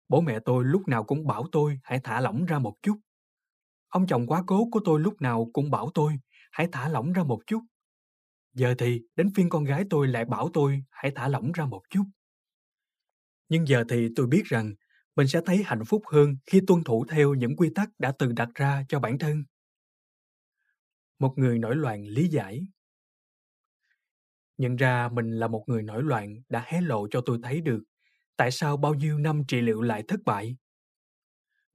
Bố 0.10 0.22
mẹ 0.22 0.40
tôi 0.46 0.66
lúc 0.66 0.88
nào 0.88 1.04
cũng 1.04 1.28
bảo 1.28 1.46
tôi 1.52 1.80
hãy 1.84 2.00
thả 2.04 2.22
lỏng 2.22 2.46
ra 2.46 2.60
một 2.60 2.76
chút. 2.82 3.00
Ông 3.88 4.08
chồng 4.08 4.28
quá 4.28 4.44
cố 4.48 4.70
của 4.72 4.80
tôi 4.86 5.00
lúc 5.00 5.22
nào 5.22 5.50
cũng 5.54 5.72
bảo 5.72 5.92
tôi 5.94 6.20
hãy 6.52 6.68
thả 6.72 6.90
lỏng 6.90 7.14
ra 7.14 7.24
một 7.24 7.40
chút. 7.48 7.62
Giờ 8.54 8.76
thì 8.78 9.02
đến 9.16 9.30
phiên 9.36 9.50
con 9.50 9.64
gái 9.64 9.84
tôi 9.90 10.08
lại 10.08 10.26
bảo 10.26 10.50
tôi 10.54 10.84
hãy 10.90 11.12
thả 11.16 11.28
lỏng 11.28 11.52
ra 11.52 11.66
một 11.66 11.82
chút. 11.90 12.04
Nhưng 13.50 13.68
giờ 13.68 13.84
thì 13.90 14.10
tôi 14.16 14.28
biết 14.28 14.44
rằng 14.46 14.74
mình 15.16 15.28
sẽ 15.28 15.42
thấy 15.46 15.64
hạnh 15.66 15.86
phúc 15.86 16.02
hơn 16.12 16.36
khi 16.46 16.62
tuân 16.68 16.84
thủ 16.84 17.06
theo 17.10 17.34
những 17.34 17.56
quy 17.56 17.70
tắc 17.76 17.90
đã 18.00 18.14
từng 18.20 18.36
đặt 18.36 18.50
ra 18.56 18.84
cho 18.90 19.00
bản 19.00 19.20
thân 19.20 19.44
một 21.20 21.34
người 21.38 21.60
nổi 21.60 21.76
loạn 21.76 22.06
lý 22.08 22.28
giải 22.28 22.68
nhận 24.58 24.76
ra 24.76 25.10
mình 25.14 25.32
là 25.32 25.48
một 25.48 25.64
người 25.68 25.84
nổi 25.84 26.04
loạn 26.04 26.36
đã 26.50 26.64
hé 26.68 26.82
lộ 26.82 27.08
cho 27.12 27.22
tôi 27.26 27.40
thấy 27.44 27.62
được 27.62 27.84
tại 28.38 28.52
sao 28.52 28.78
bao 28.78 28.94
nhiêu 28.94 29.18
năm 29.18 29.44
trị 29.48 29.62
liệu 29.62 29.82
lại 29.82 30.04
thất 30.08 30.20
bại. 30.26 30.58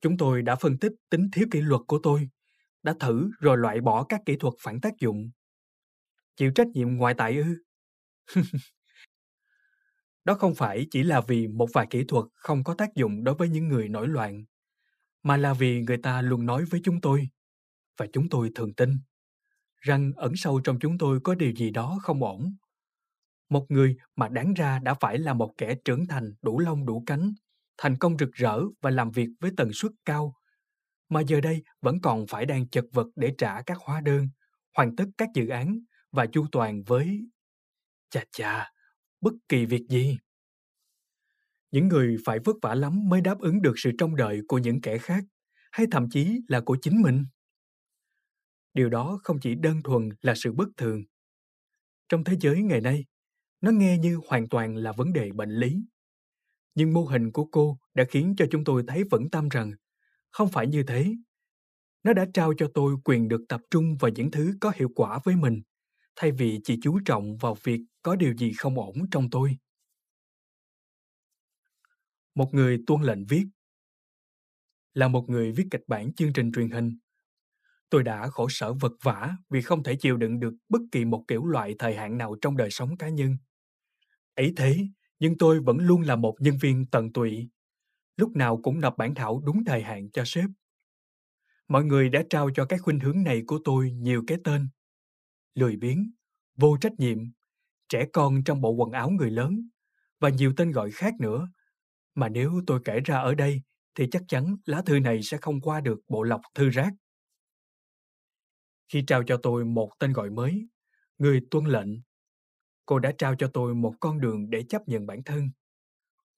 Chúng 0.01 0.17
tôi 0.17 0.43
đã 0.43 0.57
phân 0.57 0.79
tích 0.79 0.93
tính 1.11 1.31
thiếu 1.33 1.47
kỷ 1.51 1.61
luật 1.61 1.81
của 1.87 2.01
tôi, 2.03 2.29
đã 2.83 2.95
thử 3.01 3.31
rồi 3.41 3.59
loại 3.59 3.81
bỏ 3.81 4.05
các 4.05 4.21
kỹ 4.27 4.37
thuật 4.37 4.55
phản 4.61 4.81
tác 4.81 4.93
dụng. 5.01 5.31
Chịu 6.37 6.53
trách 6.55 6.69
nhiệm 6.69 6.97
ngoại 6.97 7.15
tại 7.15 7.37
ư? 7.37 7.45
Đó 10.25 10.35
không 10.35 10.55
phải 10.55 10.87
chỉ 10.91 11.03
là 11.03 11.21
vì 11.21 11.49
một 11.49 11.69
vài 11.75 11.87
kỹ 11.91 12.05
thuật 12.09 12.25
không 12.35 12.65
có 12.65 12.75
tác 12.75 12.95
dụng 12.95 13.25
đối 13.25 13.35
với 13.35 13.49
những 13.49 13.69
người 13.69 13.89
nổi 13.89 14.09
loạn, 14.09 14.45
mà 15.23 15.37
là 15.37 15.55
vì 15.55 15.81
người 15.81 15.99
ta 16.03 16.23
luôn 16.23 16.47
nói 16.47 16.65
với 16.65 16.81
chúng 16.85 17.01
tôi, 17.01 17.29
và 17.97 18.07
chúng 18.13 18.29
tôi 18.29 18.51
thường 18.55 18.75
tin 18.75 18.99
rằng 19.81 20.13
ẩn 20.17 20.37
sâu 20.37 20.61
trong 20.65 20.79
chúng 20.79 20.99
tôi 20.99 21.21
có 21.25 21.35
điều 21.35 21.53
gì 21.53 21.71
đó 21.71 21.99
không 22.03 22.23
ổn. 22.23 22.57
Một 23.49 23.67
người 23.69 23.97
mà 24.17 24.29
đáng 24.29 24.55
ra 24.55 24.79
đã 24.79 24.95
phải 24.95 25.19
là 25.19 25.35
một 25.35 25.55
kẻ 25.59 25.75
trưởng 25.85 26.07
thành 26.07 26.35
đủ 26.43 26.59
lông 26.59 26.87
đủ 26.87 27.03
cánh, 27.07 27.33
thành 27.79 27.99
công 27.99 28.19
rực 28.19 28.33
rỡ 28.33 28.61
và 28.81 28.91
làm 28.91 29.11
việc 29.11 29.29
với 29.41 29.51
tần 29.57 29.73
suất 29.73 29.93
cao, 30.05 30.35
mà 31.09 31.21
giờ 31.21 31.41
đây 31.41 31.63
vẫn 31.81 32.01
còn 32.01 32.27
phải 32.27 32.47
đang 32.47 32.69
chật 32.69 32.85
vật 32.93 33.07
để 33.17 33.35
trả 33.39 33.63
các 33.63 33.79
hóa 33.81 34.01
đơn, 34.01 34.29
hoàn 34.77 34.97
tất 34.97 35.05
các 35.19 35.29
dự 35.35 35.49
án 35.49 35.79
và 36.13 36.27
chu 36.27 36.47
toàn 36.53 36.83
với... 36.87 37.21
Chà 38.11 38.25
chà, 38.33 38.73
bất 39.21 39.33
kỳ 39.49 39.67
việc 39.67 39.87
gì. 39.89 40.19
Những 41.71 41.89
người 41.89 42.17
phải 42.25 42.39
vất 42.45 42.57
vả 42.63 42.75
lắm 42.75 43.09
mới 43.09 43.21
đáp 43.21 43.39
ứng 43.39 43.63
được 43.63 43.75
sự 43.77 43.91
trông 43.99 44.17
đợi 44.17 44.41
của 44.49 44.59
những 44.59 44.81
kẻ 44.81 44.99
khác, 44.99 45.25
hay 45.73 45.87
thậm 45.91 46.09
chí 46.11 46.41
là 46.49 46.61
của 46.61 46.77
chính 46.83 47.03
mình 47.03 47.25
điều 48.79 48.89
đó 48.89 49.19
không 49.23 49.39
chỉ 49.41 49.55
đơn 49.55 49.83
thuần 49.83 50.09
là 50.23 50.35
sự 50.35 50.53
bất 50.53 50.69
thường 50.77 51.03
trong 52.09 52.25
thế 52.25 52.37
giới 52.41 52.63
ngày 52.63 52.81
nay 52.81 53.05
nó 53.61 53.71
nghe 53.71 53.99
như 53.99 54.21
hoàn 54.29 54.49
toàn 54.49 54.77
là 54.77 54.93
vấn 54.93 55.13
đề 55.13 55.33
bệnh 55.33 55.51
lý. 55.51 55.83
Nhưng 56.75 56.93
mô 56.93 57.05
hình 57.05 57.33
của 57.33 57.45
cô 57.45 57.79
đã 57.95 58.05
khiến 58.11 58.35
cho 58.39 58.47
chúng 58.51 58.65
tôi 58.65 58.85
thấy 58.87 59.05
vững 59.11 59.31
tâm 59.31 59.49
rằng 59.49 59.73
không 60.31 60.49
phải 60.49 60.67
như 60.67 60.83
thế. 60.83 61.15
Nó 62.03 62.13
đã 62.13 62.27
trao 62.35 62.55
cho 62.59 62.71
tôi 62.75 62.97
quyền 63.05 63.29
được 63.29 63.41
tập 63.49 63.61
trung 63.71 63.97
vào 63.97 64.11
những 64.11 64.31
thứ 64.31 64.55
có 64.61 64.73
hiệu 64.77 64.89
quả 64.95 65.21
với 65.25 65.37
mình, 65.37 65.63
thay 66.17 66.33
vì 66.33 66.61
chỉ 66.65 66.79
chú 66.83 66.99
trọng 67.05 67.37
vào 67.37 67.57
việc 67.63 67.81
có 68.03 68.17
điều 68.17 68.35
gì 68.35 68.53
không 68.59 68.79
ổn 68.79 68.95
trong 69.11 69.31
tôi. 69.31 69.59
Một 72.35 72.55
người 72.55 72.83
tuân 72.87 73.03
lệnh 73.03 73.27
viết. 73.27 73.45
Là 74.95 75.09
một 75.09 75.25
người 75.29 75.53
viết 75.53 75.69
kịch 75.71 75.85
bản 75.87 76.15
chương 76.15 76.33
trình 76.33 76.53
truyền 76.53 76.71
hình. 76.71 76.99
Tôi 77.91 78.03
đã 78.03 78.29
khổ 78.29 78.47
sở 78.51 78.73
vật 78.73 78.93
vã 79.03 79.37
vì 79.51 79.63
không 79.63 79.83
thể 79.83 79.97
chịu 79.97 80.17
đựng 80.17 80.41
được 80.41 80.55
bất 80.69 80.81
kỳ 80.93 81.05
một 81.05 81.25
kiểu 81.29 81.47
loại 81.47 81.75
thời 81.79 81.97
hạn 81.97 82.19
nào 82.19 82.37
trong 82.41 82.57
đời 82.57 82.71
sống 82.71 82.97
cá 82.97 83.09
nhân. 83.09 83.37
Ấy 84.39 84.53
thế, 84.57 84.87
nhưng 85.19 85.39
tôi 85.39 85.61
vẫn 85.61 85.79
luôn 85.79 86.01
là 86.01 86.17
một 86.17 86.37
nhân 86.41 86.59
viên 86.61 86.87
tận 86.87 87.13
tụy, 87.13 87.49
lúc 88.17 88.37
nào 88.37 88.61
cũng 88.63 88.81
nộp 88.81 88.97
bản 88.97 89.15
thảo 89.15 89.43
đúng 89.45 89.65
thời 89.65 89.83
hạn 89.83 90.11
cho 90.11 90.23
sếp. 90.27 90.45
Mọi 91.69 91.85
người 91.85 92.09
đã 92.09 92.23
trao 92.31 92.51
cho 92.55 92.65
cái 92.65 92.79
khuynh 92.79 93.01
hướng 93.01 93.23
này 93.23 93.43
của 93.47 93.61
tôi 93.65 93.93
nhiều 93.93 94.25
cái 94.27 94.39
tên. 94.45 94.69
Lười 95.55 95.77
biếng, 95.77 96.11
vô 96.57 96.77
trách 96.81 96.93
nhiệm, 96.99 97.19
trẻ 97.89 98.07
con 98.13 98.45
trong 98.45 98.61
bộ 98.61 98.71
quần 98.71 98.91
áo 98.91 99.11
người 99.11 99.31
lớn 99.31 99.69
và 100.21 100.29
nhiều 100.29 100.53
tên 100.57 100.73
gọi 100.73 100.91
khác 100.91 101.15
nữa. 101.21 101.49
Mà 102.15 102.29
nếu 102.29 102.63
tôi 102.67 102.81
kể 102.85 103.01
ra 103.05 103.19
ở 103.19 103.35
đây 103.35 103.63
thì 103.95 104.09
chắc 104.11 104.23
chắn 104.29 104.57
lá 104.65 104.83
thư 104.83 105.01
này 105.01 105.23
sẽ 105.23 105.37
không 105.37 105.61
qua 105.61 105.81
được 105.81 106.01
bộ 106.09 106.23
lọc 106.23 106.41
thư 106.55 106.69
rác. 106.69 106.93
Khi 108.89 109.05
trao 109.07 109.23
cho 109.27 109.37
tôi 109.43 109.65
một 109.65 109.91
tên 109.99 110.13
gọi 110.13 110.31
mới, 110.31 110.69
người 111.19 111.41
tuân 111.51 111.65
lệnh, 111.65 111.89
cô 112.89 112.99
đã 112.99 113.13
trao 113.19 113.35
cho 113.39 113.51
tôi 113.55 113.75
một 113.75 113.95
con 114.01 114.21
đường 114.21 114.51
để 114.51 114.63
chấp 114.69 114.89
nhận 114.89 115.07
bản 115.07 115.23
thân. 115.25 115.51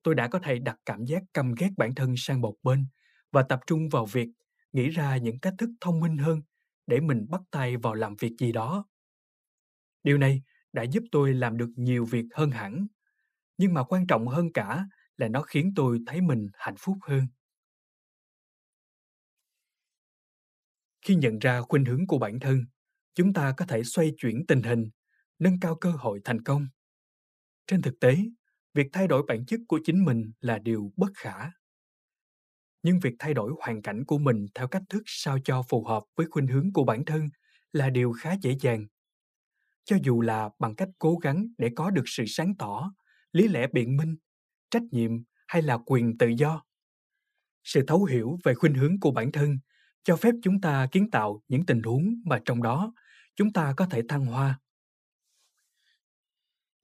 Tôi 0.03 0.14
đã 0.14 0.28
có 0.28 0.38
thể 0.38 0.59
đặt 0.59 0.76
cảm 0.86 1.05
giác 1.05 1.22
căm 1.34 1.55
ghét 1.59 1.70
bản 1.76 1.94
thân 1.94 2.14
sang 2.16 2.40
một 2.40 2.55
bên 2.62 2.86
và 3.32 3.42
tập 3.42 3.61
trung 3.66 3.88
vào 3.88 4.07
việc 4.07 4.28
nghĩ 4.72 4.88
ra 4.88 5.16
những 5.16 5.40
cách 5.40 5.55
thức 5.59 5.70
thông 5.80 6.01
minh 6.01 6.18
hơn 6.18 6.42
để 6.86 7.01
mình 7.01 7.26
bắt 7.28 7.40
tay 7.51 7.76
vào 7.76 7.94
làm 7.94 8.16
việc 8.16 8.32
gì 8.38 8.53
đó. 8.53 8.84
Điều 10.03 10.18
này 10.18 10.42
đã 10.72 10.82
giúp 10.82 11.05
tôi 11.12 11.34
làm 11.34 11.57
được 11.57 11.70
nhiều 11.76 12.05
việc 12.05 12.24
hơn 12.34 12.51
hẳn, 12.51 12.86
nhưng 13.59 13.74
mà 13.74 13.84
quan 13.84 14.07
trọng 14.07 14.26
hơn 14.26 14.53
cả 14.53 14.84
là 15.16 15.28
nó 15.28 15.42
khiến 15.42 15.72
tôi 15.76 15.98
thấy 16.07 16.20
mình 16.20 16.48
hạnh 16.55 16.76
phúc 16.78 16.96
hơn. 17.03 17.26
Khi 21.03 21.14
nhận 21.14 21.38
ra 21.38 21.61
khuynh 21.62 21.84
hướng 21.84 22.07
của 22.07 22.18
bản 22.18 22.40
thân, 22.40 22.64
chúng 23.14 23.32
ta 23.32 23.55
có 23.57 23.66
thể 23.66 23.82
xoay 23.84 24.12
chuyển 24.18 24.46
tình 24.46 24.62
hình, 24.62 24.90
nâng 25.41 25.61
cao 25.61 25.74
cơ 25.74 25.91
hội 25.91 26.20
thành 26.24 26.43
công. 26.43 26.66
Trên 27.66 27.82
thực 27.82 28.01
tế, 28.01 28.16
việc 28.74 28.86
thay 28.93 29.09
đổi 29.09 29.22
bản 29.28 29.47
chất 29.47 29.61
của 29.68 29.80
chính 29.84 30.05
mình 30.05 30.32
là 30.41 30.59
điều 30.59 30.93
bất 30.97 31.11
khả. 31.14 31.51
Nhưng 32.82 33.01
việc 33.01 33.14
thay 33.18 33.34
đổi 33.34 33.53
hoàn 33.61 33.82
cảnh 33.82 34.05
của 34.05 34.18
mình 34.18 34.47
theo 34.55 34.68
cách 34.68 34.82
thức 34.88 35.03
sao 35.07 35.38
cho 35.45 35.62
phù 35.68 35.84
hợp 35.84 36.03
với 36.16 36.26
khuynh 36.30 36.47
hướng 36.47 36.72
của 36.72 36.84
bản 36.84 37.05
thân 37.05 37.28
là 37.72 37.91
điều 37.91 38.12
khá 38.12 38.32
dễ 38.43 38.57
dàng. 38.61 38.86
Cho 39.84 39.97
dù 40.03 40.20
là 40.20 40.51
bằng 40.59 40.74
cách 40.74 40.88
cố 40.99 41.16
gắng 41.16 41.47
để 41.59 41.70
có 41.76 41.91
được 41.91 42.05
sự 42.07 42.24
sáng 42.26 42.55
tỏ, 42.59 42.93
lý 43.32 43.49
lẽ 43.49 43.66
biện 43.72 43.97
minh, 43.97 44.16
trách 44.70 44.82
nhiệm 44.91 45.11
hay 45.49 45.62
là 45.62 45.78
quyền 45.86 46.18
tự 46.18 46.28
do. 46.28 46.64
Sự 47.64 47.84
thấu 47.86 48.05
hiểu 48.05 48.38
về 48.45 48.55
khuynh 48.55 48.74
hướng 48.74 49.01
của 49.01 49.11
bản 49.11 49.32
thân 49.32 49.59
cho 50.03 50.16
phép 50.16 50.34
chúng 50.43 50.61
ta 50.61 50.86
kiến 50.93 51.11
tạo 51.11 51.43
những 51.49 51.66
tình 51.66 51.82
huống 51.82 52.22
mà 52.24 52.41
trong 52.45 52.62
đó 52.62 52.93
chúng 53.36 53.53
ta 53.53 53.74
có 53.76 53.86
thể 53.86 54.03
thăng 54.09 54.26
hoa. 54.26 54.61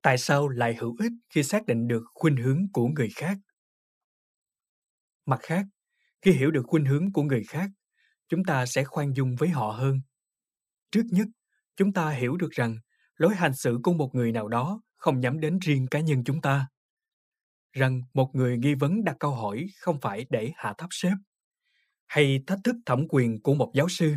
Tại 0.07 0.19
sao 0.19 0.49
lại 0.49 0.75
hữu 0.75 0.97
ích 0.99 1.13
khi 1.31 1.43
xác 1.43 1.67
định 1.67 1.89
được 1.89 2.03
khuynh 2.15 2.37
hướng 2.37 2.67
của 2.73 2.89
người 2.89 3.09
khác? 3.17 3.39
Mặt 5.27 5.41
khác, 5.43 5.67
khi 6.23 6.33
hiểu 6.33 6.51
được 6.51 6.63
khuynh 6.67 6.85
hướng 6.85 7.13
của 7.13 7.23
người 7.23 7.45
khác, 7.49 7.71
chúng 8.29 8.45
ta 8.45 8.67
sẽ 8.67 8.85
khoan 8.85 9.13
dung 9.17 9.37
với 9.37 9.49
họ 9.49 9.71
hơn. 9.71 10.01
Trước 10.91 11.03
nhất, 11.11 11.27
chúng 11.77 11.93
ta 11.93 12.11
hiểu 12.11 12.37
được 12.37 12.51
rằng 12.51 12.77
lối 13.17 13.35
hành 13.35 13.55
xử 13.55 13.79
của 13.83 13.93
một 13.93 14.11
người 14.15 14.33
nào 14.33 14.49
đó 14.49 14.83
không 14.97 15.21
nhắm 15.21 15.41
đến 15.41 15.59
riêng 15.59 15.87
cá 15.91 16.01
nhân 16.01 16.25
chúng 16.25 16.41
ta. 16.41 16.69
Rằng 17.73 18.03
một 18.15 18.31
người 18.35 18.59
nghi 18.59 18.75
vấn 18.75 19.05
đặt 19.05 19.17
câu 19.21 19.35
hỏi 19.35 19.67
không 19.81 20.01
phải 20.01 20.27
để 20.31 20.53
hạ 20.57 20.75
thấp 20.79 20.89
sếp, 20.91 21.17
hay 22.07 22.43
thách 22.47 22.59
thức 22.65 22.77
thẩm 22.87 23.07
quyền 23.09 23.43
của 23.43 23.55
một 23.55 23.73
giáo 23.75 23.89
sư. 23.89 24.15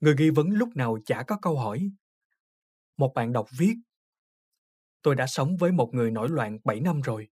Người 0.00 0.14
nghi 0.18 0.30
vấn 0.30 0.48
lúc 0.50 0.68
nào 0.76 0.98
chả 1.06 1.22
có 1.26 1.38
câu 1.42 1.58
hỏi. 1.58 1.90
Một 2.96 3.12
bạn 3.14 3.32
đọc 3.32 3.46
viết, 3.58 3.74
Tôi 5.02 5.14
đã 5.14 5.26
sống 5.26 5.56
với 5.56 5.72
một 5.72 5.90
người 5.94 6.10
nổi 6.10 6.28
loạn 6.28 6.58
7 6.64 6.80
năm 6.80 7.00
rồi. 7.00 7.28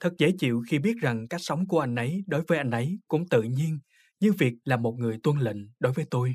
Thật 0.00 0.12
dễ 0.18 0.32
chịu 0.38 0.62
khi 0.68 0.78
biết 0.78 0.96
rằng 1.00 1.28
cách 1.28 1.40
sống 1.44 1.66
của 1.66 1.80
anh 1.80 1.94
ấy 1.94 2.24
đối 2.26 2.42
với 2.48 2.58
anh 2.58 2.70
ấy 2.70 2.98
cũng 3.08 3.28
tự 3.28 3.42
nhiên 3.42 3.78
như 4.20 4.32
việc 4.32 4.54
là 4.64 4.76
một 4.76 4.94
người 4.98 5.18
tuân 5.22 5.38
lệnh 5.38 5.56
đối 5.80 5.92
với 5.92 6.04
tôi. 6.10 6.34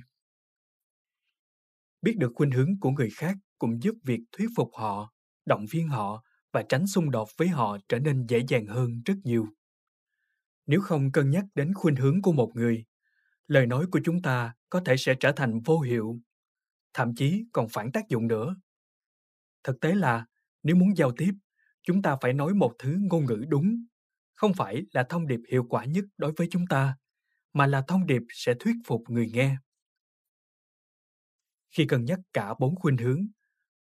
Biết 2.01 2.17
được 2.17 2.32
khuynh 2.36 2.51
hướng 2.51 2.80
của 2.80 2.91
người 2.91 3.09
khác 3.15 3.36
cũng 3.59 3.84
giúp 3.84 3.95
việc 4.03 4.19
thuyết 4.32 4.47
phục 4.55 4.69
họ, 4.73 5.13
động 5.45 5.65
viên 5.71 5.88
họ 5.88 6.23
và 6.51 6.63
tránh 6.69 6.88
xung 6.88 7.11
đột 7.11 7.30
với 7.38 7.47
họ 7.47 7.78
trở 7.89 7.99
nên 7.99 8.26
dễ 8.28 8.41
dàng 8.47 8.65
hơn 8.67 9.01
rất 9.05 9.15
nhiều. 9.23 9.47
Nếu 10.65 10.82
không 10.82 11.11
cân 11.11 11.32
nhắc 11.32 11.45
đến 11.55 11.73
khuynh 11.73 11.95
hướng 11.95 12.21
của 12.21 12.32
một 12.32 12.51
người, 12.55 12.86
lời 13.47 13.67
nói 13.67 13.86
của 13.91 13.99
chúng 14.03 14.21
ta 14.21 14.53
có 14.69 14.82
thể 14.86 14.97
sẽ 14.97 15.15
trở 15.19 15.32
thành 15.32 15.59
vô 15.65 15.80
hiệu, 15.80 16.19
thậm 16.93 17.15
chí 17.15 17.45
còn 17.51 17.67
phản 17.69 17.91
tác 17.91 18.09
dụng 18.09 18.28
nữa. 18.28 18.55
Thực 19.63 19.80
tế 19.80 19.95
là, 19.95 20.26
nếu 20.66 20.76
muốn 20.76 20.97
giao 20.97 21.11
tiếp, 21.18 21.32
chúng 21.84 22.01
ta 22.01 22.18
phải 22.22 22.34
nói 22.34 22.53
một 22.53 22.74
thứ 22.80 22.97
ngôn 23.01 23.26
ngữ 23.26 23.45
đúng, 23.47 23.86
không 24.36 24.53
phải 24.53 24.84
là 24.91 25.03
thông 25.09 25.28
điệp 25.28 25.39
hiệu 25.51 25.66
quả 25.70 25.86
nhất 25.86 26.05
đối 26.18 26.32
với 26.38 26.47
chúng 26.51 26.68
ta, 26.68 26.97
mà 27.53 27.68
là 27.68 27.84
thông 27.88 28.07
điệp 28.07 28.22
sẽ 28.30 28.53
thuyết 28.59 28.76
phục 28.86 29.01
người 29.07 29.30
nghe. 29.34 29.57
Khi 31.72 31.86
cân 31.86 32.05
nhắc 32.05 32.20
cả 32.34 32.53
bốn 32.59 32.76
khuynh 32.76 32.97
hướng, 32.97 33.28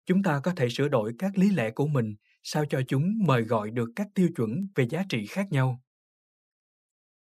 chúng 0.07 0.23
ta 0.23 0.41
có 0.45 0.53
thể 0.57 0.69
sửa 0.69 0.89
đổi 0.89 1.13
các 1.19 1.39
lý 1.39 1.51
lẽ 1.51 1.71
của 1.71 1.87
mình 1.87 2.15
sao 2.43 2.65
cho 2.71 2.83
chúng 2.89 3.13
mời 3.27 3.43
gọi 3.43 3.71
được 3.71 3.89
các 3.97 4.07
tiêu 4.15 4.29
chuẩn 4.37 4.67
về 4.75 4.89
giá 4.91 5.05
trị 5.09 5.27
khác 5.27 5.47
nhau. 5.51 5.83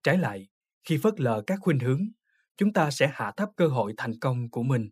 Trái 0.02 0.18
lại, 0.18 0.48
khi 0.84 0.98
phớt 1.02 1.20
lờ 1.20 1.42
các 1.46 1.58
khuynh 1.62 1.78
hướng, 1.78 2.08
chúng 2.56 2.72
ta 2.72 2.90
sẽ 2.90 3.10
hạ 3.12 3.32
thấp 3.36 3.48
cơ 3.56 3.68
hội 3.68 3.94
thành 3.96 4.18
công 4.20 4.50
của 4.50 4.62
mình. 4.62 4.90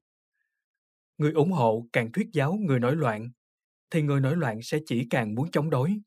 Người 1.19 1.33
ủng 1.33 1.53
hộ 1.53 1.87
càng 1.93 2.13
thuyết 2.13 2.29
giáo 2.33 2.55
người 2.55 2.81
nổi 2.81 2.97
loạn, 2.97 3.31
thì 3.95 4.03
người 4.03 4.21
nổi 4.21 4.37
loạn 4.37 4.63
sẽ 4.63 4.79
chỉ 4.87 5.07
càng 5.11 5.35
muốn 5.35 5.51
chống 5.51 5.71
đối. 5.71 6.01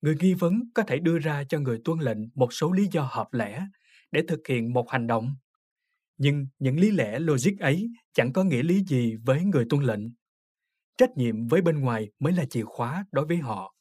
Người 0.00 0.16
nghi 0.20 0.34
vấn 0.34 0.60
có 0.74 0.82
thể 0.82 0.98
đưa 0.98 1.18
ra 1.18 1.44
cho 1.48 1.58
người 1.58 1.80
tuân 1.84 1.98
lệnh 1.98 2.18
một 2.34 2.52
số 2.52 2.72
lý 2.72 2.88
do 2.92 3.08
hợp 3.10 3.32
lẽ 3.32 3.66
để 4.12 4.22
thực 4.28 4.46
hiện 4.48 4.72
một 4.72 4.90
hành 4.90 5.06
động. 5.06 5.36
Nhưng 6.16 6.46
những 6.58 6.80
lý 6.80 6.90
lẽ 6.90 7.18
logic 7.18 7.58
ấy 7.60 7.90
chẳng 8.12 8.32
có 8.32 8.44
nghĩa 8.44 8.62
lý 8.62 8.84
gì 8.84 9.16
với 9.24 9.44
người 9.44 9.64
tuân 9.70 9.82
lệnh. 9.82 10.00
Trách 10.96 11.16
nhiệm 11.16 11.46
với 11.46 11.62
bên 11.62 11.80
ngoài 11.80 12.10
mới 12.18 12.32
là 12.32 12.44
chìa 12.44 12.64
khóa 12.64 13.04
đối 13.12 13.26
với 13.26 13.36
họ. 13.36 13.74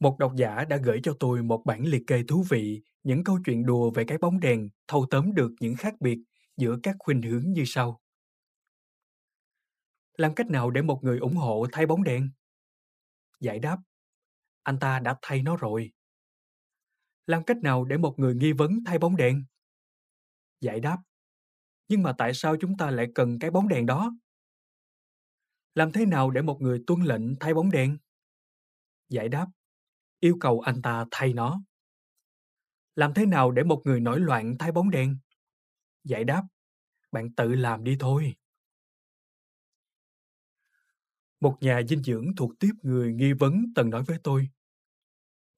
Một 0.00 0.18
độc 0.18 0.32
giả 0.36 0.64
đã 0.64 0.76
gửi 0.76 1.00
cho 1.02 1.16
tôi 1.20 1.42
một 1.42 1.62
bản 1.64 1.84
liệt 1.86 2.02
kê 2.06 2.22
thú 2.28 2.44
vị, 2.50 2.82
những 3.02 3.24
câu 3.24 3.38
chuyện 3.44 3.66
đùa 3.66 3.90
về 3.90 4.04
cái 4.04 4.18
bóng 4.18 4.40
đèn 4.40 4.68
thâu 4.88 5.06
tóm 5.10 5.34
được 5.34 5.50
những 5.60 5.76
khác 5.76 5.94
biệt 6.00 6.18
giữa 6.56 6.76
các 6.82 6.96
khuynh 6.98 7.22
hướng 7.22 7.52
như 7.52 7.62
sau. 7.66 8.00
Làm 10.16 10.34
cách 10.34 10.46
nào 10.46 10.70
để 10.70 10.82
một 10.82 11.00
người 11.02 11.18
ủng 11.18 11.36
hộ 11.36 11.66
thay 11.72 11.86
bóng 11.86 12.04
đèn? 12.04 12.30
Giải 13.40 13.58
đáp, 13.58 13.78
anh 14.62 14.78
ta 14.78 14.98
đã 14.98 15.16
thay 15.22 15.42
nó 15.42 15.56
rồi. 15.56 15.92
Làm 17.26 17.44
cách 17.44 17.56
nào 17.56 17.84
để 17.84 17.96
một 17.96 18.14
người 18.18 18.34
nghi 18.34 18.52
vấn 18.52 18.78
thay 18.86 18.98
bóng 18.98 19.16
đèn? 19.16 19.44
Giải 20.60 20.80
đáp, 20.80 20.98
nhưng 21.88 22.02
mà 22.02 22.12
tại 22.18 22.34
sao 22.34 22.56
chúng 22.60 22.76
ta 22.76 22.90
lại 22.90 23.06
cần 23.14 23.38
cái 23.38 23.50
bóng 23.50 23.68
đèn 23.68 23.86
đó? 23.86 24.12
Làm 25.74 25.92
thế 25.92 26.06
nào 26.06 26.30
để 26.30 26.42
một 26.42 26.58
người 26.60 26.84
tuân 26.86 27.00
lệnh 27.00 27.38
thay 27.38 27.54
bóng 27.54 27.70
đèn? 27.70 27.98
Giải 29.08 29.28
đáp, 29.28 29.46
yêu 30.20 30.36
cầu 30.40 30.60
anh 30.60 30.82
ta 30.82 31.04
thay 31.10 31.32
nó. 31.32 31.62
Làm 32.94 33.14
thế 33.14 33.26
nào 33.26 33.50
để 33.50 33.62
một 33.62 33.82
người 33.84 34.00
nổi 34.00 34.20
loạn 34.20 34.54
thay 34.58 34.72
bóng 34.72 34.90
đèn? 34.90 35.16
Giải 36.04 36.24
đáp, 36.24 36.42
bạn 37.12 37.34
tự 37.34 37.54
làm 37.54 37.84
đi 37.84 37.96
thôi. 38.00 38.34
Một 41.40 41.56
nhà 41.60 41.82
dinh 41.88 42.02
dưỡng 42.02 42.34
thuộc 42.36 42.52
tiếp 42.60 42.70
người 42.82 43.12
nghi 43.12 43.32
vấn 43.32 43.64
từng 43.74 43.90
nói 43.90 44.02
với 44.06 44.18
tôi. 44.22 44.48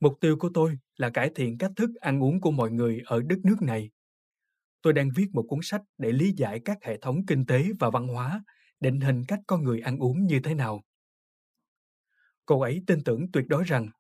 Mục 0.01 0.15
tiêu 0.21 0.37
của 0.39 0.51
tôi 0.55 0.79
là 0.97 1.11
cải 1.11 1.31
thiện 1.35 1.59
cách 1.59 1.73
thức 1.77 1.91
ăn 1.95 2.23
uống 2.23 2.41
của 2.41 2.51
mọi 2.51 2.71
người 2.71 3.01
ở 3.05 3.23
đất 3.23 3.39
nước 3.45 3.63
này. 3.63 3.91
Tôi 4.83 4.93
đang 4.93 5.11
viết 5.17 5.27
một 5.33 5.45
cuốn 5.49 5.59
sách 5.63 5.83
để 5.99 6.13
lý 6.13 6.33
giải 6.37 6.61
các 6.65 6.79
hệ 6.83 6.99
thống 6.99 7.27
kinh 7.27 7.47
tế 7.47 7.65
và 7.81 7.91
văn 7.91 8.09
hóa, 8.09 8.45
định 8.81 9.01
hình 9.01 9.25
cách 9.29 9.41
con 9.47 9.65
người 9.65 9.81
ăn 9.81 9.99
uống 9.99 10.27
như 10.27 10.41
thế 10.45 10.55
nào. 10.55 10.83
Cô 12.47 12.61
ấy 12.61 12.83
tin 12.87 13.05
tưởng 13.05 13.33
tuyệt 13.33 13.45
đối 13.49 13.65
rằng 13.65 13.91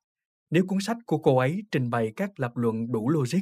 nếu 0.50 0.66
cuốn 0.66 0.78
sách 0.80 0.96
của 1.06 1.18
cô 1.18 1.38
ấy 1.38 1.62
trình 1.70 1.90
bày 1.90 2.12
các 2.16 2.40
lập 2.40 2.52
luận 2.56 2.92
đủ 2.92 3.08
logic, 3.08 3.40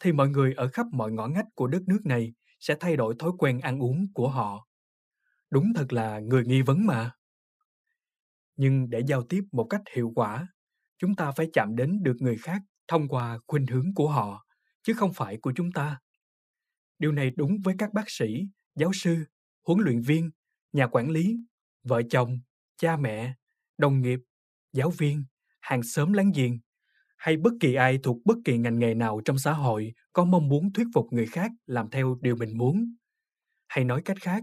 thì 0.00 0.12
mọi 0.12 0.28
người 0.28 0.54
ở 0.54 0.68
khắp 0.68 0.86
mọi 0.92 1.12
ngõ 1.12 1.26
ngách 1.28 1.46
của 1.54 1.66
đất 1.66 1.82
nước 1.86 2.00
này 2.04 2.32
sẽ 2.60 2.76
thay 2.80 2.96
đổi 2.96 3.14
thói 3.18 3.30
quen 3.38 3.60
ăn 3.60 3.82
uống 3.82 4.06
của 4.14 4.28
họ. 4.28 4.68
Đúng 5.50 5.72
thật 5.74 5.92
là 5.92 6.18
người 6.20 6.44
nghi 6.44 6.62
vấn 6.62 6.86
mà. 6.86 7.12
Nhưng 8.60 8.90
để 8.90 9.00
giao 9.06 9.22
tiếp 9.22 9.40
một 9.52 9.64
cách 9.64 9.80
hiệu 9.94 10.12
quả, 10.14 10.48
chúng 10.98 11.14
ta 11.14 11.32
phải 11.32 11.46
chạm 11.52 11.76
đến 11.76 12.02
được 12.02 12.16
người 12.20 12.36
khác 12.36 12.62
thông 12.88 13.08
qua 13.08 13.38
khuynh 13.46 13.66
hướng 13.66 13.94
của 13.94 14.08
họ, 14.08 14.46
chứ 14.82 14.92
không 14.92 15.12
phải 15.14 15.38
của 15.42 15.52
chúng 15.56 15.72
ta. 15.72 16.00
Điều 16.98 17.12
này 17.12 17.30
đúng 17.36 17.56
với 17.64 17.74
các 17.78 17.92
bác 17.92 18.04
sĩ, 18.10 18.26
giáo 18.74 18.90
sư, 18.94 19.16
huấn 19.66 19.80
luyện 19.80 20.00
viên, 20.00 20.30
nhà 20.72 20.86
quản 20.86 21.10
lý, 21.10 21.36
vợ 21.82 22.02
chồng, 22.10 22.40
cha 22.76 22.96
mẹ, 22.96 23.34
đồng 23.78 24.02
nghiệp, 24.02 24.20
giáo 24.72 24.90
viên, 24.90 25.24
hàng 25.60 25.82
xóm 25.82 26.12
láng 26.12 26.32
giềng 26.34 26.58
hay 27.16 27.36
bất 27.36 27.52
kỳ 27.60 27.74
ai 27.74 27.98
thuộc 28.02 28.18
bất 28.24 28.36
kỳ 28.44 28.58
ngành 28.58 28.78
nghề 28.78 28.94
nào 28.94 29.20
trong 29.24 29.38
xã 29.38 29.52
hội 29.52 29.92
có 30.12 30.24
mong 30.24 30.48
muốn 30.48 30.72
thuyết 30.72 30.86
phục 30.94 31.06
người 31.10 31.26
khác 31.26 31.50
làm 31.66 31.90
theo 31.90 32.18
điều 32.20 32.36
mình 32.36 32.58
muốn 32.58 32.94
Hay 33.68 33.84
nói 33.84 34.02
cách 34.04 34.16
khác, 34.20 34.42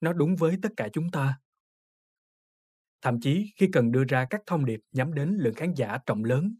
nó 0.00 0.12
đúng 0.12 0.36
với 0.36 0.56
tất 0.62 0.70
cả 0.76 0.88
chúng 0.92 1.10
ta. 1.10 1.38
Thậm 3.02 3.20
chí 3.20 3.52
khi 3.56 3.68
cần 3.72 3.92
đưa 3.92 4.04
ra 4.04 4.26
các 4.30 4.40
thông 4.46 4.64
điệp 4.64 4.80
nhắm 4.92 5.14
đến 5.14 5.36
lượng 5.38 5.54
khán 5.54 5.74
giả 5.74 5.98
rộng 6.06 6.24
lớn, 6.24 6.54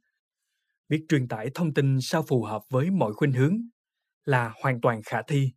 việc 0.89 1.01
truyền 1.09 1.28
tải 1.28 1.51
thông 1.55 1.74
tin 1.74 1.99
sao 2.01 2.24
phù 2.28 2.43
hợp 2.43 2.62
với 2.70 2.91
mọi 2.91 3.12
khuynh 3.12 3.32
hướng 3.32 3.59
là 4.24 4.53
hoàn 4.62 4.80
toàn 4.80 5.01
khả 5.05 5.22
thi. 5.28 5.53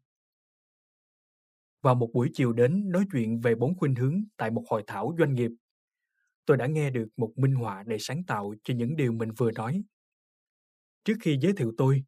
Vào 1.82 1.96
một 1.96 2.10
buổi 2.14 2.30
chiều 2.34 2.54
đến 2.54 2.92
nói 2.92 3.06
chuyện 3.12 3.40
về 3.40 3.56
bốn 3.56 3.78
khuynh 3.78 3.96
hướng 3.96 4.24
tại 4.38 4.52
một 4.52 4.64
hội 4.70 4.84
thảo 4.88 5.16
doanh 5.20 5.34
nghiệp, 5.34 5.52
tôi 6.46 6.58
đã 6.58 6.68
nghe 6.68 6.90
được 6.90 7.08
một 7.18 7.34
minh 7.36 7.56
họa 7.56 7.84
để 7.88 7.98
sáng 8.00 8.24
tạo 8.24 8.54
cho 8.64 8.74
những 8.74 8.96
điều 8.96 9.12
mình 9.12 9.30
vừa 9.38 9.52
nói. 9.52 9.84
Trước 11.04 11.14
khi 11.22 11.38
giới 11.42 11.54
thiệu 11.54 11.74
tôi, 11.78 12.04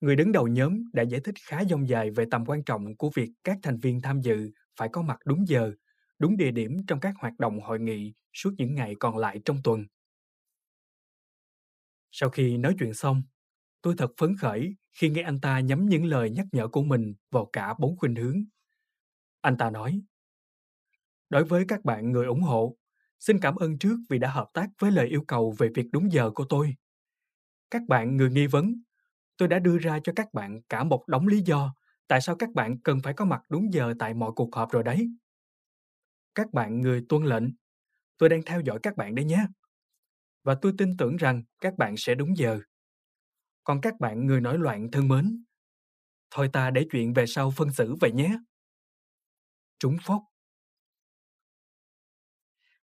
người 0.00 0.16
đứng 0.16 0.32
đầu 0.32 0.48
nhóm 0.48 0.82
đã 0.92 1.02
giải 1.02 1.20
thích 1.24 1.34
khá 1.46 1.64
dông 1.70 1.88
dài 1.88 2.10
về 2.10 2.24
tầm 2.30 2.44
quan 2.46 2.64
trọng 2.64 2.96
của 2.96 3.10
việc 3.16 3.30
các 3.44 3.58
thành 3.62 3.78
viên 3.78 4.00
tham 4.02 4.20
dự 4.20 4.50
phải 4.78 4.88
có 4.92 5.02
mặt 5.02 5.18
đúng 5.26 5.48
giờ, 5.48 5.72
đúng 6.18 6.36
địa 6.36 6.50
điểm 6.50 6.86
trong 6.86 7.00
các 7.00 7.14
hoạt 7.18 7.38
động 7.38 7.60
hội 7.60 7.80
nghị 7.80 8.14
suốt 8.32 8.50
những 8.58 8.74
ngày 8.74 8.94
còn 9.00 9.16
lại 9.18 9.40
trong 9.44 9.60
tuần. 9.64 9.84
Sau 12.10 12.30
khi 12.30 12.56
nói 12.58 12.74
chuyện 12.78 12.94
xong, 12.94 13.22
tôi 13.82 13.94
thật 13.98 14.12
phấn 14.18 14.36
khởi 14.36 14.76
khi 14.92 15.10
nghe 15.10 15.22
anh 15.22 15.40
ta 15.40 15.60
nhắm 15.60 15.86
những 15.88 16.04
lời 16.04 16.30
nhắc 16.30 16.46
nhở 16.52 16.68
của 16.68 16.82
mình 16.82 17.14
vào 17.30 17.46
cả 17.52 17.74
bốn 17.78 17.96
khuynh 17.98 18.14
hướng. 18.16 18.44
Anh 19.40 19.56
ta 19.58 19.70
nói, 19.70 20.02
Đối 21.30 21.44
với 21.44 21.64
các 21.68 21.84
bạn 21.84 22.12
người 22.12 22.26
ủng 22.26 22.40
hộ, 22.42 22.76
xin 23.20 23.38
cảm 23.40 23.56
ơn 23.56 23.78
trước 23.78 23.96
vì 24.10 24.18
đã 24.18 24.30
hợp 24.30 24.48
tác 24.52 24.66
với 24.78 24.90
lời 24.90 25.08
yêu 25.08 25.24
cầu 25.28 25.54
về 25.58 25.68
việc 25.74 25.86
đúng 25.92 26.12
giờ 26.12 26.30
của 26.30 26.44
tôi. 26.48 26.74
Các 27.70 27.82
bạn 27.88 28.16
người 28.16 28.30
nghi 28.30 28.46
vấn, 28.46 28.74
tôi 29.36 29.48
đã 29.48 29.58
đưa 29.58 29.78
ra 29.78 29.98
cho 30.04 30.12
các 30.16 30.34
bạn 30.34 30.62
cả 30.68 30.84
một 30.84 31.04
đống 31.08 31.26
lý 31.26 31.40
do 31.42 31.74
tại 32.08 32.20
sao 32.20 32.36
các 32.36 32.50
bạn 32.54 32.78
cần 32.82 33.00
phải 33.04 33.14
có 33.14 33.24
mặt 33.24 33.42
đúng 33.48 33.72
giờ 33.72 33.94
tại 33.98 34.14
mọi 34.14 34.32
cuộc 34.36 34.54
họp 34.56 34.72
rồi 34.72 34.82
đấy. 34.82 35.08
Các 36.34 36.52
bạn 36.52 36.80
người 36.80 37.04
tuân 37.08 37.24
lệnh, 37.24 37.44
tôi 38.18 38.28
đang 38.28 38.42
theo 38.46 38.60
dõi 38.60 38.78
các 38.82 38.96
bạn 38.96 39.14
đấy 39.14 39.24
nhé. 39.24 39.46
Và 40.44 40.54
tôi 40.62 40.72
tin 40.78 40.96
tưởng 40.96 41.16
rằng 41.16 41.42
các 41.60 41.78
bạn 41.78 41.94
sẽ 41.96 42.14
đúng 42.14 42.36
giờ. 42.36 42.60
Còn 43.64 43.80
các 43.80 44.00
bạn 44.00 44.26
người 44.26 44.40
nổi 44.40 44.58
loạn 44.58 44.90
thân 44.92 45.08
mến, 45.08 45.44
thôi 46.30 46.50
ta 46.52 46.70
để 46.70 46.86
chuyện 46.90 47.12
về 47.12 47.26
sau 47.26 47.50
phân 47.50 47.72
xử 47.72 47.94
vậy 48.00 48.12
nhé. 48.12 48.38
Trúng 49.78 49.96
phốc. 50.02 50.22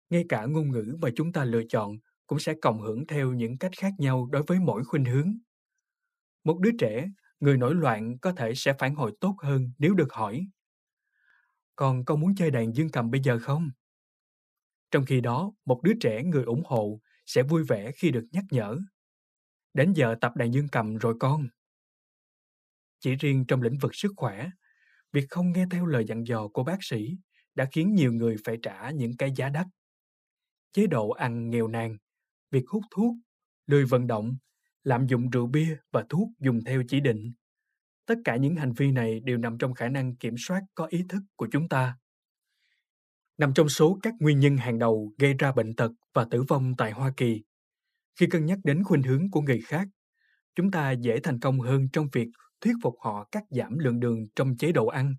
Ngay 0.09 0.25
cả 0.29 0.45
ngôn 0.45 0.71
ngữ 0.71 0.97
mà 1.01 1.09
chúng 1.15 1.33
ta 1.33 1.45
lựa 1.45 1.63
chọn 1.69 1.97
cũng 2.27 2.39
sẽ 2.39 2.53
cộng 2.61 2.81
hưởng 2.81 3.07
theo 3.07 3.33
những 3.33 3.57
cách 3.57 3.71
khác 3.77 3.93
nhau 3.97 4.25
đối 4.31 4.43
với 4.43 4.59
mỗi 4.59 4.83
khuynh 4.83 5.05
hướng. 5.05 5.33
Một 6.43 6.59
đứa 6.59 6.71
trẻ, 6.79 7.07
người 7.39 7.57
nổi 7.57 7.75
loạn 7.75 8.17
có 8.19 8.31
thể 8.31 8.53
sẽ 8.55 8.73
phản 8.79 8.95
hồi 8.95 9.11
tốt 9.19 9.35
hơn 9.39 9.71
nếu 9.77 9.93
được 9.93 10.13
hỏi. 10.13 10.47
Còn 11.75 12.05
con 12.05 12.19
muốn 12.19 12.35
chơi 12.35 12.51
đàn 12.51 12.75
dương 12.75 12.89
cầm 12.89 13.11
bây 13.11 13.21
giờ 13.21 13.39
không? 13.39 13.69
Trong 14.91 15.05
khi 15.05 15.21
đó, 15.21 15.51
một 15.65 15.81
đứa 15.83 15.93
trẻ 16.01 16.23
người 16.23 16.43
ủng 16.43 16.63
hộ 16.65 16.99
sẽ 17.25 17.43
vui 17.43 17.63
vẻ 17.63 17.91
khi 17.91 18.11
được 18.11 18.25
nhắc 18.31 18.43
nhở. 18.51 18.77
Đến 19.73 19.93
giờ 19.93 20.15
tập 20.21 20.31
đàn 20.35 20.53
dương 20.53 20.67
cầm 20.71 20.97
rồi 20.97 21.15
con. 21.19 21.47
Chỉ 22.99 23.15
riêng 23.15 23.45
trong 23.47 23.61
lĩnh 23.61 23.77
vực 23.81 23.95
sức 23.95 24.11
khỏe, 24.17 24.49
việc 25.11 25.25
không 25.29 25.51
nghe 25.51 25.65
theo 25.71 25.85
lời 25.85 26.05
dặn 26.07 26.23
dò 26.27 26.47
của 26.47 26.63
bác 26.63 26.77
sĩ 26.81 27.17
đã 27.55 27.67
khiến 27.71 27.95
nhiều 27.95 28.13
người 28.13 28.35
phải 28.45 28.57
trả 28.61 28.89
những 28.89 29.17
cái 29.17 29.31
giá 29.35 29.49
đắt. 29.49 29.67
Chế 30.73 30.87
độ 30.87 31.09
ăn 31.09 31.49
nghèo 31.49 31.67
nàn, 31.67 31.97
việc 32.51 32.63
hút 32.67 32.83
thuốc, 32.91 33.15
lười 33.67 33.85
vận 33.85 34.07
động, 34.07 34.37
lạm 34.83 35.07
dụng 35.07 35.29
rượu 35.29 35.47
bia 35.47 35.77
và 35.91 36.05
thuốc 36.09 36.29
dùng 36.39 36.59
theo 36.65 36.83
chỉ 36.87 36.99
định. 36.99 37.33
Tất 38.05 38.15
cả 38.25 38.35
những 38.35 38.55
hành 38.55 38.73
vi 38.73 38.91
này 38.91 39.19
đều 39.19 39.37
nằm 39.37 39.57
trong 39.57 39.73
khả 39.73 39.89
năng 39.89 40.15
kiểm 40.15 40.35
soát 40.37 40.61
có 40.75 40.85
ý 40.85 41.03
thức 41.09 41.21
của 41.35 41.47
chúng 41.51 41.69
ta. 41.69 41.97
Nằm 43.37 43.53
trong 43.53 43.69
số 43.69 43.99
các 44.03 44.13
nguyên 44.19 44.39
nhân 44.39 44.57
hàng 44.57 44.79
đầu 44.79 45.13
gây 45.17 45.33
ra 45.33 45.51
bệnh 45.51 45.75
tật 45.75 45.91
và 46.13 46.25
tử 46.31 46.43
vong 46.47 46.73
tại 46.77 46.91
Hoa 46.91 47.13
Kỳ. 47.17 47.43
Khi 48.15 48.27
cân 48.27 48.45
nhắc 48.45 48.59
đến 48.63 48.83
khuynh 48.83 49.03
hướng 49.03 49.31
của 49.31 49.41
người 49.41 49.61
khác, 49.65 49.87
chúng 50.55 50.71
ta 50.71 50.91
dễ 50.91 51.19
thành 51.23 51.39
công 51.39 51.59
hơn 51.59 51.87
trong 51.93 52.07
việc 52.13 52.27
thuyết 52.61 52.73
phục 52.83 52.95
họ 52.99 53.27
cắt 53.31 53.43
giảm 53.49 53.79
lượng 53.79 53.99
đường 53.99 54.27
trong 54.35 54.57
chế 54.57 54.71
độ 54.71 54.87
ăn. 54.87 55.15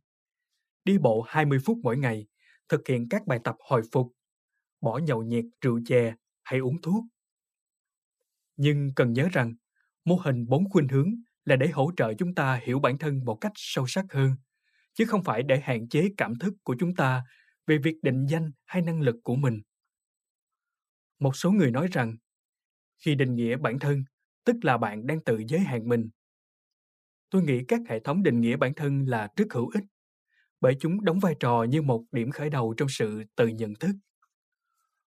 Đi 0.84 0.98
bộ 0.98 1.22
20 1.28 1.58
phút 1.64 1.78
mỗi 1.82 1.98
ngày, 1.98 2.26
thực 2.68 2.88
hiện 2.88 3.08
các 3.08 3.26
bài 3.26 3.38
tập 3.44 3.56
hồi 3.70 3.82
phục, 3.92 4.12
bỏ 4.80 4.98
nhậu 4.98 5.22
nhẹt 5.22 5.44
rượu 5.60 5.80
chè 5.86 6.14
hay 6.42 6.60
uống 6.60 6.80
thuốc. 6.82 7.04
Nhưng 8.56 8.94
cần 8.96 9.12
nhớ 9.12 9.28
rằng, 9.32 9.54
mô 10.04 10.16
hình 10.16 10.46
bốn 10.48 10.70
khuynh 10.70 10.88
hướng 10.88 11.08
là 11.44 11.56
để 11.56 11.68
hỗ 11.68 11.90
trợ 11.96 12.14
chúng 12.14 12.34
ta 12.34 12.60
hiểu 12.62 12.80
bản 12.80 12.98
thân 12.98 13.24
một 13.24 13.34
cách 13.34 13.52
sâu 13.54 13.86
sắc 13.88 14.04
hơn, 14.10 14.30
chứ 14.94 15.04
không 15.08 15.24
phải 15.24 15.42
để 15.42 15.60
hạn 15.60 15.88
chế 15.88 16.08
cảm 16.16 16.34
thức 16.38 16.54
của 16.62 16.76
chúng 16.78 16.94
ta 16.94 17.24
về 17.66 17.78
việc 17.78 17.96
định 18.02 18.26
danh 18.26 18.50
hay 18.64 18.82
năng 18.82 19.00
lực 19.00 19.16
của 19.22 19.36
mình. 19.36 19.60
Một 21.18 21.36
số 21.36 21.50
người 21.50 21.70
nói 21.70 21.88
rằng, 21.92 22.16
khi 23.04 23.14
định 23.14 23.34
nghĩa 23.34 23.56
bản 23.56 23.78
thân, 23.78 24.04
tức 24.44 24.56
là 24.62 24.78
bạn 24.78 25.06
đang 25.06 25.24
tự 25.24 25.42
giới 25.48 25.60
hạn 25.60 25.88
mình. 25.88 26.10
Tôi 27.30 27.42
nghĩ 27.42 27.64
các 27.68 27.80
hệ 27.88 28.00
thống 28.00 28.22
định 28.22 28.40
nghĩa 28.40 28.56
bản 28.56 28.74
thân 28.74 29.04
là 29.06 29.28
rất 29.36 29.46
hữu 29.52 29.68
ích 29.68 29.84
bởi 30.62 30.76
chúng 30.80 31.04
đóng 31.04 31.18
vai 31.18 31.34
trò 31.40 31.66
như 31.68 31.82
một 31.82 32.04
điểm 32.12 32.30
khởi 32.30 32.50
đầu 32.50 32.74
trong 32.76 32.88
sự 32.88 33.22
tự 33.36 33.46
nhận 33.46 33.74
thức. 33.74 33.90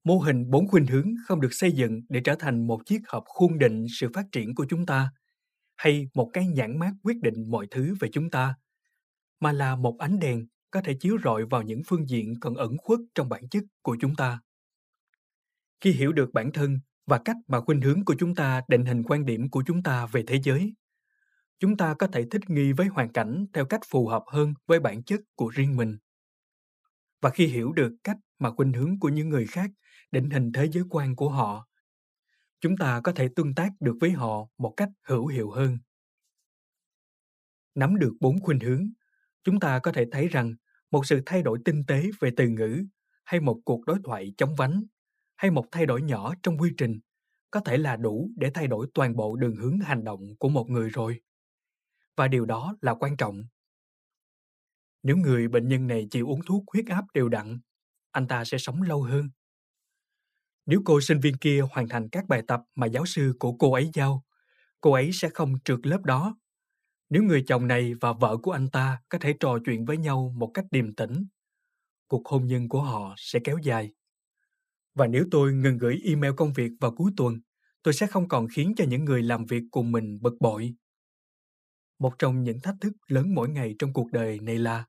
Mô 0.04 0.20
hình 0.20 0.50
bốn 0.50 0.68
khuynh 0.68 0.86
hướng 0.86 1.14
không 1.26 1.42
được 1.42 1.54
xây 1.54 1.72
dựng 1.72 2.02
để 2.10 2.22
trở 2.24 2.36
thành 2.40 2.68
một 2.68 2.86
chiếc 2.86 3.00
hộp 3.08 3.24
khuôn 3.26 3.58
định 3.60 3.86
sự 4.00 4.08
phát 4.14 4.26
triển 4.32 4.56
của 4.56 4.66
chúng 4.70 4.86
ta 4.86 5.10
hay 5.78 6.10
một 6.14 6.30
cái 6.34 6.48
nhãn 6.48 6.80
mát 6.80 6.92
quyết 7.04 7.18
định 7.22 7.52
mọi 7.52 7.68
thứ 7.72 7.96
về 8.00 8.10
chúng 8.12 8.30
ta, 8.30 8.56
mà 9.40 9.52
là 9.52 9.76
một 9.76 9.96
ánh 10.00 10.20
đèn 10.20 10.48
có 10.72 10.82
thể 10.82 10.94
chiếu 11.00 11.18
rọi 11.24 11.46
vào 11.46 11.62
những 11.62 11.82
phương 11.88 12.10
diện 12.10 12.34
còn 12.42 12.56
ẩn 12.56 12.78
khuất 12.78 13.00
trong 13.16 13.30
bản 13.30 13.50
chất 13.50 13.64
của 13.82 13.98
chúng 14.00 14.16
ta. 14.16 14.40
Khi 15.82 15.92
hiểu 15.92 16.12
được 16.12 16.34
bản 16.34 16.52
thân 16.52 16.80
và 17.06 17.18
cách 17.26 17.38
mà 17.48 17.62
khuynh 17.62 17.82
hướng 17.82 18.06
của 18.06 18.16
chúng 18.20 18.36
ta 18.36 18.62
định 18.68 18.86
hình 18.86 19.04
quan 19.04 19.26
điểm 19.26 19.50
của 19.50 19.64
chúng 19.68 19.84
ta 19.84 20.06
về 20.06 20.24
thế 20.28 20.40
giới, 20.44 20.74
chúng 21.60 21.78
ta 21.78 21.94
có 21.94 22.08
thể 22.08 22.26
thích 22.32 22.50
nghi 22.50 22.72
với 22.72 22.88
hoàn 22.88 23.12
cảnh 23.12 23.46
theo 23.54 23.66
cách 23.66 23.82
phù 23.90 24.08
hợp 24.08 24.24
hơn 24.28 24.54
với 24.68 24.80
bản 24.80 25.04
chất 25.04 25.20
của 25.36 25.50
riêng 25.50 25.76
mình. 25.76 25.98
Và 27.22 27.30
khi 27.30 27.48
hiểu 27.48 27.72
được 27.72 27.92
cách 28.04 28.18
mà 28.40 28.52
khuynh 28.52 28.74
hướng 28.74 29.00
của 29.00 29.10
những 29.10 29.30
người 29.30 29.48
khác 29.48 29.70
định 30.12 30.30
hình 30.30 30.52
thế 30.52 30.70
giới 30.72 30.84
quan 30.90 31.16
của 31.16 31.30
họ 31.30 31.67
chúng 32.60 32.78
ta 32.78 33.02
có 33.04 33.12
thể 33.12 33.30
tương 33.36 33.56
tác 33.56 33.70
được 33.80 33.96
với 34.02 34.12
họ 34.12 34.48
một 34.58 34.74
cách 34.78 34.90
hữu 35.04 35.28
hiệu 35.28 35.52
hơn 35.52 35.78
nắm 37.76 37.96
được 38.00 38.14
bốn 38.20 38.42
khuynh 38.42 38.60
hướng 38.60 38.90
chúng 39.44 39.60
ta 39.60 39.80
có 39.80 39.92
thể 39.92 40.06
thấy 40.12 40.28
rằng 40.28 40.56
một 40.92 41.06
sự 41.06 41.22
thay 41.26 41.44
đổi 41.44 41.60
tinh 41.66 41.84
tế 41.88 42.10
về 42.20 42.32
từ 42.38 42.48
ngữ 42.48 42.86
hay 43.26 43.40
một 43.40 43.62
cuộc 43.66 43.86
đối 43.86 43.98
thoại 44.04 44.34
chống 44.38 44.56
vánh 44.56 44.84
hay 45.36 45.52
một 45.52 45.66
thay 45.72 45.86
đổi 45.86 46.02
nhỏ 46.02 46.34
trong 46.44 46.58
quy 46.58 46.72
trình 46.78 47.00
có 47.52 47.60
thể 47.60 47.78
là 47.78 47.96
đủ 47.96 48.32
để 48.36 48.52
thay 48.54 48.68
đổi 48.68 48.88
toàn 48.94 49.16
bộ 49.16 49.36
đường 49.36 49.56
hướng 49.56 49.80
hành 49.80 50.04
động 50.04 50.36
của 50.40 50.50
một 50.50 50.70
người 50.70 50.90
rồi 50.90 51.22
và 52.16 52.28
điều 52.28 52.46
đó 52.46 52.76
là 52.82 52.96
quan 52.96 53.18
trọng. 53.18 53.44
Nếu 55.04 55.18
người 55.18 55.48
bệnh 55.48 55.68
nhân 55.68 55.88
này 55.88 56.08
chịu 56.12 56.28
uống 56.28 56.42
thuốc 56.46 56.64
huyết 56.74 56.86
áp 56.88 57.06
đều 57.14 57.30
đặn, 57.30 57.60
anh 58.12 58.28
ta 58.28 58.46
sẽ 58.46 58.58
sống 58.58 58.82
lâu 58.82 59.04
hơn. 59.04 59.30
Nếu 60.68 60.82
cô 60.86 61.02
sinh 61.02 61.20
viên 61.20 61.38
kia 61.38 61.62
hoàn 61.72 61.90
thành 61.90 62.10
các 62.10 62.28
bài 62.28 62.44
tập 62.48 62.62
mà 62.76 62.88
giáo 62.88 63.06
sư 63.06 63.34
của 63.40 63.54
cô 63.54 63.74
ấy 63.74 63.92
giao, 63.94 64.24
cô 64.82 64.94
ấy 64.94 65.12
sẽ 65.14 65.30
không 65.30 65.56
trượt 65.66 65.80
lớp 65.84 66.02
đó. 66.06 66.38
Nếu 67.10 67.24
người 67.24 67.44
chồng 67.48 67.68
này 67.68 67.94
và 68.02 68.14
vợ 68.14 68.38
của 68.38 68.52
anh 68.52 68.70
ta 68.70 69.02
có 69.10 69.18
thể 69.22 69.34
trò 69.40 69.60
chuyện 69.66 69.86
với 69.86 69.98
nhau 69.98 70.34
một 70.38 70.52
cách 70.54 70.66
điềm 70.72 70.96
tĩnh, 70.96 71.26
cuộc 72.08 72.28
hôn 72.28 72.48
nhân 72.48 72.70
của 72.70 72.82
họ 72.82 73.16
sẽ 73.18 73.40
kéo 73.44 73.58
dài. 73.64 73.94
Và 74.96 75.08
nếu 75.08 75.26
tôi 75.32 75.54
ngừng 75.54 75.78
gửi 75.78 76.02
email 76.06 76.34
công 76.38 76.54
việc 76.54 76.72
vào 76.80 76.96
cuối 76.96 77.12
tuần, 77.18 77.40
tôi 77.84 77.94
sẽ 77.94 78.08
không 78.08 78.28
còn 78.28 78.48
khiến 78.48 78.74
cho 78.78 78.86
những 78.86 79.06
người 79.06 79.24
làm 79.24 79.46
việc 79.46 79.64
cùng 79.72 79.92
mình 79.92 80.20
bực 80.22 80.34
bội 80.40 80.76
một 82.00 82.14
trong 82.20 82.44
những 82.44 82.60
thách 82.64 82.76
thức 82.82 82.94
lớn 83.08 83.36
mỗi 83.36 83.50
ngày 83.50 83.76
trong 83.80 83.94
cuộc 83.94 84.12
đời 84.12 84.40
này 84.40 84.58
là 84.58 84.86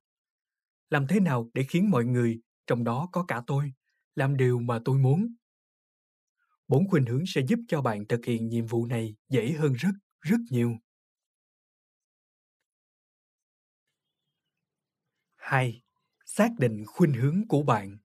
làm 0.90 1.06
thế 1.06 1.20
nào 1.20 1.50
để 1.54 1.62
khiến 1.62 1.90
mọi 1.90 2.04
người 2.04 2.40
trong 2.66 2.84
đó 2.84 3.08
có 3.12 3.24
cả 3.28 3.42
tôi 3.46 3.72
làm 4.14 4.36
điều 4.36 4.58
mà 4.58 4.80
tôi 4.84 4.98
muốn 4.98 5.34
bốn 6.68 6.88
khuynh 6.88 7.06
hướng 7.06 7.26
sẽ 7.26 7.40
giúp 7.48 7.58
cho 7.68 7.82
bạn 7.82 8.04
thực 8.08 8.24
hiện 8.24 8.48
nhiệm 8.48 8.66
vụ 8.66 8.86
này 8.86 9.16
dễ 9.28 9.52
hơn 9.52 9.72
rất 9.72 9.92
rất 10.20 10.36
nhiều. 10.50 10.76
Hai 15.36 15.82
xác 16.24 16.50
định 16.58 16.84
khuynh 16.86 17.12
hướng 17.12 17.42
của 17.48 17.62
bạn. 17.62 17.98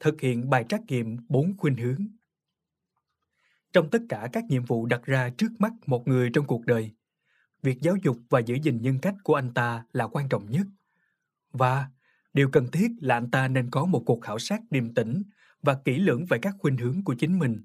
Thực 0.00 0.20
hiện 0.20 0.50
bài 0.50 0.64
trắc 0.68 0.80
nghiệm 0.88 1.16
bốn 1.28 1.56
khuynh 1.56 1.76
hướng. 1.76 2.06
Trong 3.72 3.90
tất 3.90 3.98
cả 4.08 4.28
các 4.32 4.44
nhiệm 4.44 4.64
vụ 4.64 4.86
đặt 4.86 5.02
ra 5.04 5.30
trước 5.38 5.48
mắt 5.58 5.72
một 5.86 6.08
người 6.08 6.30
trong 6.34 6.46
cuộc 6.46 6.66
đời, 6.66 6.90
việc 7.62 7.78
giáo 7.80 7.96
dục 8.02 8.16
và 8.30 8.40
giữ 8.40 8.54
gìn 8.62 8.82
nhân 8.82 8.98
cách 9.02 9.14
của 9.24 9.34
anh 9.34 9.54
ta 9.54 9.86
là 9.92 10.08
quan 10.08 10.28
trọng 10.28 10.50
nhất. 10.50 10.66
Và 11.50 11.90
điều 12.36 12.48
cần 12.48 12.70
thiết 12.72 12.90
là 13.00 13.14
anh 13.14 13.30
ta 13.30 13.48
nên 13.48 13.70
có 13.70 13.84
một 13.84 14.02
cuộc 14.06 14.20
khảo 14.20 14.38
sát 14.38 14.60
điềm 14.70 14.94
tĩnh 14.94 15.22
và 15.62 15.78
kỹ 15.84 15.98
lưỡng 15.98 16.26
về 16.26 16.38
các 16.42 16.54
khuynh 16.58 16.76
hướng 16.76 17.04
của 17.04 17.14
chính 17.14 17.38
mình. 17.38 17.62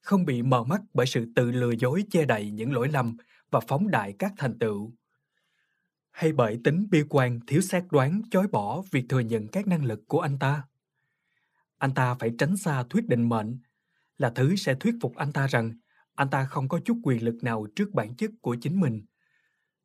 Không 0.00 0.24
bị 0.24 0.42
mờ 0.42 0.64
mắt 0.64 0.80
bởi 0.94 1.06
sự 1.06 1.26
tự 1.36 1.50
lừa 1.50 1.70
dối 1.70 2.04
che 2.10 2.24
đậy 2.24 2.50
những 2.50 2.72
lỗi 2.72 2.88
lầm 2.88 3.16
và 3.50 3.60
phóng 3.68 3.90
đại 3.90 4.14
các 4.18 4.32
thành 4.36 4.58
tựu. 4.58 4.92
hay 6.10 6.32
bởi 6.32 6.60
tính 6.64 6.86
bi 6.90 7.02
quan 7.08 7.40
thiếu 7.46 7.60
xác 7.60 7.92
đoán 7.92 8.22
chối 8.30 8.46
bỏ 8.48 8.82
việc 8.90 9.04
thừa 9.08 9.20
nhận 9.20 9.48
các 9.48 9.66
năng 9.66 9.84
lực 9.84 10.00
của 10.08 10.20
anh 10.20 10.38
ta? 10.38 10.62
Anh 11.78 11.94
ta 11.94 12.14
phải 12.14 12.30
tránh 12.38 12.56
xa 12.56 12.84
thuyết 12.90 13.08
định 13.08 13.28
mệnh, 13.28 13.58
là 14.18 14.30
thứ 14.30 14.56
sẽ 14.56 14.74
thuyết 14.74 14.94
phục 15.00 15.16
anh 15.16 15.32
ta 15.32 15.46
rằng 15.46 15.72
anh 16.14 16.30
ta 16.30 16.44
không 16.44 16.68
có 16.68 16.80
chút 16.84 16.98
quyền 17.02 17.24
lực 17.24 17.44
nào 17.44 17.66
trước 17.76 17.90
bản 17.92 18.14
chất 18.14 18.30
của 18.40 18.56
chính 18.60 18.80
mình. 18.80 19.06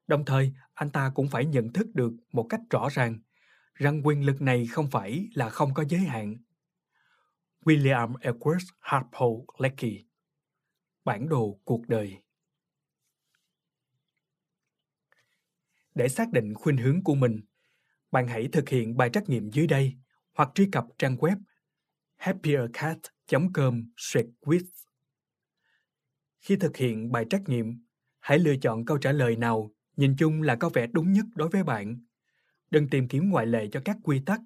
Đồng 0.07 0.25
thời, 0.25 0.53
anh 0.73 0.89
ta 0.89 1.11
cũng 1.15 1.27
phải 1.27 1.45
nhận 1.45 1.73
thức 1.73 1.87
được 1.95 2.13
một 2.33 2.43
cách 2.49 2.61
rõ 2.69 2.89
ràng 2.91 3.19
rằng 3.82 4.01
quyền 4.03 4.25
lực 4.25 4.41
này 4.41 4.67
không 4.67 4.89
phải 4.91 5.29
là 5.34 5.49
không 5.49 5.73
có 5.73 5.84
giới 5.89 5.99
hạn. 5.99 6.38
William 7.65 8.13
Edwards 8.13 8.65
Harpo 8.79 9.25
Lecky 9.57 10.05
Bản 11.05 11.29
đồ 11.29 11.59
cuộc 11.63 11.88
đời 11.88 12.17
Để 15.95 16.09
xác 16.09 16.32
định 16.32 16.53
khuynh 16.53 16.77
hướng 16.77 17.03
của 17.03 17.15
mình, 17.15 17.41
bạn 18.11 18.27
hãy 18.27 18.49
thực 18.51 18.69
hiện 18.69 18.97
bài 18.97 19.09
trắc 19.13 19.29
nghiệm 19.29 19.49
dưới 19.49 19.67
đây 19.67 19.93
hoặc 20.34 20.49
truy 20.55 20.69
cập 20.71 20.86
trang 20.97 21.15
web 21.15 21.38
happiercat.com 22.15 23.84
quiz. 24.41 24.63
Khi 26.39 26.55
thực 26.55 26.77
hiện 26.77 27.11
bài 27.11 27.25
trắc 27.29 27.41
nghiệm, 27.47 27.86
hãy 28.19 28.39
lựa 28.39 28.55
chọn 28.61 28.86
câu 28.86 28.97
trả 28.97 29.11
lời 29.11 29.36
nào 29.36 29.71
nhìn 29.95 30.15
chung 30.17 30.41
là 30.41 30.55
có 30.55 30.69
vẻ 30.69 30.88
đúng 30.88 31.13
nhất 31.13 31.25
đối 31.36 31.49
với 31.49 31.63
bạn. 31.63 32.11
Đừng 32.72 32.89
tìm 32.89 33.07
kiếm 33.07 33.30
ngoại 33.30 33.45
lệ 33.45 33.67
cho 33.72 33.82
các 33.86 33.97
quy 34.03 34.19
tắc, 34.19 34.41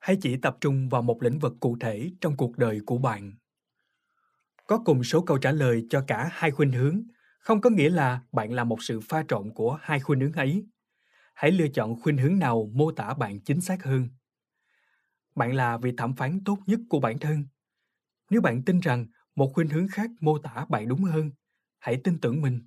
hãy 0.00 0.16
chỉ 0.22 0.36
tập 0.36 0.56
trung 0.60 0.88
vào 0.88 1.02
một 1.02 1.22
lĩnh 1.22 1.38
vực 1.38 1.54
cụ 1.60 1.76
thể 1.80 2.10
trong 2.20 2.36
cuộc 2.36 2.58
đời 2.58 2.80
của 2.86 2.98
bạn. 2.98 3.32
Có 4.66 4.78
cùng 4.84 5.04
số 5.04 5.20
câu 5.22 5.38
trả 5.38 5.52
lời 5.52 5.86
cho 5.90 6.04
cả 6.06 6.28
hai 6.32 6.50
khuynh 6.50 6.72
hướng 6.72 7.02
không 7.38 7.60
có 7.60 7.70
nghĩa 7.70 7.90
là 7.90 8.20
bạn 8.32 8.52
là 8.52 8.64
một 8.64 8.82
sự 8.82 9.00
pha 9.00 9.24
trộn 9.28 9.50
của 9.54 9.78
hai 9.82 10.00
khuynh 10.00 10.20
hướng 10.20 10.32
ấy. 10.32 10.66
Hãy 11.34 11.52
lựa 11.52 11.68
chọn 11.68 12.00
khuynh 12.00 12.18
hướng 12.18 12.38
nào 12.38 12.70
mô 12.74 12.92
tả 12.92 13.14
bạn 13.14 13.40
chính 13.40 13.60
xác 13.60 13.84
hơn. 13.84 14.08
Bạn 15.34 15.54
là 15.54 15.76
vị 15.78 15.92
thẩm 15.96 16.14
phán 16.16 16.40
tốt 16.44 16.58
nhất 16.66 16.80
của 16.88 17.00
bản 17.00 17.18
thân. 17.18 17.44
Nếu 18.30 18.40
bạn 18.40 18.62
tin 18.66 18.80
rằng 18.80 19.06
một 19.36 19.52
khuynh 19.54 19.68
hướng 19.68 19.88
khác 19.88 20.10
mô 20.20 20.38
tả 20.38 20.66
bạn 20.70 20.88
đúng 20.88 21.04
hơn, 21.04 21.30
hãy 21.78 22.00
tin 22.04 22.20
tưởng 22.20 22.42
mình. 22.42 22.60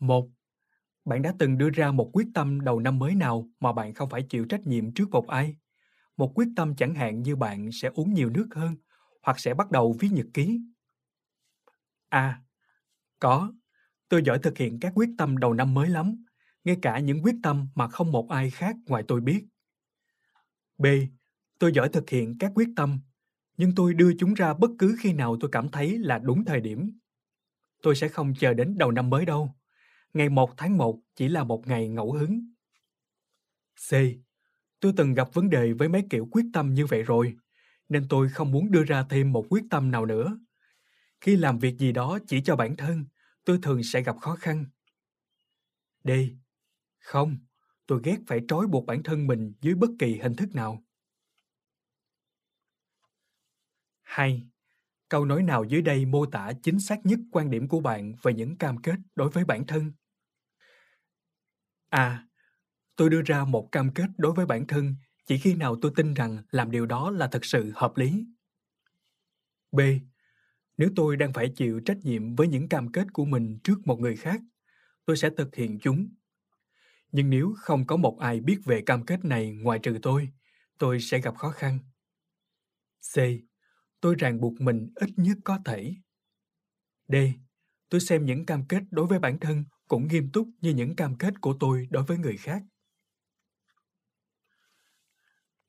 Một, 0.00 0.28
bạn 1.08 1.22
đã 1.22 1.34
từng 1.38 1.58
đưa 1.58 1.70
ra 1.70 1.92
một 1.92 2.10
quyết 2.12 2.26
tâm 2.34 2.60
đầu 2.60 2.80
năm 2.80 2.98
mới 2.98 3.14
nào 3.14 3.48
mà 3.60 3.72
bạn 3.72 3.94
không 3.94 4.10
phải 4.10 4.22
chịu 4.22 4.44
trách 4.44 4.66
nhiệm 4.66 4.94
trước 4.94 5.10
một 5.10 5.28
ai? 5.28 5.56
Một 6.16 6.32
quyết 6.34 6.48
tâm 6.56 6.76
chẳng 6.76 6.94
hạn 6.94 7.22
như 7.22 7.36
bạn 7.36 7.72
sẽ 7.72 7.90
uống 7.94 8.14
nhiều 8.14 8.30
nước 8.30 8.48
hơn 8.54 8.76
hoặc 9.22 9.40
sẽ 9.40 9.54
bắt 9.54 9.70
đầu 9.70 9.96
viết 10.00 10.08
nhật 10.12 10.26
ký 10.34 10.60
À, 12.08 12.42
có. 13.20 13.52
Tôi 14.08 14.22
giỏi 14.24 14.38
thực 14.38 14.58
hiện 14.58 14.80
các 14.80 14.92
quyết 14.94 15.10
tâm 15.18 15.38
đầu 15.38 15.54
năm 15.54 15.74
mới 15.74 15.88
lắm, 15.88 16.24
ngay 16.64 16.76
cả 16.82 16.98
những 17.00 17.24
quyết 17.24 17.36
tâm 17.42 17.68
mà 17.74 17.88
không 17.88 18.12
một 18.12 18.30
ai 18.30 18.50
khác 18.50 18.76
ngoài 18.86 19.04
tôi 19.08 19.20
biết. 19.20 19.44
B. 20.78 20.86
Tôi 21.58 21.72
giỏi 21.72 21.88
thực 21.88 22.10
hiện 22.10 22.38
các 22.38 22.52
quyết 22.54 22.68
tâm, 22.76 23.00
nhưng 23.56 23.74
tôi 23.76 23.94
đưa 23.94 24.12
chúng 24.18 24.34
ra 24.34 24.54
bất 24.54 24.70
cứ 24.78 24.96
khi 25.00 25.12
nào 25.12 25.36
tôi 25.40 25.50
cảm 25.52 25.68
thấy 25.68 25.98
là 25.98 26.18
đúng 26.18 26.44
thời 26.44 26.60
điểm. 26.60 26.98
Tôi 27.82 27.96
sẽ 27.96 28.08
không 28.08 28.34
chờ 28.38 28.54
đến 28.54 28.78
đầu 28.78 28.90
năm 28.90 29.10
mới 29.10 29.26
đâu. 29.26 29.57
Ngày 30.14 30.28
1 30.28 30.50
tháng 30.56 30.78
1 30.78 31.00
chỉ 31.16 31.28
là 31.28 31.44
một 31.44 31.66
ngày 31.66 31.88
ngẫu 31.88 32.12
hứng. 32.12 32.52
C. 33.90 33.92
Tôi 34.80 34.92
từng 34.96 35.14
gặp 35.14 35.28
vấn 35.34 35.50
đề 35.50 35.72
với 35.72 35.88
mấy 35.88 36.02
kiểu 36.10 36.28
quyết 36.30 36.44
tâm 36.52 36.74
như 36.74 36.86
vậy 36.86 37.02
rồi, 37.02 37.36
nên 37.88 38.06
tôi 38.08 38.28
không 38.28 38.52
muốn 38.52 38.70
đưa 38.70 38.84
ra 38.84 39.06
thêm 39.10 39.32
một 39.32 39.46
quyết 39.50 39.64
tâm 39.70 39.90
nào 39.90 40.06
nữa. 40.06 40.38
Khi 41.20 41.36
làm 41.36 41.58
việc 41.58 41.78
gì 41.78 41.92
đó 41.92 42.18
chỉ 42.26 42.40
cho 42.44 42.56
bản 42.56 42.76
thân, 42.76 43.04
tôi 43.44 43.58
thường 43.62 43.82
sẽ 43.82 44.02
gặp 44.02 44.16
khó 44.20 44.36
khăn. 44.36 44.64
D. 46.04 46.10
Không, 46.98 47.38
tôi 47.86 48.00
ghét 48.04 48.16
phải 48.26 48.40
trói 48.48 48.66
buộc 48.66 48.86
bản 48.86 49.02
thân 49.02 49.26
mình 49.26 49.52
dưới 49.60 49.74
bất 49.74 49.90
kỳ 49.98 50.18
hình 50.18 50.34
thức 50.34 50.54
nào. 50.54 50.84
2. 54.02 54.48
Câu 55.08 55.24
nói 55.24 55.42
nào 55.42 55.64
dưới 55.64 55.82
đây 55.82 56.06
mô 56.06 56.26
tả 56.26 56.52
chính 56.62 56.80
xác 56.80 57.06
nhất 57.06 57.18
quan 57.32 57.50
điểm 57.50 57.68
của 57.68 57.80
bạn 57.80 58.14
về 58.22 58.34
những 58.34 58.56
cam 58.56 58.82
kết 58.82 58.96
đối 59.14 59.30
với 59.30 59.44
bản 59.44 59.66
thân? 59.66 59.92
A. 61.88 62.24
Tôi 62.96 63.10
đưa 63.10 63.22
ra 63.22 63.44
một 63.44 63.68
cam 63.72 63.90
kết 63.94 64.06
đối 64.18 64.32
với 64.32 64.46
bản 64.46 64.66
thân 64.66 64.94
chỉ 65.26 65.38
khi 65.38 65.54
nào 65.54 65.76
tôi 65.82 65.92
tin 65.96 66.14
rằng 66.14 66.42
làm 66.50 66.70
điều 66.70 66.86
đó 66.86 67.10
là 67.10 67.28
thật 67.28 67.44
sự 67.44 67.72
hợp 67.74 67.96
lý. 67.96 68.26
B. 69.72 69.80
Nếu 70.76 70.90
tôi 70.96 71.16
đang 71.16 71.32
phải 71.32 71.52
chịu 71.56 71.80
trách 71.80 71.98
nhiệm 72.02 72.34
với 72.34 72.48
những 72.48 72.68
cam 72.68 72.92
kết 72.92 73.12
của 73.12 73.24
mình 73.24 73.58
trước 73.64 73.86
một 73.86 74.00
người 74.00 74.16
khác, 74.16 74.40
tôi 75.04 75.16
sẽ 75.16 75.30
thực 75.30 75.54
hiện 75.54 75.78
chúng. 75.82 76.08
Nhưng 77.12 77.30
nếu 77.30 77.54
không 77.58 77.86
có 77.86 77.96
một 77.96 78.18
ai 78.20 78.40
biết 78.40 78.58
về 78.64 78.82
cam 78.86 79.06
kết 79.06 79.24
này 79.24 79.52
ngoài 79.52 79.78
trừ 79.78 79.98
tôi, 80.02 80.28
tôi 80.78 81.00
sẽ 81.00 81.20
gặp 81.20 81.36
khó 81.36 81.50
khăn. 81.50 81.78
C. 83.14 83.47
Tôi 84.00 84.14
ràng 84.18 84.40
buộc 84.40 84.60
mình 84.60 84.92
ít 84.94 85.10
nhất 85.16 85.38
có 85.44 85.58
thể. 85.64 85.94
D. 87.08 87.14
Tôi 87.88 88.00
xem 88.00 88.26
những 88.26 88.46
cam 88.46 88.64
kết 88.68 88.82
đối 88.90 89.06
với 89.06 89.18
bản 89.18 89.38
thân 89.38 89.64
cũng 89.88 90.08
nghiêm 90.08 90.30
túc 90.32 90.48
như 90.60 90.70
những 90.70 90.96
cam 90.96 91.16
kết 91.18 91.40
của 91.40 91.56
tôi 91.60 91.86
đối 91.90 92.04
với 92.04 92.18
người 92.18 92.36
khác. 92.36 92.62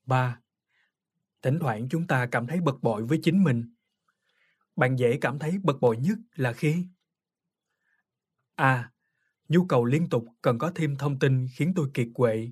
3. 0.05 0.41
Thỉnh 1.41 1.59
thoảng 1.61 1.89
chúng 1.89 2.07
ta 2.07 2.27
cảm 2.31 2.47
thấy 2.47 2.61
bực 2.61 2.81
bội 2.81 3.05
với 3.05 3.19
chính 3.23 3.43
mình 3.43 3.73
bạn 4.79 4.95
dễ 4.99 5.17
cảm 5.21 5.39
thấy 5.39 5.57
bực 5.63 5.81
bội 5.81 5.97
nhất 5.97 6.17
là 6.35 6.53
khi 6.53 6.85
A. 8.55 8.91
Nhu 9.47 9.65
cầu 9.65 9.85
liên 9.85 10.09
tục 10.09 10.25
cần 10.41 10.57
có 10.57 10.71
thêm 10.75 10.95
thông 10.95 11.19
tin 11.19 11.47
khiến 11.55 11.73
tôi 11.75 11.89
kiệt 11.93 12.07
quệ. 12.13 12.49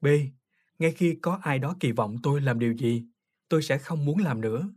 B. 0.00 0.06
Ngay 0.78 0.92
khi 0.92 1.18
có 1.22 1.38
ai 1.42 1.58
đó 1.58 1.76
kỳ 1.80 1.92
vọng 1.92 2.16
tôi 2.22 2.40
làm 2.40 2.58
điều 2.58 2.72
gì, 2.72 3.06
tôi 3.54 3.62
sẽ 3.62 3.78
không 3.78 4.04
muốn 4.04 4.18
làm 4.18 4.40
nữa. 4.40 4.68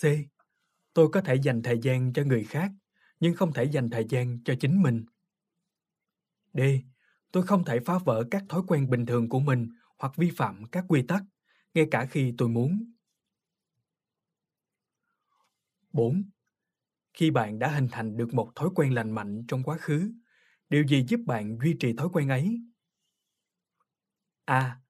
C. 0.00 0.04
Tôi 0.94 1.08
có 1.12 1.20
thể 1.20 1.34
dành 1.34 1.62
thời 1.62 1.78
gian 1.78 2.12
cho 2.12 2.22
người 2.22 2.44
khác, 2.44 2.70
nhưng 3.20 3.34
không 3.34 3.52
thể 3.52 3.64
dành 3.64 3.90
thời 3.90 4.06
gian 4.08 4.38
cho 4.44 4.54
chính 4.60 4.82
mình. 4.82 5.04
D. 6.52 6.60
Tôi 7.32 7.42
không 7.42 7.64
thể 7.64 7.80
phá 7.80 7.98
vỡ 7.98 8.24
các 8.30 8.44
thói 8.48 8.62
quen 8.66 8.90
bình 8.90 9.06
thường 9.06 9.28
của 9.28 9.40
mình 9.40 9.68
hoặc 9.98 10.16
vi 10.16 10.30
phạm 10.36 10.64
các 10.72 10.84
quy 10.88 11.02
tắc, 11.02 11.22
ngay 11.74 11.86
cả 11.90 12.06
khi 12.06 12.34
tôi 12.38 12.48
muốn. 12.48 12.92
4. 15.92 16.22
Khi 17.14 17.30
bạn 17.30 17.58
đã 17.58 17.68
hình 17.68 17.88
thành 17.92 18.16
được 18.16 18.34
một 18.34 18.52
thói 18.54 18.68
quen 18.74 18.94
lành 18.94 19.10
mạnh 19.10 19.44
trong 19.48 19.62
quá 19.62 19.76
khứ, 19.78 20.12
điều 20.68 20.84
gì 20.84 21.04
giúp 21.08 21.20
bạn 21.26 21.58
duy 21.62 21.76
trì 21.80 21.92
thói 21.92 22.08
quen 22.12 22.28
ấy? 22.28 22.60
A. 24.46 24.80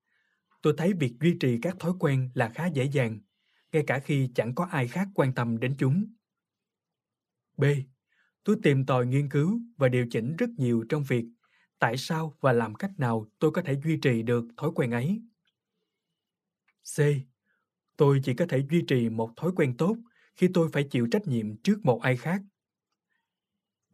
Tôi 0.63 0.75
thấy 0.77 0.93
việc 0.93 1.13
duy 1.21 1.37
trì 1.41 1.59
các 1.63 1.77
thói 1.79 1.93
quen 1.99 2.31
là 2.35 2.49
khá 2.49 2.67
dễ 2.67 2.85
dàng, 2.85 3.21
ngay 3.73 3.85
cả 3.87 3.99
khi 3.99 4.31
chẳng 4.35 4.55
có 4.55 4.65
ai 4.65 4.89
khác 4.89 5.09
quan 5.15 5.35
tâm 5.35 5.61
đến 5.61 5.75
chúng. 5.79 6.07
B. 7.57 7.65
Tôi 8.45 8.57
tìm 8.63 8.87
tòi 8.87 9.07
nghiên 9.07 9.29
cứu 9.29 9.61
và 9.77 9.89
điều 9.89 10.07
chỉnh 10.11 10.37
rất 10.37 10.51
nhiều 10.57 10.85
trong 10.89 11.03
việc 11.09 11.25
tại 11.79 11.97
sao 11.97 12.37
và 12.41 12.53
làm 12.53 12.75
cách 12.75 12.91
nào 12.99 13.27
tôi 13.39 13.51
có 13.51 13.63
thể 13.63 13.81
duy 13.85 13.97
trì 13.97 14.23
được 14.23 14.45
thói 14.57 14.71
quen 14.75 14.91
ấy. 14.91 15.23
C. 16.97 17.01
Tôi 17.97 18.21
chỉ 18.25 18.35
có 18.35 18.47
thể 18.49 18.67
duy 18.71 18.85
trì 18.89 19.09
một 19.09 19.31
thói 19.37 19.53
quen 19.57 19.77
tốt 19.77 19.97
khi 20.37 20.49
tôi 20.55 20.69
phải 20.73 20.85
chịu 20.91 21.09
trách 21.11 21.27
nhiệm 21.27 21.57
trước 21.63 21.85
một 21.85 22.01
ai 22.03 22.17
khác. 22.17 22.43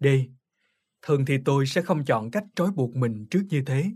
D. 0.00 0.06
Thường 1.02 1.24
thì 1.24 1.38
tôi 1.44 1.66
sẽ 1.66 1.82
không 1.82 2.04
chọn 2.04 2.30
cách 2.30 2.44
trói 2.54 2.70
buộc 2.70 2.96
mình 2.96 3.26
trước 3.30 3.42
như 3.48 3.62
thế. 3.66 3.90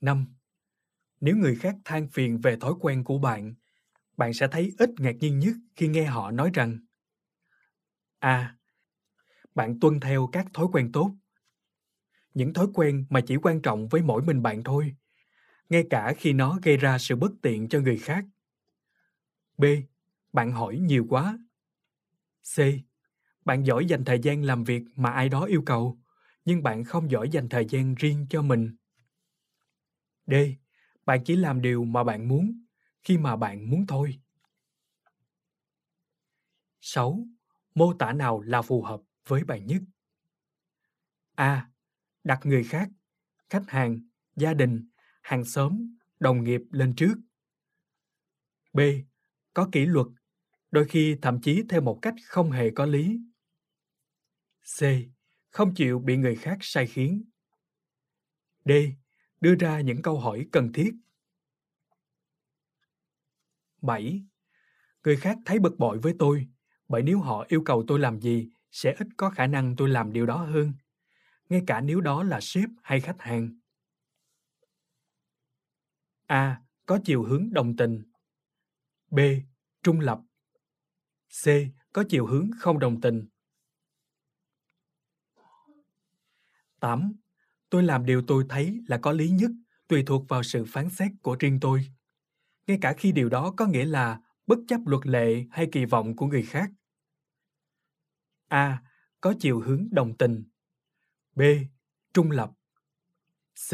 5. 0.00 0.26
Nếu 1.20 1.36
người 1.36 1.56
khác 1.56 1.76
than 1.84 2.08
phiền 2.08 2.40
về 2.40 2.56
thói 2.56 2.74
quen 2.80 3.04
của 3.04 3.18
bạn, 3.18 3.54
bạn 4.16 4.34
sẽ 4.34 4.48
thấy 4.48 4.74
ít 4.78 4.90
ngạc 4.98 5.16
nhiên 5.20 5.38
nhất 5.38 5.56
khi 5.76 5.88
nghe 5.88 6.04
họ 6.04 6.30
nói 6.30 6.50
rằng 6.54 6.78
A. 8.20 8.56
bạn 9.54 9.80
tuân 9.80 10.00
theo 10.00 10.28
các 10.32 10.46
thói 10.54 10.66
quen 10.72 10.92
tốt. 10.92 11.12
Những 12.34 12.54
thói 12.54 12.66
quen 12.74 13.06
mà 13.10 13.20
chỉ 13.20 13.36
quan 13.36 13.62
trọng 13.62 13.88
với 13.88 14.02
mỗi 14.02 14.22
mình 14.22 14.42
bạn 14.42 14.64
thôi, 14.64 14.94
ngay 15.70 15.86
cả 15.90 16.14
khi 16.18 16.32
nó 16.32 16.58
gây 16.62 16.76
ra 16.76 16.98
sự 16.98 17.16
bất 17.16 17.32
tiện 17.42 17.68
cho 17.68 17.80
người 17.80 17.98
khác. 17.98 18.24
B. 19.58 19.64
Bạn 20.32 20.52
hỏi 20.52 20.78
nhiều 20.78 21.06
quá. 21.08 21.38
C. 22.56 22.60
Bạn 23.44 23.66
giỏi 23.66 23.86
dành 23.86 24.04
thời 24.04 24.20
gian 24.20 24.44
làm 24.44 24.64
việc 24.64 24.82
mà 24.96 25.10
ai 25.10 25.28
đó 25.28 25.44
yêu 25.44 25.62
cầu, 25.66 25.98
nhưng 26.44 26.62
bạn 26.62 26.84
không 26.84 27.10
giỏi 27.10 27.30
dành 27.30 27.48
thời 27.48 27.66
gian 27.66 27.94
riêng 27.94 28.26
cho 28.30 28.42
mình. 28.42 28.77
D. 30.28 30.34
Bạn 31.06 31.24
chỉ 31.24 31.36
làm 31.36 31.60
điều 31.60 31.84
mà 31.84 32.04
bạn 32.04 32.28
muốn, 32.28 32.64
khi 33.02 33.18
mà 33.18 33.36
bạn 33.36 33.70
muốn 33.70 33.86
thôi. 33.86 34.20
6. 36.80 37.26
Mô 37.74 37.92
tả 37.98 38.12
nào 38.12 38.40
là 38.40 38.62
phù 38.62 38.82
hợp 38.82 39.00
với 39.26 39.44
bạn 39.44 39.66
nhất? 39.66 39.82
A. 41.34 41.70
Đặt 42.24 42.40
người 42.44 42.64
khác, 42.64 42.88
khách 43.50 43.64
hàng, 43.68 44.00
gia 44.36 44.54
đình, 44.54 44.88
hàng 45.22 45.44
xóm, 45.44 45.96
đồng 46.20 46.44
nghiệp 46.44 46.60
lên 46.70 46.94
trước. 46.96 47.14
B 48.72 48.80
có 49.54 49.68
kỷ 49.72 49.86
luật, 49.86 50.06
đôi 50.70 50.88
khi 50.88 51.16
thậm 51.22 51.40
chí 51.40 51.62
theo 51.68 51.80
một 51.80 51.98
cách 52.02 52.14
không 52.24 52.50
hề 52.50 52.70
có 52.70 52.86
lý. 52.86 53.20
C. 54.78 54.82
Không 55.50 55.74
chịu 55.74 55.98
bị 55.98 56.16
người 56.16 56.36
khác 56.36 56.58
sai 56.60 56.86
khiến. 56.86 57.24
D. 58.64 58.70
Đưa 59.40 59.54
ra 59.54 59.80
những 59.80 60.02
câu 60.02 60.18
hỏi 60.18 60.46
cần 60.52 60.72
thiết. 60.72 60.94
7. 63.82 64.22
Người 65.04 65.16
khác 65.16 65.38
thấy 65.44 65.58
bực 65.58 65.78
bội 65.78 65.98
với 65.98 66.14
tôi, 66.18 66.48
bởi 66.88 67.02
nếu 67.02 67.18
họ 67.18 67.44
yêu 67.48 67.62
cầu 67.64 67.84
tôi 67.86 67.98
làm 67.98 68.20
gì, 68.20 68.48
sẽ 68.70 68.94
ít 68.98 69.08
có 69.16 69.30
khả 69.30 69.46
năng 69.46 69.76
tôi 69.76 69.88
làm 69.88 70.12
điều 70.12 70.26
đó 70.26 70.36
hơn, 70.36 70.72
ngay 71.48 71.62
cả 71.66 71.80
nếu 71.80 72.00
đó 72.00 72.22
là 72.22 72.40
sếp 72.40 72.68
hay 72.82 73.00
khách 73.00 73.20
hàng. 73.20 73.58
A. 76.26 76.62
Có 76.86 76.98
chiều 77.04 77.22
hướng 77.22 77.48
đồng 77.52 77.76
tình. 77.76 78.02
B. 79.10 79.18
Trung 79.82 80.00
lập. 80.00 80.20
C. 81.44 81.46
Có 81.92 82.04
chiều 82.08 82.26
hướng 82.26 82.50
không 82.58 82.78
đồng 82.78 83.00
tình. 83.00 83.28
8. 86.80 87.12
Tôi 87.70 87.82
làm 87.82 88.06
điều 88.06 88.22
tôi 88.26 88.44
thấy 88.48 88.80
là 88.88 88.98
có 88.98 89.12
lý 89.12 89.30
nhất, 89.30 89.50
tùy 89.88 90.02
thuộc 90.06 90.28
vào 90.28 90.42
sự 90.42 90.64
phán 90.68 90.90
xét 90.90 91.12
của 91.22 91.36
riêng 91.40 91.58
tôi. 91.60 91.86
Ngay 92.66 92.78
cả 92.80 92.94
khi 92.98 93.12
điều 93.12 93.28
đó 93.28 93.54
có 93.56 93.66
nghĩa 93.66 93.84
là 93.84 94.20
bất 94.46 94.58
chấp 94.68 94.80
luật 94.86 95.06
lệ 95.06 95.44
hay 95.50 95.68
kỳ 95.72 95.84
vọng 95.84 96.16
của 96.16 96.26
người 96.26 96.42
khác. 96.42 96.70
A. 98.48 98.82
Có 99.20 99.34
chiều 99.40 99.60
hướng 99.60 99.88
đồng 99.90 100.16
tình. 100.16 100.44
B. 101.34 101.42
Trung 102.14 102.30
lập. 102.30 102.50
C. 103.70 103.72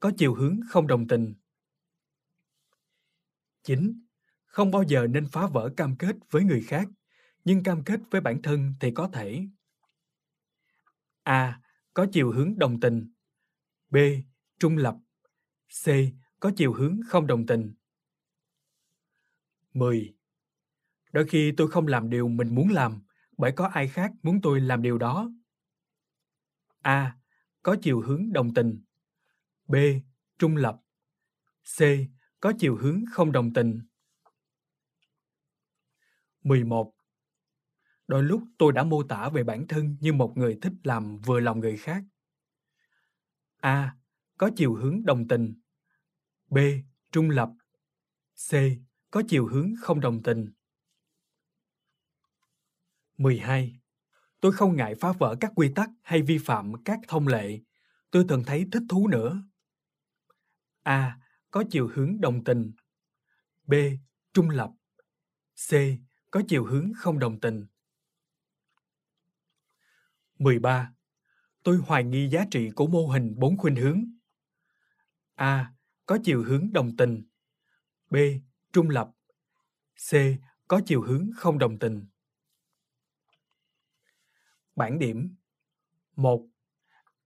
Có 0.00 0.12
chiều 0.18 0.34
hướng 0.34 0.60
không 0.68 0.86
đồng 0.86 1.08
tình. 1.08 1.34
9. 3.62 4.04
Không 4.46 4.70
bao 4.70 4.82
giờ 4.82 5.06
nên 5.06 5.26
phá 5.28 5.46
vỡ 5.46 5.70
cam 5.76 5.96
kết 5.96 6.16
với 6.30 6.44
người 6.44 6.62
khác, 6.62 6.88
nhưng 7.44 7.62
cam 7.62 7.84
kết 7.84 8.00
với 8.10 8.20
bản 8.20 8.42
thân 8.42 8.74
thì 8.80 8.90
có 8.90 9.08
thể. 9.12 9.46
A. 11.22 11.60
Có 11.94 12.06
chiều 12.12 12.32
hướng 12.32 12.58
đồng 12.58 12.80
tình. 12.80 13.12
B. 13.90 13.96
Trung 14.58 14.76
lập. 14.76 14.96
C. 15.84 15.88
Có 16.40 16.50
chiều 16.56 16.72
hướng 16.72 17.00
không 17.08 17.26
đồng 17.26 17.46
tình. 17.46 17.74
10. 19.74 20.14
Đôi 21.12 21.26
khi 21.26 21.52
tôi 21.56 21.70
không 21.70 21.86
làm 21.86 22.10
điều 22.10 22.28
mình 22.28 22.54
muốn 22.54 22.68
làm, 22.68 23.02
bởi 23.36 23.52
có 23.52 23.66
ai 23.66 23.88
khác 23.88 24.12
muốn 24.22 24.40
tôi 24.42 24.60
làm 24.60 24.82
điều 24.82 24.98
đó. 24.98 25.30
A. 26.80 27.16
Có 27.62 27.76
chiều 27.82 28.00
hướng 28.00 28.32
đồng 28.32 28.54
tình. 28.54 28.82
B. 29.66 29.74
Trung 30.38 30.56
lập. 30.56 30.80
C. 31.78 31.82
Có 32.40 32.52
chiều 32.58 32.76
hướng 32.76 33.04
không 33.12 33.32
đồng 33.32 33.52
tình. 33.52 33.80
11. 36.42 36.94
Đôi 38.06 38.22
lúc 38.22 38.42
tôi 38.58 38.72
đã 38.72 38.84
mô 38.84 39.02
tả 39.02 39.28
về 39.28 39.44
bản 39.44 39.66
thân 39.68 39.96
như 40.00 40.12
một 40.12 40.32
người 40.36 40.58
thích 40.62 40.72
làm 40.84 41.18
vừa 41.18 41.40
lòng 41.40 41.60
người 41.60 41.76
khác. 41.76 42.02
A. 43.60 43.96
Có 44.36 44.50
chiều 44.56 44.74
hướng 44.74 45.04
đồng 45.04 45.28
tình. 45.28 45.54
B. 46.50 46.58
Trung 47.12 47.30
lập. 47.30 47.50
C. 48.50 48.52
Có 49.10 49.22
chiều 49.28 49.46
hướng 49.46 49.74
không 49.80 50.00
đồng 50.00 50.22
tình. 50.22 50.52
12. 53.16 53.80
Tôi 54.40 54.52
không 54.52 54.76
ngại 54.76 54.94
phá 55.00 55.12
vỡ 55.12 55.36
các 55.40 55.52
quy 55.56 55.72
tắc 55.74 55.90
hay 56.02 56.22
vi 56.22 56.38
phạm 56.38 56.72
các 56.84 56.98
thông 57.08 57.28
lệ. 57.28 57.60
Tôi 58.10 58.24
thường 58.28 58.42
thấy 58.46 58.66
thích 58.72 58.82
thú 58.88 59.08
nữa. 59.08 59.42
A. 60.82 61.18
Có 61.50 61.64
chiều 61.70 61.90
hướng 61.94 62.20
đồng 62.20 62.44
tình. 62.44 62.72
B. 63.66 63.74
Trung 64.32 64.50
lập. 64.50 64.70
C. 65.68 65.72
Có 66.30 66.42
chiều 66.48 66.64
hướng 66.64 66.92
không 66.96 67.18
đồng 67.18 67.40
tình. 67.40 67.66
13. 70.38 70.92
Tôi 71.62 71.76
hoài 71.76 72.04
nghi 72.04 72.28
giá 72.28 72.44
trị 72.50 72.70
của 72.70 72.86
mô 72.86 73.06
hình 73.06 73.34
bốn 73.36 73.56
khuynh 73.56 73.76
hướng. 73.76 74.04
A. 75.34 75.72
Có 76.06 76.18
chiều 76.24 76.44
hướng 76.44 76.72
đồng 76.72 76.96
tình. 76.96 77.22
B. 78.10 78.16
Trung 78.72 78.90
lập. 78.90 79.10
C. 80.10 80.14
Có 80.68 80.80
chiều 80.86 81.02
hướng 81.02 81.30
không 81.36 81.58
đồng 81.58 81.78
tình. 81.78 82.06
Bản 84.76 84.98
điểm 84.98 85.34
1. 86.16 86.48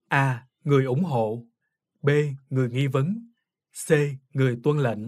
A. 0.08 0.48
Người 0.64 0.84
ủng 0.84 1.04
hộ 1.04 1.46
B. 2.02 2.10
Người 2.50 2.70
nghi 2.70 2.86
vấn 2.86 3.32
C. 3.86 3.92
Người 4.32 4.60
tuân 4.62 4.78
lệnh 4.78 4.98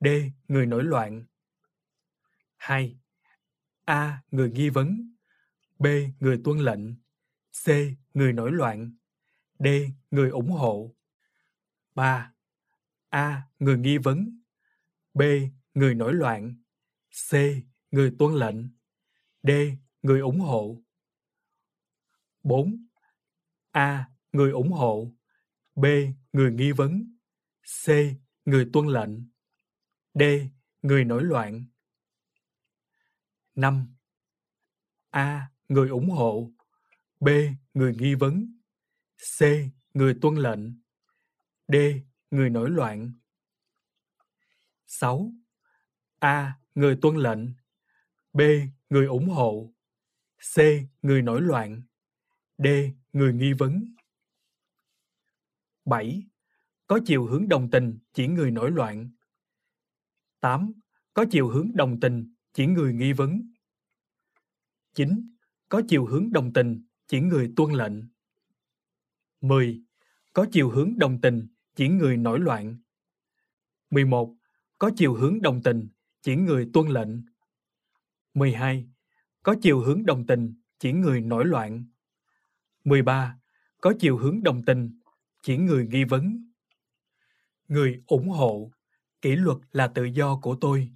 D. 0.00 0.06
Người 0.48 0.66
nổi 0.66 0.84
loạn 0.84 1.24
2. 2.56 2.98
A. 3.84 4.22
Người 4.30 4.50
nghi 4.50 4.68
vấn 4.68 5.14
B. 5.78 5.86
Người 6.20 6.40
tuân 6.44 6.58
lệnh 6.58 7.01
C. 7.52 7.70
Người 8.14 8.32
nổi 8.32 8.52
loạn 8.52 8.92
D. 9.58 9.66
Người 10.10 10.30
ủng 10.30 10.50
hộ 10.50 10.94
3. 11.94 12.32
A. 13.08 13.42
Người 13.58 13.78
nghi 13.78 13.98
vấn 13.98 14.40
B. 15.14 15.22
Người 15.74 15.94
nổi 15.94 16.14
loạn 16.14 16.54
C. 17.30 17.34
Người 17.90 18.14
tuân 18.18 18.34
lệnh 18.34 18.56
D. 19.42 19.50
Người 20.02 20.20
ủng 20.20 20.40
hộ 20.40 20.82
4. 22.42 22.86
A. 23.70 24.10
Người 24.32 24.50
ủng 24.50 24.72
hộ 24.72 25.12
B. 25.74 25.84
Người 26.32 26.52
nghi 26.52 26.72
vấn 26.72 27.16
C. 27.84 27.88
Người 28.44 28.70
tuân 28.72 28.86
lệnh 28.86 29.10
D. 30.14 30.22
Người 30.82 31.04
nổi 31.04 31.24
loạn 31.24 31.64
5. 33.54 33.94
A. 35.10 35.50
Người 35.68 35.88
ủng 35.88 36.10
hộ 36.10 36.50
B. 37.22 37.28
Người 37.74 37.94
nghi 37.98 38.14
vấn 38.14 38.58
C. 39.38 39.42
Người 39.94 40.18
tuân 40.20 40.34
lệnh 40.34 40.60
D. 41.68 41.74
Người 42.30 42.50
nổi 42.50 42.70
loạn 42.70 43.12
6. 44.86 45.32
A. 46.18 46.58
Người 46.74 46.98
tuân 47.02 47.16
lệnh 47.16 47.38
B. 48.32 48.40
Người 48.90 49.06
ủng 49.06 49.28
hộ 49.28 49.72
C. 50.54 50.58
Người 51.02 51.22
nổi 51.22 51.42
loạn 51.42 51.82
D. 52.58 52.66
Người 53.12 53.32
nghi 53.32 53.52
vấn 53.52 53.94
7. 55.84 56.22
Có 56.86 57.00
chiều 57.06 57.26
hướng 57.26 57.48
đồng 57.48 57.70
tình 57.70 57.98
chỉ 58.12 58.26
người 58.26 58.50
nổi 58.50 58.70
loạn 58.70 59.10
8. 60.40 60.72
Có 61.14 61.24
chiều 61.30 61.48
hướng 61.48 61.70
đồng 61.74 62.00
tình 62.00 62.34
chỉ 62.52 62.66
người 62.66 62.94
nghi 62.94 63.12
vấn 63.12 63.52
9. 64.94 65.36
Có 65.68 65.82
chiều 65.88 66.06
hướng 66.06 66.32
đồng 66.32 66.52
tình 66.52 66.84
chỉ 67.12 67.20
người 67.20 67.52
tuân 67.56 67.72
lệnh 67.72 67.92
10. 69.40 69.82
Có 70.32 70.46
chiều 70.52 70.70
hướng 70.70 70.98
đồng 70.98 71.20
tình 71.20 71.46
chỉ 71.74 71.88
người 71.88 72.16
nổi 72.16 72.40
loạn 72.40 72.76
11. 73.90 74.34
Có 74.78 74.90
chiều 74.96 75.14
hướng 75.14 75.42
đồng 75.42 75.62
tình 75.62 75.88
chỉ 76.22 76.36
người 76.36 76.70
tuân 76.72 76.88
lệnh 76.88 77.08
12. 78.34 78.88
Có 79.42 79.54
chiều 79.62 79.80
hướng 79.80 80.06
đồng 80.06 80.26
tình 80.26 80.54
chỉ 80.78 80.92
người 80.92 81.20
nổi 81.20 81.44
loạn 81.44 81.84
13. 82.84 83.38
Có 83.80 83.92
chiều 84.00 84.16
hướng 84.16 84.42
đồng 84.42 84.64
tình, 84.64 85.00
chỉ 85.42 85.56
người 85.56 85.86
nghi 85.86 86.04
vấn. 86.04 86.52
Người 87.68 88.02
ủng 88.06 88.28
hộ, 88.28 88.70
kỷ 89.22 89.36
luật 89.36 89.58
là 89.72 89.88
tự 89.88 90.04
do 90.04 90.38
của 90.42 90.56
tôi. 90.60 90.90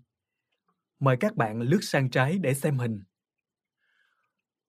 Mời 0.98 1.16
các 1.20 1.36
bạn 1.36 1.60
lướt 1.60 1.80
sang 1.84 2.10
trái 2.10 2.38
để 2.38 2.54
xem 2.54 2.78
hình. 2.78 3.02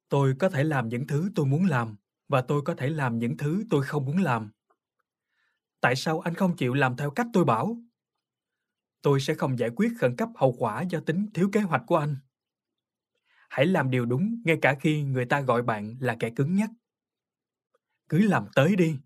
Tôi 0.10 0.36
có 0.40 0.50
thể 0.50 0.64
làm 0.64 0.90
những 0.90 1.08
thứ 1.08 1.32
tôi 1.36 1.46
muốn 1.46 1.66
làm 1.66 1.96
và 2.28 2.42
tôi 2.42 2.62
có 2.62 2.76
thể 2.76 2.90
làm 2.90 3.20
những 3.20 3.38
thứ 3.38 3.64
tôi 3.70 3.84
không 3.84 4.06
muốn 4.06 4.18
làm. 4.18 4.52
Tại 5.82 5.96
sao 5.96 6.20
anh 6.20 6.34
không 6.34 6.56
chịu 6.56 6.74
làm 6.74 6.98
theo 6.98 7.10
cách 7.10 7.28
tôi 7.34 7.46
bảo? 7.46 7.78
Tôi 9.02 9.20
sẽ 9.20 9.34
không 9.34 9.60
giải 9.60 9.70
quyết 9.76 9.92
khẩn 10.00 10.16
cấp 10.16 10.30
hậu 10.36 10.56
quả 10.60 10.82
do 10.82 11.00
tính 11.00 11.26
thiếu 11.34 11.50
kế 11.52 11.60
hoạch 11.60 11.84
của 11.88 11.98
anh. 11.98 12.16
Hãy 13.50 13.66
làm 13.66 13.92
điều 13.92 14.06
đúng 14.06 14.42
ngay 14.46 14.58
cả 14.62 14.76
khi 14.82 15.04
người 15.04 15.26
ta 15.26 15.42
gọi 15.42 15.62
bạn 15.62 15.96
là 16.00 16.16
kẻ 16.20 16.30
cứng 16.30 16.56
nhắc 16.56 16.70
cứ 18.10 18.22
làm 18.22 18.46
tới 18.56 18.76
đi 18.76 19.00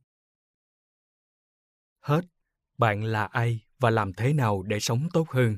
hết 1.99 2.21
bạn 2.77 3.03
là 3.03 3.25
ai 3.25 3.65
và 3.79 3.89
làm 3.89 4.13
thế 4.13 4.33
nào 4.33 4.63
để 4.63 4.79
sống 4.79 5.07
tốt 5.13 5.29
hơn 5.29 5.57